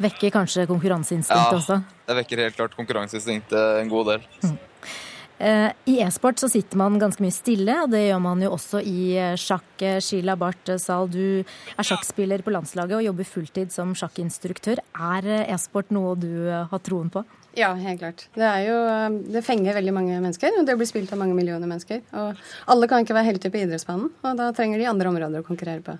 Vekker 0.00 0.32
kanskje 0.32 0.66
konkurranseinstinktet 0.68 1.52
Ja. 1.52 1.58
også? 1.60 1.78
det 2.06 2.16
vekker 2.18 2.40
helt 2.44 2.56
klart 2.56 2.74
konkurranseinstinktet 2.76 3.80
en 3.82 3.88
god 3.92 4.06
del. 4.14 4.24
Eh, 4.44 4.56
I 5.38 5.98
e-sport 6.00 6.40
så 6.40 6.48
sitter 6.48 6.78
man 6.80 6.96
ganske 7.00 7.20
mye 7.20 7.34
stille, 7.34 7.74
og 7.84 7.90
det 7.92 8.06
gjør 8.06 8.20
man 8.24 8.40
jo 8.40 8.54
også 8.56 8.80
i 8.80 9.16
eh, 9.20 9.34
sjakk. 9.36 9.68
Eh, 9.84 9.98
Sheila 10.00 10.36
Barth 10.40 10.76
Zahl, 10.80 11.10
du 11.12 11.42
er 11.44 11.86
sjakkspiller 11.86 12.44
på 12.44 12.54
landslaget 12.54 12.96
og 12.98 13.04
jobber 13.04 13.28
fulltid 13.28 13.74
som 13.74 13.92
sjakkinstruktør. 13.98 14.80
Er 14.96 15.28
eh, 15.28 15.52
e-sport 15.52 15.92
noe 15.94 16.14
du 16.20 16.30
eh, 16.48 16.64
har 16.70 16.82
troen 16.84 17.12
på? 17.12 17.24
Ja, 17.56 17.70
helt 17.76 18.00
klart. 18.00 18.26
Det, 18.36 18.48
jo, 18.66 18.80
det 19.32 19.44
fenger 19.44 19.76
veldig 19.78 19.94
mange 19.96 20.18
mennesker, 20.20 20.58
og 20.60 20.66
det 20.68 20.76
blir 20.76 20.88
spilt 20.88 21.12
av 21.12 21.20
mange 21.20 21.36
millioner 21.36 21.68
mennesker. 21.68 22.02
Og 22.16 22.42
alle 22.72 22.88
kan 22.90 23.04
ikke 23.04 23.16
være 23.16 23.30
helter 23.30 23.52
på 23.52 23.62
idrettsbanen, 23.62 24.10
og 24.24 24.36
da 24.40 24.50
trenger 24.56 24.80
de 24.80 24.90
andre 24.90 25.12
områder 25.12 25.40
å 25.40 25.46
konkurrere 25.46 25.84
på. 25.84 25.96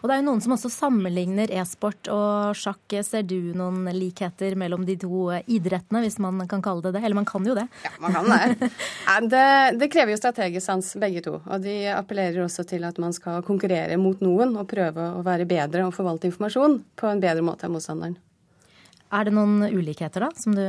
Og 0.00 0.08
det 0.08 0.14
er 0.14 0.20
jo 0.22 0.26
noen 0.28 0.42
som 0.44 0.54
også 0.56 0.70
sammenligner 0.72 1.52
e-sport 1.60 2.10
og 2.12 2.58
sjakk. 2.58 2.98
Ser 3.06 3.26
du 3.28 3.52
noen 3.56 3.88
likheter 3.94 4.56
mellom 4.58 4.84
de 4.88 4.96
to 5.00 5.28
idrettene, 5.46 6.02
hvis 6.04 6.18
man 6.22 6.44
kan 6.50 6.62
kalle 6.64 6.84
det 6.86 6.94
det? 6.98 7.04
Eller 7.04 7.18
man 7.18 7.28
kan 7.28 7.46
jo 7.46 7.56
det. 7.58 7.66
Ja, 7.84 7.92
man 8.02 8.16
kan 8.16 8.30
det. 8.32 8.70
Det, 9.28 9.48
det 9.80 9.88
krever 9.92 10.14
jo 10.14 10.18
strategisk 10.20 10.64
sans, 10.64 10.86
begge 11.00 11.20
to. 11.24 11.34
Og 11.42 11.60
de 11.64 11.74
appellerer 11.92 12.38
også 12.44 12.64
til 12.68 12.84
at 12.86 12.96
man 13.02 13.12
skal 13.16 13.42
konkurrere 13.44 13.98
mot 14.00 14.20
noen 14.24 14.54
og 14.56 14.68
prøve 14.70 15.10
å 15.18 15.24
være 15.26 15.46
bedre 15.48 15.84
og 15.86 15.94
forvalte 15.96 16.30
informasjon 16.30 16.78
på 16.98 17.10
en 17.10 17.22
bedre 17.22 17.44
måte 17.44 17.66
enn 17.66 17.74
motstanderen. 17.74 18.16
Er 19.08 19.24
det 19.24 19.34
noen 19.36 19.64
ulikheter 19.72 20.26
da, 20.26 20.30
som 20.36 20.56
du 20.56 20.64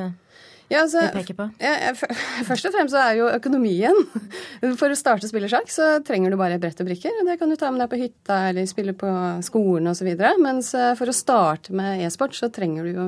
Ja, 0.70 0.84
altså, 0.84 1.02
vil 1.02 1.24
peker 1.24 1.38
på? 1.38 1.48
ja, 1.58 1.94
først 2.50 2.68
og 2.70 2.74
fremst 2.76 2.94
så 2.94 3.02
er 3.02 3.16
jo 3.18 3.30
økonomien 3.34 3.96
For 4.80 4.94
å 4.94 4.98
starte 4.98 5.26
å 5.26 5.32
spille 5.32 5.50
sjakk, 5.50 5.72
så 5.74 5.88
trenger 6.06 6.30
du 6.30 6.38
bare 6.38 6.60
et 6.60 6.62
brett 6.62 6.80
og 6.84 6.90
brikker. 6.90 7.16
og 7.22 7.30
Det 7.30 7.38
kan 7.42 7.50
du 7.50 7.58
ta 7.58 7.72
med 7.74 7.82
deg 7.82 7.92
på 7.92 8.00
hytta 8.02 8.40
eller 8.52 8.68
spille 8.70 8.94
på 8.98 9.10
skolen 9.46 9.90
osv. 9.90 10.10
Mens 10.44 10.74
eh, 10.78 10.92
for 11.00 11.10
å 11.10 11.16
starte 11.16 11.74
med 11.76 12.04
e-sport, 12.06 12.38
så 12.38 12.52
trenger 12.54 12.86
du 12.86 12.92
jo 12.92 13.08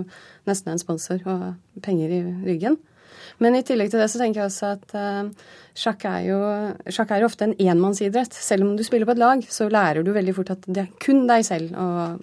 nesten 0.49 0.73
en 0.73 0.81
sponsor 0.81 1.21
og 1.29 1.83
penger 1.85 2.15
i 2.17 2.21
ryggen. 2.47 2.79
Men 3.41 3.57
i 3.57 3.63
tillegg 3.65 3.91
til 3.91 4.01
det 4.01 4.09
så 4.11 4.21
tenker 4.21 4.43
jeg 4.43 4.51
også 4.51 4.71
at 4.75 4.95
uh, 4.97 5.51
sjakk, 5.77 6.05
er 6.09 6.25
jo, 6.27 6.39
sjakk 6.93 7.13
er 7.15 7.25
ofte 7.25 7.47
en 7.47 7.55
enmannsidrett. 7.57 8.35
Selv 8.37 8.67
om 8.67 8.75
du 8.77 8.83
spiller 8.85 9.09
på 9.09 9.15
et 9.15 9.21
lag, 9.21 9.45
så 9.49 9.69
lærer 9.71 10.05
du 10.05 10.11
veldig 10.13 10.35
fort 10.37 10.53
at 10.53 10.67
det 10.69 10.85
er 10.85 10.91
kun 11.01 11.23
deg 11.29 11.45
selv 11.47 11.73
og, 11.73 12.21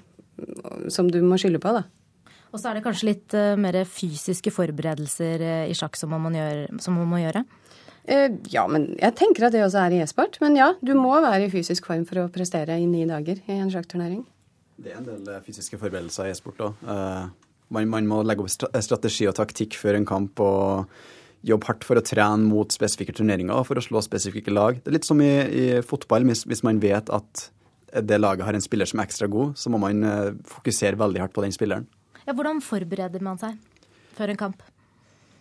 og, 0.63 0.85
som 0.95 1.11
du 1.11 1.19
må 1.27 1.41
skylde 1.41 1.63
på. 1.63 1.75
da. 1.75 1.87
Og 2.53 2.61
så 2.61 2.71
er 2.71 2.79
det 2.79 2.85
kanskje 2.87 3.11
litt 3.11 3.37
uh, 3.37 3.55
mer 3.61 3.81
fysiske 3.89 4.53
forberedelser 4.55 5.45
uh, 5.45 5.65
i 5.69 5.77
sjakk 5.77 5.99
som 6.01 6.13
man, 6.15 6.25
må 6.25 6.33
gjøre, 6.37 6.81
som 6.85 6.99
man 6.99 7.11
må 7.11 7.25
gjøre? 7.25 7.47
ja, 8.49 8.63
men 8.65 8.87
jeg 8.97 9.13
tenker 9.19 9.45
at 9.45 9.53
det 9.53 9.61
også 9.61 9.83
er 9.83 9.93
i 9.93 9.99
e-sport. 10.01 10.39
Men 10.41 10.55
ja, 10.57 10.71
du 10.81 10.95
må 10.97 11.11
være 11.21 11.45
i 11.45 11.51
fysisk 11.53 11.91
form 11.91 12.07
for 12.09 12.23
å 12.23 12.31
prestere 12.33 12.79
i 12.81 12.87
ni 12.89 13.03
dager 13.05 13.37
i 13.45 13.57
en 13.61 13.69
sjakkturnering. 13.69 14.23
Det 14.81 14.95
er 14.95 15.03
en 15.03 15.05
del 15.05 15.29
fysiske 15.45 15.77
forberedelser 15.77 16.31
i 16.31 16.33
e-sport 16.33 16.63
òg. 16.65 16.87
Man, 17.69 17.91
man, 17.93 18.09
må 18.09 18.23
legge 18.25 18.47
opp 18.47 18.81
strategi 18.81 19.29
og 19.29 19.37
taktikk 19.37 19.77
før 19.77 19.99
en 19.99 20.09
kamp 20.09 20.41
og 20.41 20.89
jobbe 21.45 21.69
hardt 21.69 21.85
for 21.85 22.01
å 22.01 22.05
trene 22.07 22.49
mot 22.49 22.73
spesifikke 22.73 23.13
turneringer 23.21 23.61
for 23.69 23.77
å 23.77 23.85
slå 23.85 24.01
spesifikke 24.01 24.57
lag. 24.57 24.81
Det 24.81 24.89
er 24.89 24.97
litt 24.97 25.11
som 25.11 25.21
i, 25.21 25.35
i 25.45 25.67
fotball. 25.85 26.25
Hvis, 26.33 26.47
hvis, 26.49 26.65
man 26.65 26.81
vet 26.81 27.13
at 27.13 27.51
det 28.09 28.23
laget 28.23 28.49
har 28.49 28.57
en 28.57 28.65
spiller 28.65 28.89
som 28.89 29.05
er 29.05 29.11
ekstra 29.11 29.29
god, 29.29 29.53
så 29.61 29.69
må 29.69 29.85
man 29.85 30.01
fokusere 30.49 30.97
veldig 30.97 31.27
hardt 31.27 31.37
på 31.37 31.45
den 31.45 31.53
spilleren. 31.53 31.85
Ja, 32.29 32.35
hvordan 32.37 32.61
forbereder 32.61 33.23
man 33.25 33.41
seg 33.41 33.57
før 34.19 34.35
en 34.35 34.41
kamp? 34.41 34.67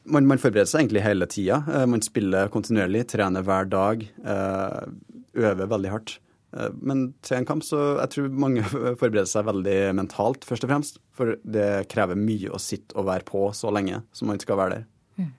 Man, 0.07 0.23
man 0.29 0.39
forbereder 0.39 0.69
seg 0.71 0.85
egentlig 0.85 1.03
hele 1.03 1.27
tida. 1.27 1.59
Uh, 1.67 1.83
man 1.91 2.05
spiller 2.05 2.47
kontinuerlig, 2.53 3.03
trener 3.11 3.43
hver 3.43 3.67
dag, 3.67 4.05
uh, 4.23 4.87
øver 5.35 5.67
veldig 5.67 5.91
hardt. 5.91 6.15
Eh, 6.55 6.69
men 6.79 7.09
til 7.25 7.41
en 7.41 7.47
kamp 7.47 7.65
så 7.65 7.97
jeg 7.97 8.13
tror 8.13 8.37
mange 8.45 8.63
forbereder 9.01 9.27
seg 9.29 9.47
veldig 9.49 9.77
mentalt, 9.97 10.47
først 10.47 10.65
og 10.65 10.71
fremst. 10.71 11.01
For 11.17 11.35
det 11.43 11.87
krever 11.91 12.19
mye 12.19 12.53
å 12.53 12.61
sitte 12.61 12.97
og 12.97 13.09
være 13.09 13.27
på 13.27 13.47
så 13.57 13.73
lenge 13.73 14.01
som 14.15 14.31
man 14.31 14.39
skal 14.41 14.59
være 14.59 14.77
der. 14.77 14.87
Mm. 15.19 15.33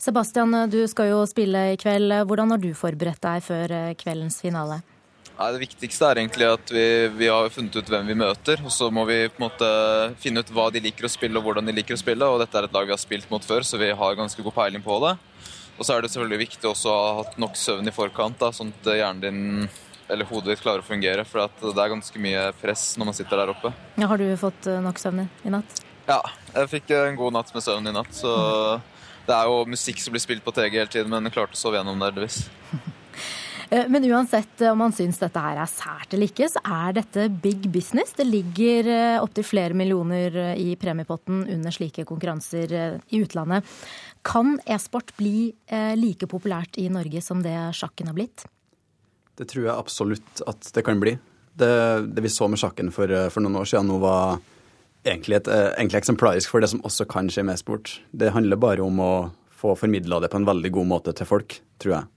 Sebastian, 0.00 0.56
du 0.72 0.80
skal 0.90 1.12
jo 1.12 1.22
spille 1.28 1.72
i 1.72 1.78
kveld. 1.80 2.14
Hvordan 2.28 2.54
har 2.54 2.62
du 2.62 2.70
forberedt 2.78 3.22
deg 3.24 3.44
før 3.46 3.76
eh, 3.78 3.94
kveldens 3.98 4.40
finale? 4.44 4.82
Nei, 5.38 5.48
det 5.54 5.62
viktigste 5.62 6.08
er 6.08 6.20
egentlig 6.20 6.46
at 6.46 6.70
vi, 6.70 6.84
vi, 7.16 7.28
har 7.32 7.48
funnet 7.50 7.76
ut 7.78 7.92
hvem 7.94 8.10
vi 8.10 8.16
møter. 8.18 8.60
og 8.62 8.72
Så 8.74 8.90
må 8.94 9.06
vi 9.08 9.24
på 9.32 9.40
en 9.40 9.46
måte 9.48 9.70
finne 10.22 10.42
ut 10.42 10.52
hva 10.54 10.68
de 10.70 10.82
liker 10.84 11.08
å 11.08 11.12
spille 11.12 11.40
og 11.40 11.48
hvordan 11.48 11.66
de 11.66 11.74
liker 11.76 11.96
å 11.96 12.02
spille. 12.02 12.28
og 12.28 12.42
Dette 12.42 12.60
er 12.60 12.68
et 12.68 12.76
lag 12.76 12.86
vi 12.86 12.94
har 12.94 13.00
spilt 13.00 13.30
mot 13.32 13.44
før, 13.44 13.66
så 13.66 13.80
vi 13.80 13.90
har 13.90 14.18
ganske 14.18 14.44
god 14.44 14.56
peiling 14.58 14.84
på 14.84 14.98
det. 15.06 15.16
Og 15.78 15.86
så 15.86 15.96
er 15.96 16.04
det 16.04 16.12
selvfølgelig 16.12 16.44
viktig 16.44 16.68
også 16.68 16.92
å 16.92 16.98
ha 17.00 17.14
hatt 17.22 17.40
nok 17.40 17.56
søvn 17.58 17.88
i 17.88 17.94
forkant, 17.94 18.38
da, 18.38 18.52
sånn 18.54 18.74
at 18.76 18.92
hjernen 18.92 19.24
din 19.24 19.40
eller 20.12 20.28
hodet 20.28 20.52
ditt 20.52 20.62
klarer 20.62 20.82
å 20.82 20.86
fungere. 20.86 21.24
For 21.24 21.48
det 21.62 21.72
er 21.72 21.94
ganske 21.94 22.22
mye 22.22 22.46
press 22.60 22.92
når 23.00 23.08
man 23.08 23.16
sitter 23.16 23.40
der 23.40 23.54
oppe. 23.54 23.72
Ja, 23.96 24.10
har 24.10 24.20
du 24.20 24.28
fått 24.38 24.68
eh, 24.68 24.82
nok 24.84 25.00
søvn 25.00 25.24
i 25.24 25.52
natt? 25.54 25.82
Ja, 26.08 26.20
jeg 26.52 26.72
fikk 26.76 26.92
en 26.98 27.16
god 27.16 27.38
natt 27.38 27.52
med 27.54 27.64
søvn 27.64 27.88
i 27.88 27.94
natt. 27.94 28.12
Så 28.14 28.32
det 29.26 29.36
er 29.36 29.48
jo 29.48 29.62
musikk 29.70 30.02
som 30.02 30.14
blir 30.14 30.22
spilt 30.22 30.44
på 30.44 30.54
TG 30.54 30.74
hele 30.76 30.90
tiden, 30.90 31.12
men 31.12 31.30
jeg 31.30 31.38
klarte 31.38 31.56
å 31.56 31.62
sove 31.62 31.78
gjennom 31.78 32.00
det 32.00 32.12
heldigvis. 32.12 32.44
Eh, 33.72 33.88
men 33.88 34.04
uansett 34.04 34.60
om 34.60 34.78
man 34.78 34.92
syns 34.92 35.16
dette 35.22 35.40
her 35.40 35.56
er 35.62 35.70
sært 35.70 36.12
eller 36.12 36.28
ikke, 36.28 36.48
så 36.52 36.60
er 36.60 36.98
dette 36.98 37.26
big 37.42 37.70
business. 37.72 38.12
Det 38.18 38.26
ligger 38.28 38.90
eh, 38.92 39.20
opptil 39.22 39.46
flere 39.48 39.76
millioner 39.78 40.36
i 40.60 40.74
premiepotten 40.76 41.46
under 41.54 41.72
slike 41.72 42.04
konkurranser 42.08 42.74
i 43.08 43.22
utlandet. 43.22 43.64
Kan 44.26 44.58
e-sport 44.70 45.14
bli 45.16 45.50
like 45.98 46.28
populært 46.30 46.76
i 46.78 46.84
Norge 46.92 47.22
som 47.24 47.40
det 47.42 47.56
sjakken 47.74 48.12
har 48.12 48.14
blitt? 48.14 48.44
Det 49.34 49.48
tror 49.50 49.64
jeg 49.64 49.74
absolutt 49.74 50.42
at 50.46 50.68
det 50.76 50.84
kan 50.86 51.00
bli. 51.02 51.16
Det, 51.58 51.72
det 52.12 52.22
vi 52.22 52.30
så 52.30 52.46
med 52.48 52.60
sjakken 52.60 52.92
for, 52.94 53.10
for, 53.32 53.42
noen 53.42 53.58
år 53.58 53.66
siden 53.72 53.90
nå, 53.90 53.98
var 54.04 54.38
egentlig, 55.02 55.40
et, 55.40 55.50
egentlig 55.50 56.04
eksemplarisk 56.04 56.52
for 56.52 56.62
det 56.62 56.70
som 56.70 56.84
også 56.86 57.08
kan 57.10 57.32
skje 57.32 57.48
med 57.48 57.58
e-sport. 57.58 57.96
Det 58.14 58.30
handler 58.36 58.62
bare 58.62 58.84
om 58.84 59.02
å 59.02 59.12
få 59.62 59.74
formidla 59.80 60.20
det 60.22 60.30
på 60.30 60.38
en 60.38 60.48
veldig 60.48 60.70
god 60.78 60.92
måte 60.94 61.16
til 61.18 61.28
folk, 61.28 61.58
tror 61.82 61.96
jeg. 61.96 62.10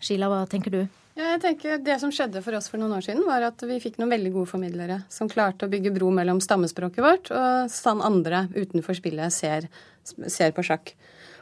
Sheila, 0.00 0.30
hva 0.32 0.42
tenker 0.48 0.72
du? 0.74 0.80
Jeg 1.20 1.40
tenker 1.42 1.80
Det 1.84 1.96
som 2.00 2.12
skjedde 2.14 2.40
for 2.44 2.56
oss 2.56 2.70
for 2.70 2.80
noen 2.80 2.94
år 2.96 3.04
siden, 3.04 3.24
var 3.28 3.44
at 3.44 3.60
vi 3.68 3.80
fikk 3.82 3.98
noen 4.00 4.12
veldig 4.14 4.32
gode 4.38 4.48
formidlere 4.48 5.00
som 5.12 5.28
klarte 5.28 5.66
å 5.66 5.72
bygge 5.72 5.92
bro 5.92 6.10
mellom 6.14 6.40
stammespråket 6.40 7.04
vårt 7.04 7.32
og 7.34 7.72
sånn 7.72 8.00
andre 8.04 8.46
utenfor 8.54 8.96
spillet 8.96 9.34
ser, 9.34 9.68
ser 10.04 10.54
på 10.56 10.64
sjakk. 10.64 10.94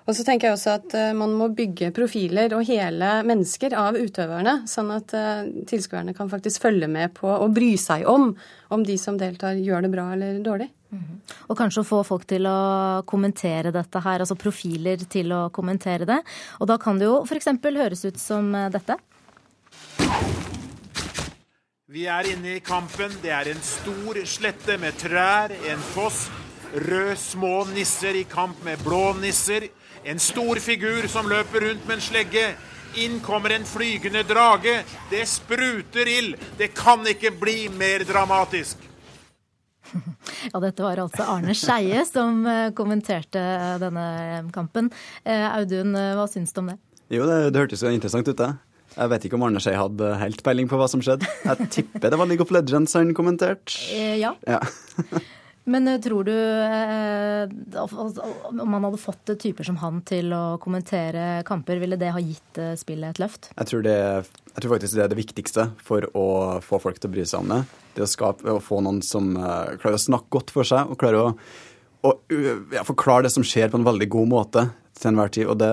Og 0.08 0.16
så 0.16 0.24
tenker 0.24 0.48
jeg 0.48 0.56
også 0.56 0.72
at 0.78 0.94
uh, 0.96 1.10
man 1.12 1.34
må 1.36 1.50
bygge 1.52 1.90
profiler 1.92 2.54
og 2.56 2.64
hele 2.64 3.18
mennesker 3.28 3.76
av 3.76 3.98
utøverne, 4.00 4.62
sånn 4.70 4.94
at 4.94 5.12
uh, 5.12 5.44
tilskuerne 5.68 6.16
kan 6.16 6.32
faktisk 6.32 6.64
følge 6.64 6.88
med 6.88 7.12
på 7.18 7.28
og 7.28 7.52
bry 7.54 7.74
seg 7.80 8.08
om 8.08 8.30
om 8.72 8.86
de 8.88 8.96
som 9.00 9.20
deltar, 9.20 9.60
gjør 9.60 9.84
det 9.84 9.92
bra 9.92 10.08
eller 10.16 10.40
dårlig. 10.44 10.70
Og 11.48 11.56
kanskje 11.56 11.84
få 11.84 12.00
folk 12.06 12.24
til 12.28 12.46
å 12.48 13.02
kommentere 13.08 13.72
dette 13.74 14.00
her, 14.04 14.24
altså 14.24 14.38
profiler 14.40 15.02
til 15.10 15.32
å 15.36 15.48
kommentere 15.52 16.08
det. 16.08 16.22
Og 16.60 16.70
da 16.70 16.78
kan 16.80 17.00
det 17.00 17.08
jo 17.08 17.20
f.eks. 17.26 17.50
høres 17.64 18.04
ut 18.08 18.20
som 18.20 18.54
eh, 18.56 18.70
dette. 18.72 18.96
Vi 21.88 22.04
er 22.08 22.30
inne 22.32 22.56
i 22.56 22.64
kampen. 22.64 23.12
Det 23.22 23.32
er 23.32 23.52
en 23.52 23.62
stor 23.64 24.20
slette 24.28 24.76
med 24.80 24.96
trær, 25.00 25.52
en 25.72 25.84
foss, 25.94 26.26
røde 26.72 27.16
små 27.16 27.62
nisser 27.72 28.16
i 28.16 28.26
kamp 28.28 28.60
med 28.64 28.80
blå 28.84 29.14
nisser. 29.20 29.70
En 30.04 30.20
stor 30.20 30.60
figur 30.60 31.08
som 31.08 31.28
løper 31.28 31.64
rundt 31.64 31.88
med 31.88 31.98
en 31.98 32.04
slegge. 32.04 32.44
Inn 33.00 33.20
kommer 33.20 33.52
en 33.52 33.64
flygende 33.68 34.22
drage. 34.24 34.82
Det 35.10 35.24
spruter 35.28 36.08
ild. 36.08 36.36
Det 36.56 36.72
kan 36.76 37.04
ikke 37.08 37.34
bli 37.40 37.68
mer 37.72 38.04
dramatisk. 38.08 38.87
Ja, 40.52 40.60
dette 40.62 40.84
var 40.84 41.00
altså 41.02 41.26
Arne 41.28 41.54
Skeie 41.56 42.04
som 42.08 42.44
eh, 42.48 42.70
kommenterte 42.76 43.42
denne 43.82 44.06
kampen. 44.54 44.90
Eh, 45.24 45.46
Audun, 45.50 45.94
eh, 45.98 46.14
hva 46.18 46.28
syns 46.30 46.54
du 46.54 46.62
om 46.62 46.72
det? 46.72 46.78
Jo, 47.12 47.24
det, 47.28 47.38
det 47.54 47.62
hørtes 47.62 47.84
jo 47.84 47.92
interessant 47.92 48.28
ut, 48.28 48.36
det. 48.38 48.52
Jeg 48.98 49.12
vet 49.12 49.26
ikke 49.28 49.38
om 49.38 49.46
Arne 49.46 49.62
Skeie 49.62 49.78
hadde 49.78 50.12
helt 50.22 50.44
peiling 50.44 50.68
på 50.70 50.78
hva 50.80 50.88
som 50.90 51.02
skjedde. 51.04 51.28
Jeg 51.44 51.72
tipper 51.74 52.10
det 52.12 52.20
var 52.20 52.28
League 52.30 52.44
of 52.44 52.52
Legends 52.54 52.96
han 52.98 53.14
kommenterte. 53.16 53.78
Ja. 54.18 54.34
ja. 54.48 54.62
Men 55.68 55.88
eh, 55.88 56.00
tror 56.00 56.24
du 56.24 56.32
eh, 56.32 57.82
om 58.48 58.70
man 58.70 58.84
hadde 58.88 59.00
fått 59.00 59.34
typer 59.40 59.66
som 59.68 59.78
han 59.82 60.00
til 60.08 60.32
å 60.32 60.56
kommentere 60.62 61.42
kamper, 61.48 61.80
ville 61.82 61.98
det 62.00 62.12
ha 62.14 62.22
gitt 62.22 62.60
eh, 62.60 62.74
spillet 62.80 63.12
et 63.12 63.22
løft? 63.22 63.50
Jeg 63.52 63.70
tror, 63.70 63.84
det, 63.84 63.98
jeg 64.54 64.62
tror, 64.62 64.72
faktisk 64.76 64.96
det 64.96 65.04
er 65.04 65.12
det 65.12 65.20
viktigste 65.20 65.68
for 65.84 66.08
å 66.16 66.28
få 66.64 66.80
folk 66.82 67.00
til 67.00 67.10
å 67.10 67.16
bry 67.18 67.26
seg 67.28 67.44
om 67.44 67.52
det. 67.52 67.60
Det 67.98 68.06
å, 68.06 68.10
skape, 68.10 68.46
å 68.54 68.62
få 68.62 68.78
noen 68.86 69.02
som 69.02 69.32
klarer 69.34 69.98
å 69.98 70.00
snakke 70.00 70.30
godt 70.38 70.54
for 70.54 70.68
seg, 70.68 70.86
og 70.86 71.00
klarer 71.00 71.26
å, 71.26 71.32
å 72.06 72.12
ja, 72.72 72.84
forklare 72.86 73.26
det 73.26 73.34
som 73.34 73.46
skjer, 73.46 73.72
på 73.72 73.80
en 73.80 73.88
veldig 73.88 74.08
god 74.14 74.30
måte 74.30 74.68
til 74.98 75.10
enhver 75.10 75.32
tid. 75.34 75.48
Og 75.50 75.58
det, 75.58 75.70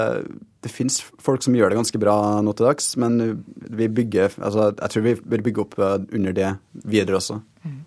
det 0.66 0.72
fins 0.74 1.00
folk 1.22 1.46
som 1.46 1.56
gjør 1.58 1.72
det 1.72 1.80
ganske 1.80 2.02
bra 2.02 2.16
nå 2.46 2.54
til 2.58 2.68
dags, 2.70 2.92
men 3.02 3.20
vi 3.54 3.90
bygger, 4.02 4.40
altså, 4.40 4.72
jeg 4.74 4.94
tror 4.94 5.06
vi 5.06 5.18
bør 5.22 5.46
bygge 5.50 5.66
opp 5.66 5.78
under 5.82 6.36
det 6.38 6.56
videre 6.84 7.22
også. 7.22 7.40
Mm. 7.66 7.84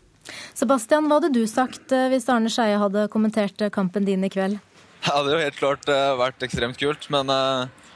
Sebastian, 0.59 1.09
hva 1.09 1.19
hadde 1.21 1.33
du 1.35 1.45
sagt 1.49 1.93
eh, 1.95 2.09
hvis 2.13 2.29
Arne 2.33 2.51
Skeie 2.53 2.79
hadde 2.81 3.09
kommentert 3.13 3.61
eh, 3.65 3.73
kampen 3.73 4.07
din 4.09 4.27
i 4.27 4.33
kveld? 4.33 4.59
Ja, 4.59 5.03
Det 5.05 5.15
hadde 5.15 5.35
jo 5.35 5.43
helt 5.45 5.61
klart 5.61 5.93
eh, 5.93 6.15
vært 6.19 6.45
ekstremt 6.45 6.81
kult, 6.81 7.07
men 7.15 7.31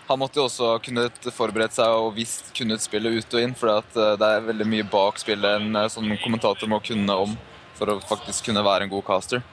han 0.09 0.18
måtte 0.18 0.40
jo 0.40 0.46
også 0.48 0.74
kunnet 0.84 1.30
forberedt 1.32 1.76
seg 1.76 1.94
og 1.94 2.14
visst 2.16 2.50
kunnet 2.57 2.82
spille 2.84 3.12
ut 3.14 3.34
og 3.36 3.40
inn, 3.42 3.55
for 3.57 3.82
det 3.94 4.28
er 4.28 4.46
veldig 4.48 4.68
mye 4.68 4.86
bak 4.90 5.20
spillet 5.22 5.61
en 5.61 5.82
sånn 5.92 6.16
kommentator 6.24 6.70
må 6.70 6.82
kunne 6.84 7.16
om 7.26 7.36
for 7.78 7.92
å 7.92 8.00
faktisk 8.05 8.50
kunne 8.50 8.64
være 8.66 8.86
en 8.86 8.92
god 8.92 9.07
caster. 9.07 9.44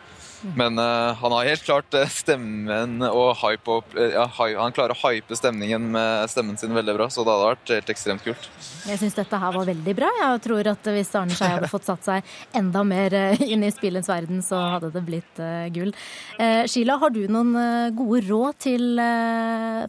Men 0.55 0.79
uh, 0.79 1.13
han 1.19 1.31
har 1.31 1.47
helt 1.49 1.63
klart 1.63 1.95
uh, 1.97 2.05
stemmen 2.11 3.01
og 3.03 3.33
hype 3.41 3.73
opp 3.73 3.95
uh, 3.97 4.05
ja, 4.13 4.25
Han 4.37 4.75
klarer 4.75 4.95
å 4.95 4.99
hype 5.01 5.35
stemningen 5.35 5.89
med 5.91 6.31
stemmen 6.31 6.57
sin 6.59 6.71
veldig 6.75 6.95
bra, 6.95 7.09
så 7.11 7.25
det 7.27 7.33
hadde 7.33 7.49
vært 7.49 7.73
helt 7.75 7.91
ekstremt 7.91 8.23
kult. 8.23 8.47
Jeg 8.87 9.01
syns 9.01 9.17
dette 9.17 9.39
her 9.41 9.55
var 9.55 9.67
veldig 9.67 9.95
bra. 9.97 10.11
Jeg 10.21 10.41
tror 10.45 10.71
at 10.71 10.89
hvis 10.95 11.11
Arne 11.19 11.35
Skei 11.35 11.51
hadde 11.51 11.71
fått 11.71 11.89
satt 11.89 12.07
seg 12.07 12.31
enda 12.55 12.85
mer 12.87 13.15
inn 13.43 13.65
i 13.67 13.71
spillens 13.73 14.09
verden, 14.09 14.39
så 14.45 14.61
hadde 14.75 14.91
det 14.93 15.03
blitt 15.05 15.41
gull. 15.75 15.91
Sheila, 16.39 16.95
har 17.01 17.13
du 17.13 17.21
noen 17.31 17.51
gode 17.97 18.23
råd 18.29 18.59
til 18.63 19.01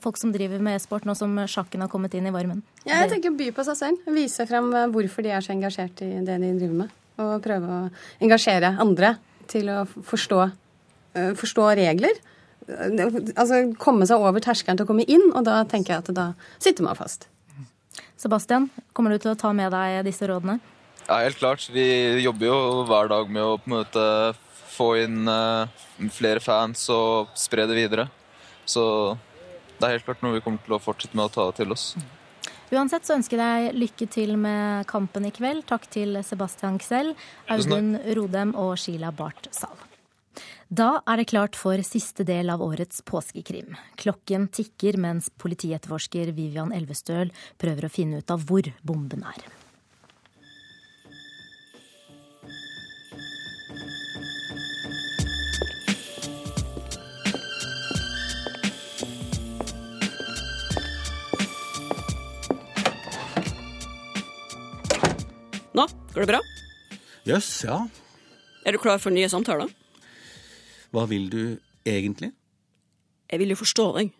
folk 0.03 0.18
som 0.20 0.34
driver 0.34 0.62
med 0.64 0.80
e-sport 0.80 1.07
nå 1.09 1.14
som 1.18 1.38
sjakken 1.51 1.84
har 1.84 1.92
kommet 1.92 2.14
inn 2.18 2.28
i 2.28 2.34
varmen? 2.34 2.62
Ja, 2.82 3.03
jeg 3.05 3.14
tenker 3.14 3.32
å 3.32 3.38
by 3.38 3.51
på 3.57 3.64
seg 3.68 3.78
selv. 3.78 4.12
Vise 4.16 4.46
frem 4.51 4.70
hvorfor 4.92 5.26
de 5.26 5.34
er 5.36 5.44
så 5.44 5.55
engasjert 5.55 6.03
i 6.05 6.12
det 6.26 6.40
de 6.42 6.55
driver 6.59 6.78
med. 6.84 6.94
Og 7.20 7.34
prøve 7.44 7.74
å 7.76 7.82
engasjere 8.24 8.74
andre 8.80 9.14
til 9.51 9.70
å 9.72 9.84
forstå, 9.86 10.40
uh, 11.18 11.32
forstå 11.38 11.70
regler. 11.80 12.20
Altså 12.70 13.64
komme 13.80 14.07
seg 14.07 14.22
over 14.22 14.42
terskelen 14.44 14.78
til 14.78 14.86
å 14.86 14.90
komme 14.90 15.07
inn, 15.11 15.30
og 15.34 15.42
da 15.48 15.62
tenker 15.66 15.96
jeg 15.96 16.05
at 16.05 16.12
da 16.14 16.26
sitter 16.62 16.86
man 16.86 16.98
fast. 16.98 17.26
Sebastian, 18.20 18.68
kommer 18.94 19.14
du 19.14 19.22
til 19.22 19.32
å 19.32 19.38
ta 19.38 19.51
med 19.57 19.72
deg 19.74 20.05
disse 20.07 20.28
rådene? 20.28 20.61
Ja, 21.07 21.22
helt 21.24 21.40
klart. 21.40 21.64
Vi 21.72 22.20
jobber 22.22 22.46
jo 22.46 22.59
hver 22.86 23.11
dag 23.11 23.32
med 23.32 23.42
å 23.42 23.57
på 23.59 23.66
en 23.66 23.76
måte 23.78 24.05
få 24.70 24.92
inn 25.03 25.24
uh, 25.26 25.66
flere 26.14 26.42
fans 26.44 26.84
og 26.94 27.32
spre 27.38 27.66
det 27.66 27.78
videre. 27.78 28.07
Så 28.68 28.84
det 29.80 29.88
er 29.88 29.96
helt 29.96 30.07
klart 30.07 30.22
noe 30.22 30.36
vi 30.36 30.44
kommer 30.44 30.62
til 30.62 30.76
å 30.76 30.82
fortsette 30.82 31.16
med 31.16 31.26
å 31.26 31.34
ta 31.34 31.48
til 31.57 31.72
oss. 31.74 31.94
Uansett 32.70 33.06
så 33.06 33.16
ønsker 33.18 33.40
jeg 33.40 33.70
deg 33.70 33.78
lykke 33.82 34.06
til 34.14 34.36
med 34.38 34.86
kampen 34.90 35.26
i 35.26 35.32
kveld. 35.34 35.64
Takk 35.66 35.88
til 35.90 36.20
Sebastian 36.22 36.78
Ksell, 36.78 37.16
Audun 37.50 37.96
Rodem 38.14 38.54
og 38.54 38.76
Sheila 38.78 39.10
Barth 39.10 39.50
Zahl. 39.54 39.74
Da 40.70 41.00
er 41.02 41.18
det 41.18 41.32
klart 41.32 41.56
for 41.58 41.82
siste 41.82 42.22
del 42.22 42.52
av 42.52 42.62
årets 42.62 43.02
påskekrim. 43.02 43.74
Klokken 43.98 44.46
tikker 44.54 45.00
mens 45.02 45.26
politietterforsker 45.42 46.30
Vivian 46.36 46.70
Elvestøl 46.70 47.32
prøver 47.58 47.88
å 47.88 47.90
finne 47.90 48.22
ut 48.22 48.30
av 48.30 48.46
hvor 48.46 48.70
bomben 48.86 49.26
er. 49.26 49.42
Nå, 65.70 65.86
går 66.14 66.24
det 66.24 66.30
bra? 66.32 66.40
Jøss, 67.28 67.46
yes, 67.46 67.64
ja. 67.68 67.76
Er 68.66 68.74
du 68.74 68.80
klar 68.82 68.98
for 68.98 69.14
nye 69.14 69.28
samtaler? 69.30 69.70
Hva 70.90 71.04
vil 71.06 71.28
du 71.30 71.42
egentlig? 71.86 72.32
Jeg 73.30 73.38
vil 73.38 73.54
jo 73.54 73.58
forstå 73.60 73.86
deg. 73.94 74.10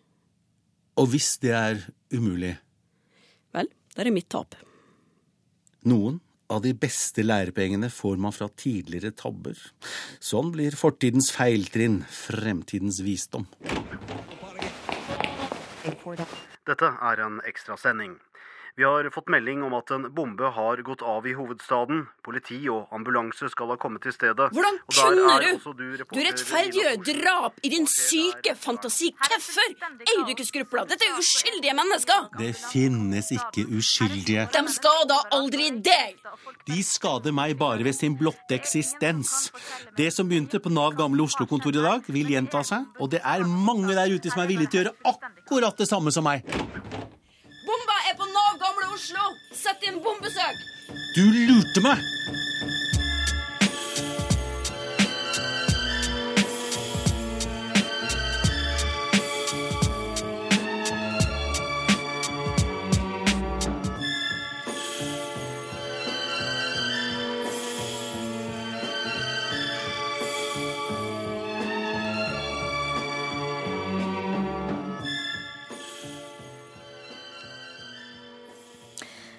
Og 1.01 1.11
hvis 1.11 1.32
det 1.42 1.55
er 1.57 1.80
umulig? 2.14 2.55
Vel, 3.57 3.70
det 3.96 4.07
er 4.07 4.12
mitt 4.14 4.28
tap. 4.30 4.55
Noen 5.90 6.20
av 6.51 6.62
de 6.62 6.72
beste 6.78 7.24
lærepengene 7.24 7.90
får 7.90 8.18
man 8.22 8.34
fra 8.34 8.46
tidligere 8.55 9.11
tabber. 9.16 9.59
Sånn 10.22 10.51
blir 10.55 10.78
fortidens 10.78 11.32
feiltrinn 11.34 12.03
fremtidens 12.14 13.03
visdom. 13.07 13.48
Dette 16.70 16.90
er 17.11 17.22
en 17.26 17.40
ekstrasending. 17.48 18.18
Vi 18.77 18.85
har 18.87 19.11
fått 19.14 19.29
melding 19.33 19.62
om 19.66 19.75
at 19.75 19.91
en 19.95 20.07
bombe 20.14 20.51
har 20.55 20.83
gått 20.87 21.03
av 21.03 21.27
i 21.27 21.35
hovedstaden. 21.37 22.05
Politi 22.25 22.59
og 22.73 22.93
ambulanse 22.95 23.51
skal 23.53 23.73
ha 23.73 23.77
kommet 23.81 24.05
til 24.07 24.14
stedet. 24.14 24.51
Hvordan 24.55 24.79
kunne 24.87 25.37
du? 25.43 25.49
Du, 25.81 26.05
du 26.14 26.21
rettferdiggjør 26.21 27.01
drap 27.09 27.59
i 27.66 27.73
din 27.73 27.89
syke 27.91 28.55
fantasi. 28.59 29.11
Hvorfor 29.18 29.66
eier 29.66 30.25
du 30.27 30.33
ikke 30.35 30.47
skrupler? 30.49 30.87
Dette 30.91 31.09
er 31.09 31.18
uskyldige 31.18 31.75
mennesker. 31.77 32.31
Det 32.39 32.53
finnes 32.59 33.33
ikke 33.37 33.66
uskyldige. 33.81 34.47
De 34.55 34.64
skader 34.73 35.29
aldri 35.37 35.71
deg. 35.83 36.21
De 36.68 36.81
skader 36.87 37.35
meg 37.37 37.57
bare 37.61 37.85
ved 37.87 37.97
sin 37.97 38.16
blotte 38.18 38.57
eksistens. 38.57 39.51
Det 39.99 40.11
som 40.14 40.29
begynte 40.31 40.61
på 40.62 40.73
Nav 40.73 40.95
gamle 40.99 41.27
Oslo-kontor 41.27 41.75
i 41.77 41.85
dag, 41.85 42.07
vil 42.07 42.33
gjenta 42.35 42.62
seg. 42.66 42.87
Og 43.01 43.11
det 43.12 43.23
er 43.27 43.45
mange 43.47 43.95
der 43.97 44.12
ute 44.14 44.31
som 44.33 44.43
er 44.45 44.51
villige 44.51 44.75
til 44.75 44.81
å 44.81 44.85
gjøre 44.85 45.14
akkurat 45.14 45.79
det 45.81 45.89
samme 45.91 46.12
som 46.14 46.27
meg. 46.27 46.47
Bomba 47.66 47.97
er 48.11 48.16
på 48.18 48.27
Nav 48.31 48.59
gamle 48.61 48.89
Oslo! 49.01 49.36
Sett 49.57 49.84
inn 49.88 50.03
bombesøk! 50.05 50.59
Du 51.16 51.22
lurte 51.32 51.80
meg! 51.80 52.03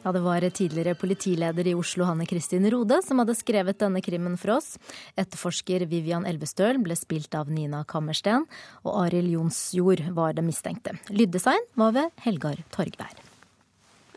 Ja, 0.04 0.12
Det 0.12 0.20
var 0.20 0.42
tidligere 0.50 0.96
politileder 0.96 1.68
i 1.68 1.76
Oslo, 1.78 2.06
Hanne 2.06 2.26
Kristin 2.26 2.66
Rode, 2.74 2.98
som 3.06 3.20
hadde 3.22 3.36
skrevet 3.38 3.78
denne 3.78 4.02
krimmen 4.02 4.34
for 4.38 4.56
oss. 4.56 4.80
Etterforsker 5.14 5.86
Vivian 5.86 6.26
Elvestøl 6.26 6.80
ble 6.82 6.98
spilt 6.98 7.36
av 7.38 7.52
Nina 7.54 7.84
Kammersten, 7.86 8.48
og 8.82 8.98
Arild 9.04 9.30
Jonsjord 9.30 10.02
var 10.18 10.34
det 10.34 10.46
mistenkte. 10.48 10.96
Lyddesign 11.14 11.70
var 11.78 11.94
ved 11.94 12.10
Helgar 12.26 12.64
Torgvær. 12.74 13.14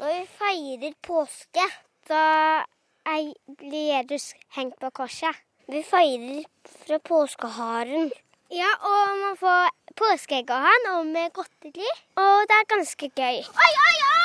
Når 0.00 0.08
vi 0.08 0.24
feirer 0.40 0.96
påske, 1.04 1.68
da 2.08 2.64
blir 3.60 3.88
Jesus 3.92 4.32
hengt 4.56 4.80
på 4.80 4.88
korset. 4.88 5.36
Vi 5.68 5.84
feirer 5.84 6.46
fra 6.86 6.96
påskeharen. 7.12 8.08
Ja, 8.52 8.72
og 8.80 9.20
man 9.20 9.36
får 9.36 9.68
påskeegg 10.00 10.48
av 10.48 10.64
han, 10.64 10.92
og 10.96 11.12
med 11.12 11.32
godteri. 11.36 11.92
Og 12.16 12.48
det 12.48 12.60
er 12.62 12.70
ganske 12.72 13.12
gøy. 13.12 13.44
Oi, 13.44 13.72
oi, 13.88 13.96
oi! 14.08 14.23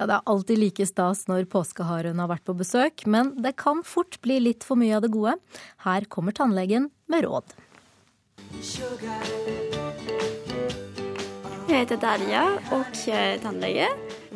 Ja, 0.00 0.06
Det 0.06 0.14
er 0.16 0.30
alltid 0.32 0.58
like 0.58 0.84
stas 0.88 1.26
når 1.28 1.44
påskeharen 1.52 2.20
har 2.22 2.28
vært 2.30 2.46
på 2.48 2.54
besøk, 2.56 3.02
men 3.04 3.34
det 3.44 3.52
kan 3.60 3.82
fort 3.84 4.16
bli 4.24 4.38
litt 4.40 4.64
for 4.64 4.80
mye 4.80 4.96
av 4.96 5.04
det 5.04 5.10
gode. 5.12 5.34
Her 5.84 6.06
kommer 6.08 6.32
tannlegen 6.32 6.88
med 7.12 7.26
råd. 7.26 7.52
Jeg 11.68 11.84
heter 11.84 12.00
Darja 12.00 12.46
og 12.72 12.96
er 13.12 13.36
tannlege. 13.44 13.90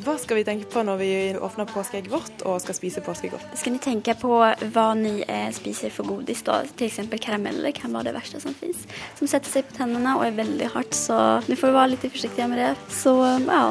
Hva 0.04 0.18
skal 0.20 0.42
vi 0.42 0.44
tenke 0.44 0.68
på 0.68 0.84
når 0.84 1.00
vi 1.00 1.10
åpner 1.32 1.66
påskeegget 1.72 2.12
vårt 2.12 2.44
og 2.44 2.60
skal 2.60 2.76
spise 2.76 3.00
påskegodt? 3.00 3.56
Skal 3.56 3.78
ni 3.78 3.80
tenke 3.80 4.12
på 4.20 4.36
hva 4.36 4.86
ni 4.98 5.16
eh, 5.24 5.48
spiser 5.54 5.88
for 5.94 6.12
godis, 6.12 6.44
da. 6.44 6.60
F.eks. 6.76 7.00
karameller 7.24 7.72
kan 7.72 7.94
være 7.94 8.10
det 8.10 8.16
verste 8.20 8.44
som 8.44 8.52
fins. 8.58 8.84
Som 9.16 9.32
setter 9.32 9.48
seg 9.48 9.70
på 9.70 9.80
tennene 9.80 10.18
og 10.18 10.28
er 10.28 10.36
veldig 10.44 10.74
hardt, 10.76 10.92
så 10.92 11.40
ni 11.48 11.56
får 11.56 11.72
være 11.72 11.94
litt 11.96 12.08
forsiktige 12.10 12.52
med 12.52 12.66
det. 12.66 12.72
Så 12.92 13.16
ja. 13.48 13.68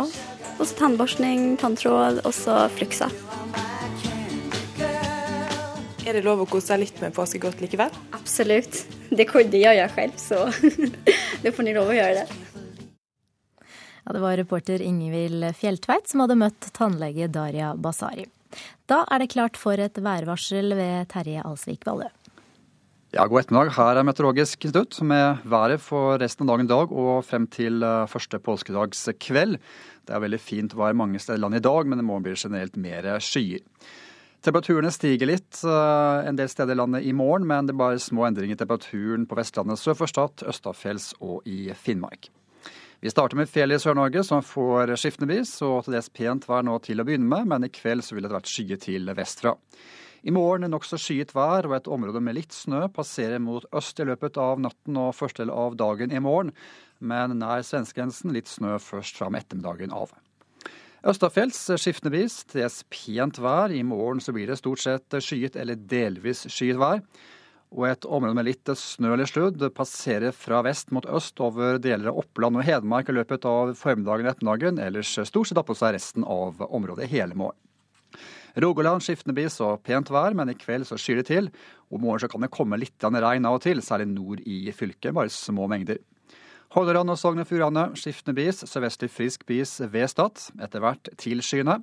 Og 0.59 0.67
så 0.67 0.75
tannborsting, 0.77 1.53
tanntråd 1.61 2.21
og 2.23 2.33
så 2.35 2.63
fluksa. 2.75 3.09
Er 6.03 6.17
det 6.17 6.25
lov 6.25 6.43
å 6.43 6.47
kose 6.49 6.73
seg 6.73 6.81
litt 6.81 6.97
med 7.01 7.13
påskegodt 7.15 7.61
likevel? 7.63 7.93
Absolutt. 8.15 8.83
Det, 9.09 9.25
kunne 9.29 9.55
jeg 9.55 9.79
gjøre 9.79 9.91
selv, 9.95 10.17
så 10.19 10.41
det 11.43 11.53
får 11.55 11.67
ni 11.67 11.75
lov 11.77 11.93
å 11.93 11.95
gjøre 11.95 12.23
det. 12.23 12.41
Ja, 14.03 14.11
det 14.11 14.21
var 14.23 14.35
reporter 14.35 14.83
Ingvild 14.83 15.47
Fjelltveit 15.55 16.11
som 16.11 16.25
hadde 16.25 16.35
møtt 16.41 16.67
tannlege 16.75 17.29
Daria 17.31 17.71
Basari. 17.79 18.27
Da 18.91 19.05
er 19.09 19.23
det 19.23 19.31
klart 19.31 19.55
for 19.57 19.79
et 19.79 19.95
værvarsel 19.95 20.75
ved 20.75 21.07
Terje 21.13 21.45
Alsvik 21.47 21.87
Vallø. 21.87 22.11
Ja, 23.13 23.27
God 23.29 23.43
ettermiddag. 23.43 23.75
Her 23.77 23.99
er 23.99 24.05
Meteorologisk 24.07 24.65
institutt 24.65 24.97
med 25.05 25.43
været 25.45 25.81
for 25.85 26.17
resten 26.17 26.47
av 26.47 26.55
dagen 26.55 26.65
i 26.65 26.71
dag 26.71 26.93
og 26.97 27.19
frem 27.27 27.45
til 27.45 27.83
eh, 27.85 28.07
første 28.09 28.39
påskedagskveld. 28.41 29.59
Det 30.03 30.15
er 30.15 30.23
veldig 30.23 30.39
fint 30.41 30.73
vær 30.75 30.95
mange 30.97 31.21
steder 31.21 31.39
i 31.39 31.43
landet 31.43 31.63
i 31.63 31.67
dag, 31.67 31.87
men 31.87 32.01
i 32.01 32.05
morgen 32.07 32.25
blir 32.25 32.35
det 32.35 32.43
generelt 32.43 32.79
mer 32.79 33.07
skyer. 33.23 33.63
Temperaturene 34.43 34.91
stiger 34.91 35.29
litt 35.29 35.61
uh, 35.63 36.19
en 36.27 36.35
del 36.35 36.49
steder 36.51 36.75
i 36.75 36.79
landet 36.81 37.05
i 37.07 37.13
morgen, 37.15 37.45
men 37.47 37.67
det 37.67 37.71
er 37.71 37.79
bare 37.79 38.01
små 38.03 38.25
endringer 38.27 38.57
i 38.57 38.59
temperaturen 38.59 39.27
på 39.29 39.37
Vestlandet 39.39 39.79
sør 39.79 39.95
for 40.01 40.11
Stad, 40.11 40.43
Østafjells 40.51 41.13
og 41.23 41.47
i 41.47 41.69
Finnmark. 41.79 42.27
Vi 43.03 43.11
starter 43.11 43.39
med 43.39 43.51
fjellet 43.51 43.79
i 43.79 43.83
Sør-Norge, 43.83 44.23
som 44.27 44.43
får 44.43 44.93
skiftende 44.99 45.27
bris 45.31 45.49
og 45.63 45.85
til 45.85 45.95
dels 45.95 46.11
pent 46.11 46.47
vær 46.47 46.63
nå 46.63 46.75
til 46.83 46.99
å 46.99 47.07
begynne 47.07 47.27
med, 47.27 47.47
men 47.51 47.67
i 47.67 47.71
kveld 47.71 48.03
så 48.03 48.15
vil 48.15 48.27
det 48.27 48.31
være 48.31 48.51
skyet 48.51 48.83
til 48.85 49.11
vestfra. 49.15 49.55
I 50.23 50.31
morgen 50.31 50.69
nokså 50.71 50.95
skyet 50.95 51.33
vær 51.35 51.65
og 51.67 51.73
et 51.75 51.87
område 51.91 52.21
med 52.23 52.37
litt 52.37 52.55
snø 52.55 52.85
passerer 52.95 53.41
mot 53.43 53.65
øst 53.75 53.97
i 53.99 54.05
løpet 54.07 54.37
av 54.39 54.61
natten 54.63 54.95
og 55.01 55.15
første 55.17 55.43
del 55.43 55.51
av 55.51 55.75
dagen 55.75 56.15
i 56.15 56.21
morgen, 56.23 56.53
men 57.03 57.35
nær 57.41 57.65
svenskegrensen 57.67 58.31
litt 58.31 58.47
snø 58.47 58.77
først 58.79 59.19
fram 59.19 59.35
ettermiddagen 59.35 59.91
av. 59.91 60.13
Østafjells 61.03 61.59
skiftende 61.75 62.13
bris, 62.13 62.37
til 62.47 62.71
pent 62.87 63.41
vær. 63.43 63.75
I 63.75 63.83
morgen 63.83 64.23
så 64.23 64.31
blir 64.31 64.47
det 64.47 64.61
stort 64.61 64.79
sett 64.85 65.19
skyet 65.19 65.59
eller 65.59 65.75
delvis 65.75 66.45
skyet 66.47 66.79
vær 66.79 67.03
og 67.73 67.87
et 67.89 68.05
område 68.05 68.37
med 68.37 68.45
litt 68.47 68.69
snø 68.77 69.15
eller 69.15 69.27
sludd 69.27 69.63
passerer 69.75 70.31
fra 70.35 70.61
vest 70.63 70.93
mot 70.93 71.07
øst 71.09 71.41
over 71.43 71.79
deler 71.81 72.11
av 72.11 72.19
Oppland 72.21 72.61
og 72.61 72.67
Hedmark 72.67 73.09
i 73.09 73.17
løpet 73.17 73.47
av 73.49 73.73
formiddagen 73.75 74.29
og 74.29 74.35
ettermiddagen. 74.35 74.79
Ellers 74.79 75.15
stort 75.27 75.49
sett 75.49 75.65
på 75.65 75.75
seg 75.77 75.97
resten 75.97 76.23
av 76.23 76.61
området 76.69 77.09
hele 77.11 77.35
morgen. 77.35 77.62
Rogaland 78.61 79.01
skiftende 79.01 79.35
bis 79.37 79.59
og 79.65 79.81
pent 79.85 80.11
vær, 80.13 80.35
men 80.37 80.51
i 80.51 80.57
kveld 80.57 80.85
så 80.85 80.97
skyr 80.99 81.21
det 81.21 81.29
til. 81.31 81.49
Om 81.89 82.03
morgenen 82.03 82.25
så 82.25 82.29
kan 82.29 82.45
det 82.45 82.53
komme 82.53 82.77
litt 82.77 83.01
regn 83.01 83.47
av 83.49 83.57
og 83.57 83.63
til, 83.65 83.81
særlig 83.81 84.11
nord 84.11 84.43
i 84.45 84.67
fylket, 84.71 85.13
bare 85.13 85.33
små 85.33 85.67
mengder. 85.71 86.01
Hordaland 86.73 87.13
og 87.13 87.19
Sogn 87.21 87.41
og 87.41 87.45
Fjordane 87.49 87.91
skiftende 87.97 88.33
bis, 88.37 88.63
sørvestlig 88.65 89.11
frisk 89.13 89.45
bis 89.45 89.77
ved 89.93 90.09
Stad. 90.09 90.41
Etter 90.61 90.81
hvert 90.81 91.11
tilskyende. 91.21 91.79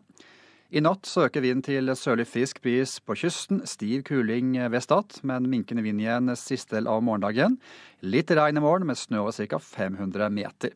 I 0.70 0.78
natt 0.82 1.06
søker 1.06 1.40
øker 1.40 1.42
vinden 1.42 1.62
til 1.66 1.90
sørlig 1.98 2.26
frisk 2.30 2.60
bris 2.62 3.00
på 3.02 3.14
kysten. 3.18 3.64
Stiv 3.66 4.02
kuling 4.06 4.52
ved 4.70 4.80
Stad, 4.80 5.20
men 5.22 5.48
minkende 5.50 5.82
vind 5.82 6.00
igjen 6.00 6.30
siste 6.36 6.76
del 6.76 6.86
av 6.86 7.02
morgendagen. 7.02 7.58
Litt 8.02 8.30
regn 8.30 8.56
i 8.56 8.62
morgen 8.62 8.86
med 8.86 8.98
snø 8.98 9.18
over 9.24 9.32
ca. 9.34 9.58
500 9.58 10.30
meter. 10.30 10.70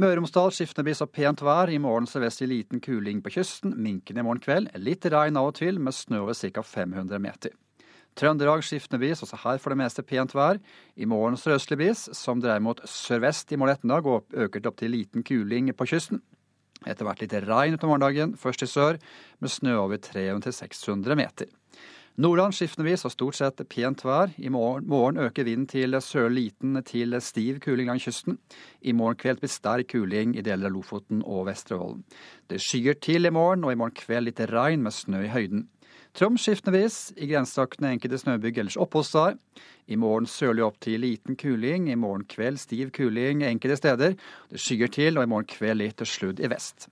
Møre 0.00 0.14
og 0.14 0.22
Romsdal 0.22 0.54
skiftende 0.56 0.86
bris 0.86 1.02
og 1.04 1.10
pent 1.12 1.42
vær. 1.44 1.68
I 1.68 1.76
morgen 1.76 2.06
sørvestlig 2.08 2.46
liten 2.48 2.80
kuling 2.80 3.18
på 3.20 3.34
kysten. 3.34 3.74
Minkende 3.76 4.22
i 4.22 4.24
morgen 4.24 4.40
kveld. 4.40 4.70
Litt 4.80 5.04
regn 5.12 5.36
av 5.36 5.50
og 5.50 5.58
til 5.58 5.76
med 5.84 5.92
snø 5.92 6.22
over 6.22 6.32
ca. 6.38 6.64
500 6.64 7.20
meter. 7.20 7.52
Trøndelag 8.16 8.64
skiftende 8.64 9.00
bris, 9.02 9.20
også 9.24 9.38
her 9.44 9.60
for 9.60 9.72
det 9.72 9.80
meste 9.82 10.04
pent 10.04 10.32
vær. 10.36 10.60
I 10.96 11.08
morgen 11.08 11.36
sørøstlig 11.36 11.76
bris, 11.80 12.06
som 12.16 12.40
dreier 12.40 12.64
mot 12.64 12.80
sørvest 12.88 13.52
i 13.52 13.60
morgen 13.60 13.76
ettermiddag 13.76 14.08
og 14.08 14.32
øker 14.32 14.60
til 14.60 14.72
opp 14.72 14.80
til 14.80 14.96
liten 14.96 15.24
kuling 15.28 15.68
på 15.76 15.88
kysten. 15.92 16.24
Etter 16.88 17.04
hvert 17.04 17.20
litt 17.20 17.36
regn 17.44 17.76
utover 17.76 17.92
morgendagen, 17.92 18.32
først 18.36 18.64
i 18.64 18.68
sør, 18.72 18.96
med 19.44 19.52
snø 19.52 19.76
over 19.84 20.00
300-600 20.00 21.20
meter. 21.20 21.52
Nordland 22.20 22.52
skiftevis 22.52 23.06
og 23.08 23.14
stort 23.14 23.38
sett 23.38 23.62
pent 23.72 24.02
vær. 24.04 24.34
I 24.36 24.50
morgen, 24.52 24.84
morgen 24.84 25.16
øker 25.24 25.46
vinden 25.48 25.64
til 25.70 25.96
sørlig 26.04 26.50
liten 26.50 26.76
til 26.84 27.16
stiv 27.24 27.60
kuling 27.64 27.88
langs 27.88 28.04
kysten. 28.04 28.36
I 28.82 28.92
morgen 28.92 29.16
kveld 29.16 29.40
blir 29.40 29.48
sterk 29.48 29.88
kuling 29.94 30.34
i 30.36 30.44
deler 30.44 30.68
av 30.68 30.74
Lofoten 30.74 31.22
og 31.24 31.46
Vesterålen. 31.48 32.02
Det 32.52 32.60
skyer 32.60 33.00
til 33.00 33.24
i 33.24 33.32
morgen, 33.32 33.64
og 33.64 33.72
i 33.72 33.80
morgen 33.80 33.96
kveld 33.96 34.28
litt 34.28 34.44
regn 34.52 34.84
med 34.84 34.92
snø 34.92 35.24
i 35.24 35.32
høyden. 35.32 35.70
Troms 36.12 36.42
skiftevis, 36.44 36.96
i 37.16 37.24
grensetraktene 37.30 37.94
enkelte 37.94 38.18
snøbygg 38.20 38.58
ellers 38.60 38.76
oppholdsvær. 38.76 39.38
I 39.88 39.96
morgen 39.96 40.26
sørlig 40.28 40.60
opp 40.66 40.76
til 40.84 41.00
liten 41.00 41.38
kuling, 41.40 41.86
i 41.88 41.96
morgen 41.96 42.26
kveld 42.28 42.60
stiv 42.60 42.90
kuling 42.92 43.40
enkelte 43.48 43.78
steder. 43.80 44.18
Det 44.52 44.60
skyer 44.60 44.92
til, 44.92 45.16
og 45.16 45.24
i 45.24 45.30
morgen 45.32 45.48
kveld 45.48 45.80
litt 45.80 46.04
sludd 46.04 46.42
i 46.44 46.50
vest. 46.52 46.90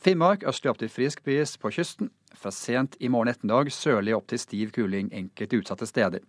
Finnmark 0.00 0.46
østlig 0.46 0.70
opp 0.70 0.78
til 0.78 0.92
frisk 0.92 1.24
bris 1.26 1.56
på 1.58 1.72
kysten. 1.74 2.12
Fra 2.38 2.52
sent 2.54 2.94
i 3.02 3.10
morgen 3.10 3.32
ettermiddag 3.32 3.72
sørlig 3.74 4.14
opp 4.14 4.30
til 4.30 4.38
stiv 4.38 4.70
kuling 4.78 5.10
enkelte 5.18 5.58
utsatte 5.58 5.90
steder. 5.90 6.22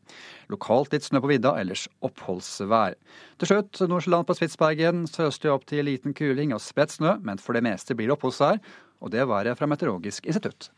Lokalt 0.50 0.96
litt 0.96 1.06
snø 1.06 1.22
på 1.22 1.30
vidda, 1.30 1.54
ellers 1.62 1.86
oppholdsvær. 2.02 2.98
Til 3.38 3.52
slutt 3.54 3.84
Nordsjøland 3.86 4.26
på 4.26 4.40
Spitsbergen 4.40 5.06
sørøstlig 5.06 5.54
opp 5.54 5.70
til 5.70 5.86
liten 5.86 6.18
kuling 6.18 6.58
og 6.58 6.66
spredt 6.66 6.98
snø, 6.98 7.20
men 7.22 7.38
for 7.38 7.54
det 7.54 7.62
meste 7.70 7.94
blir 7.94 8.10
det 8.10 8.18
oppholdsvær. 8.18 8.58
Og 9.02 9.14
det 9.14 9.30
været 9.30 9.62
fra 9.62 9.70
Meteorologisk 9.70 10.26
institutt. 10.26 10.72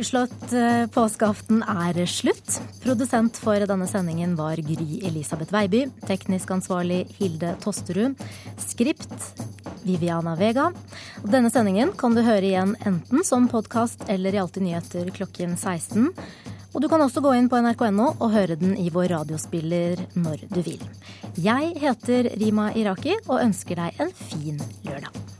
Ukeslått 0.00 0.52
eh, 0.56 0.86
påskeaften 0.86 1.58
er 1.60 1.98
slutt. 2.08 2.54
Produsent 2.80 3.36
for 3.36 3.60
denne 3.68 3.84
sendingen 3.84 4.32
var 4.32 4.56
Gry 4.64 5.02
Elisabeth 5.04 5.52
Veiby. 5.52 5.82
Teknisk 6.08 6.54
ansvarlig 6.54 7.02
Hilde 7.18 7.50
Tosterud. 7.60 8.16
Skript 8.64 9.42
Viviana 9.84 10.32
Vega. 10.40 10.70
Denne 11.20 11.50
sendingen 11.52 11.92
kan 12.00 12.16
du 12.16 12.22
høre 12.24 12.48
igjen 12.48 12.72
enten 12.80 13.26
som 13.28 13.44
podkast 13.52 14.06
eller 14.08 14.32
i 14.32 14.40
Alltid 14.40 14.64
nyheter 14.70 15.10
klokken 15.18 15.52
16. 15.58 16.08
Og 16.72 16.80
du 16.80 16.88
kan 16.88 17.04
også 17.04 17.20
gå 17.20 17.34
inn 17.36 17.50
på 17.52 17.60
nrk.no 17.60 18.14
og 18.14 18.32
høre 18.32 18.56
den 18.56 18.78
i 18.80 18.88
vår 18.94 19.10
radiospiller 19.18 20.00
når 20.16 20.46
du 20.48 20.62
vil. 20.64 20.80
Jeg 21.36 21.74
heter 21.84 22.32
Rima 22.40 22.70
Iraki 22.72 23.18
og 23.26 23.42
ønsker 23.42 23.84
deg 23.84 24.00
en 24.00 24.16
fin 24.16 24.64
lørdag. 24.88 25.39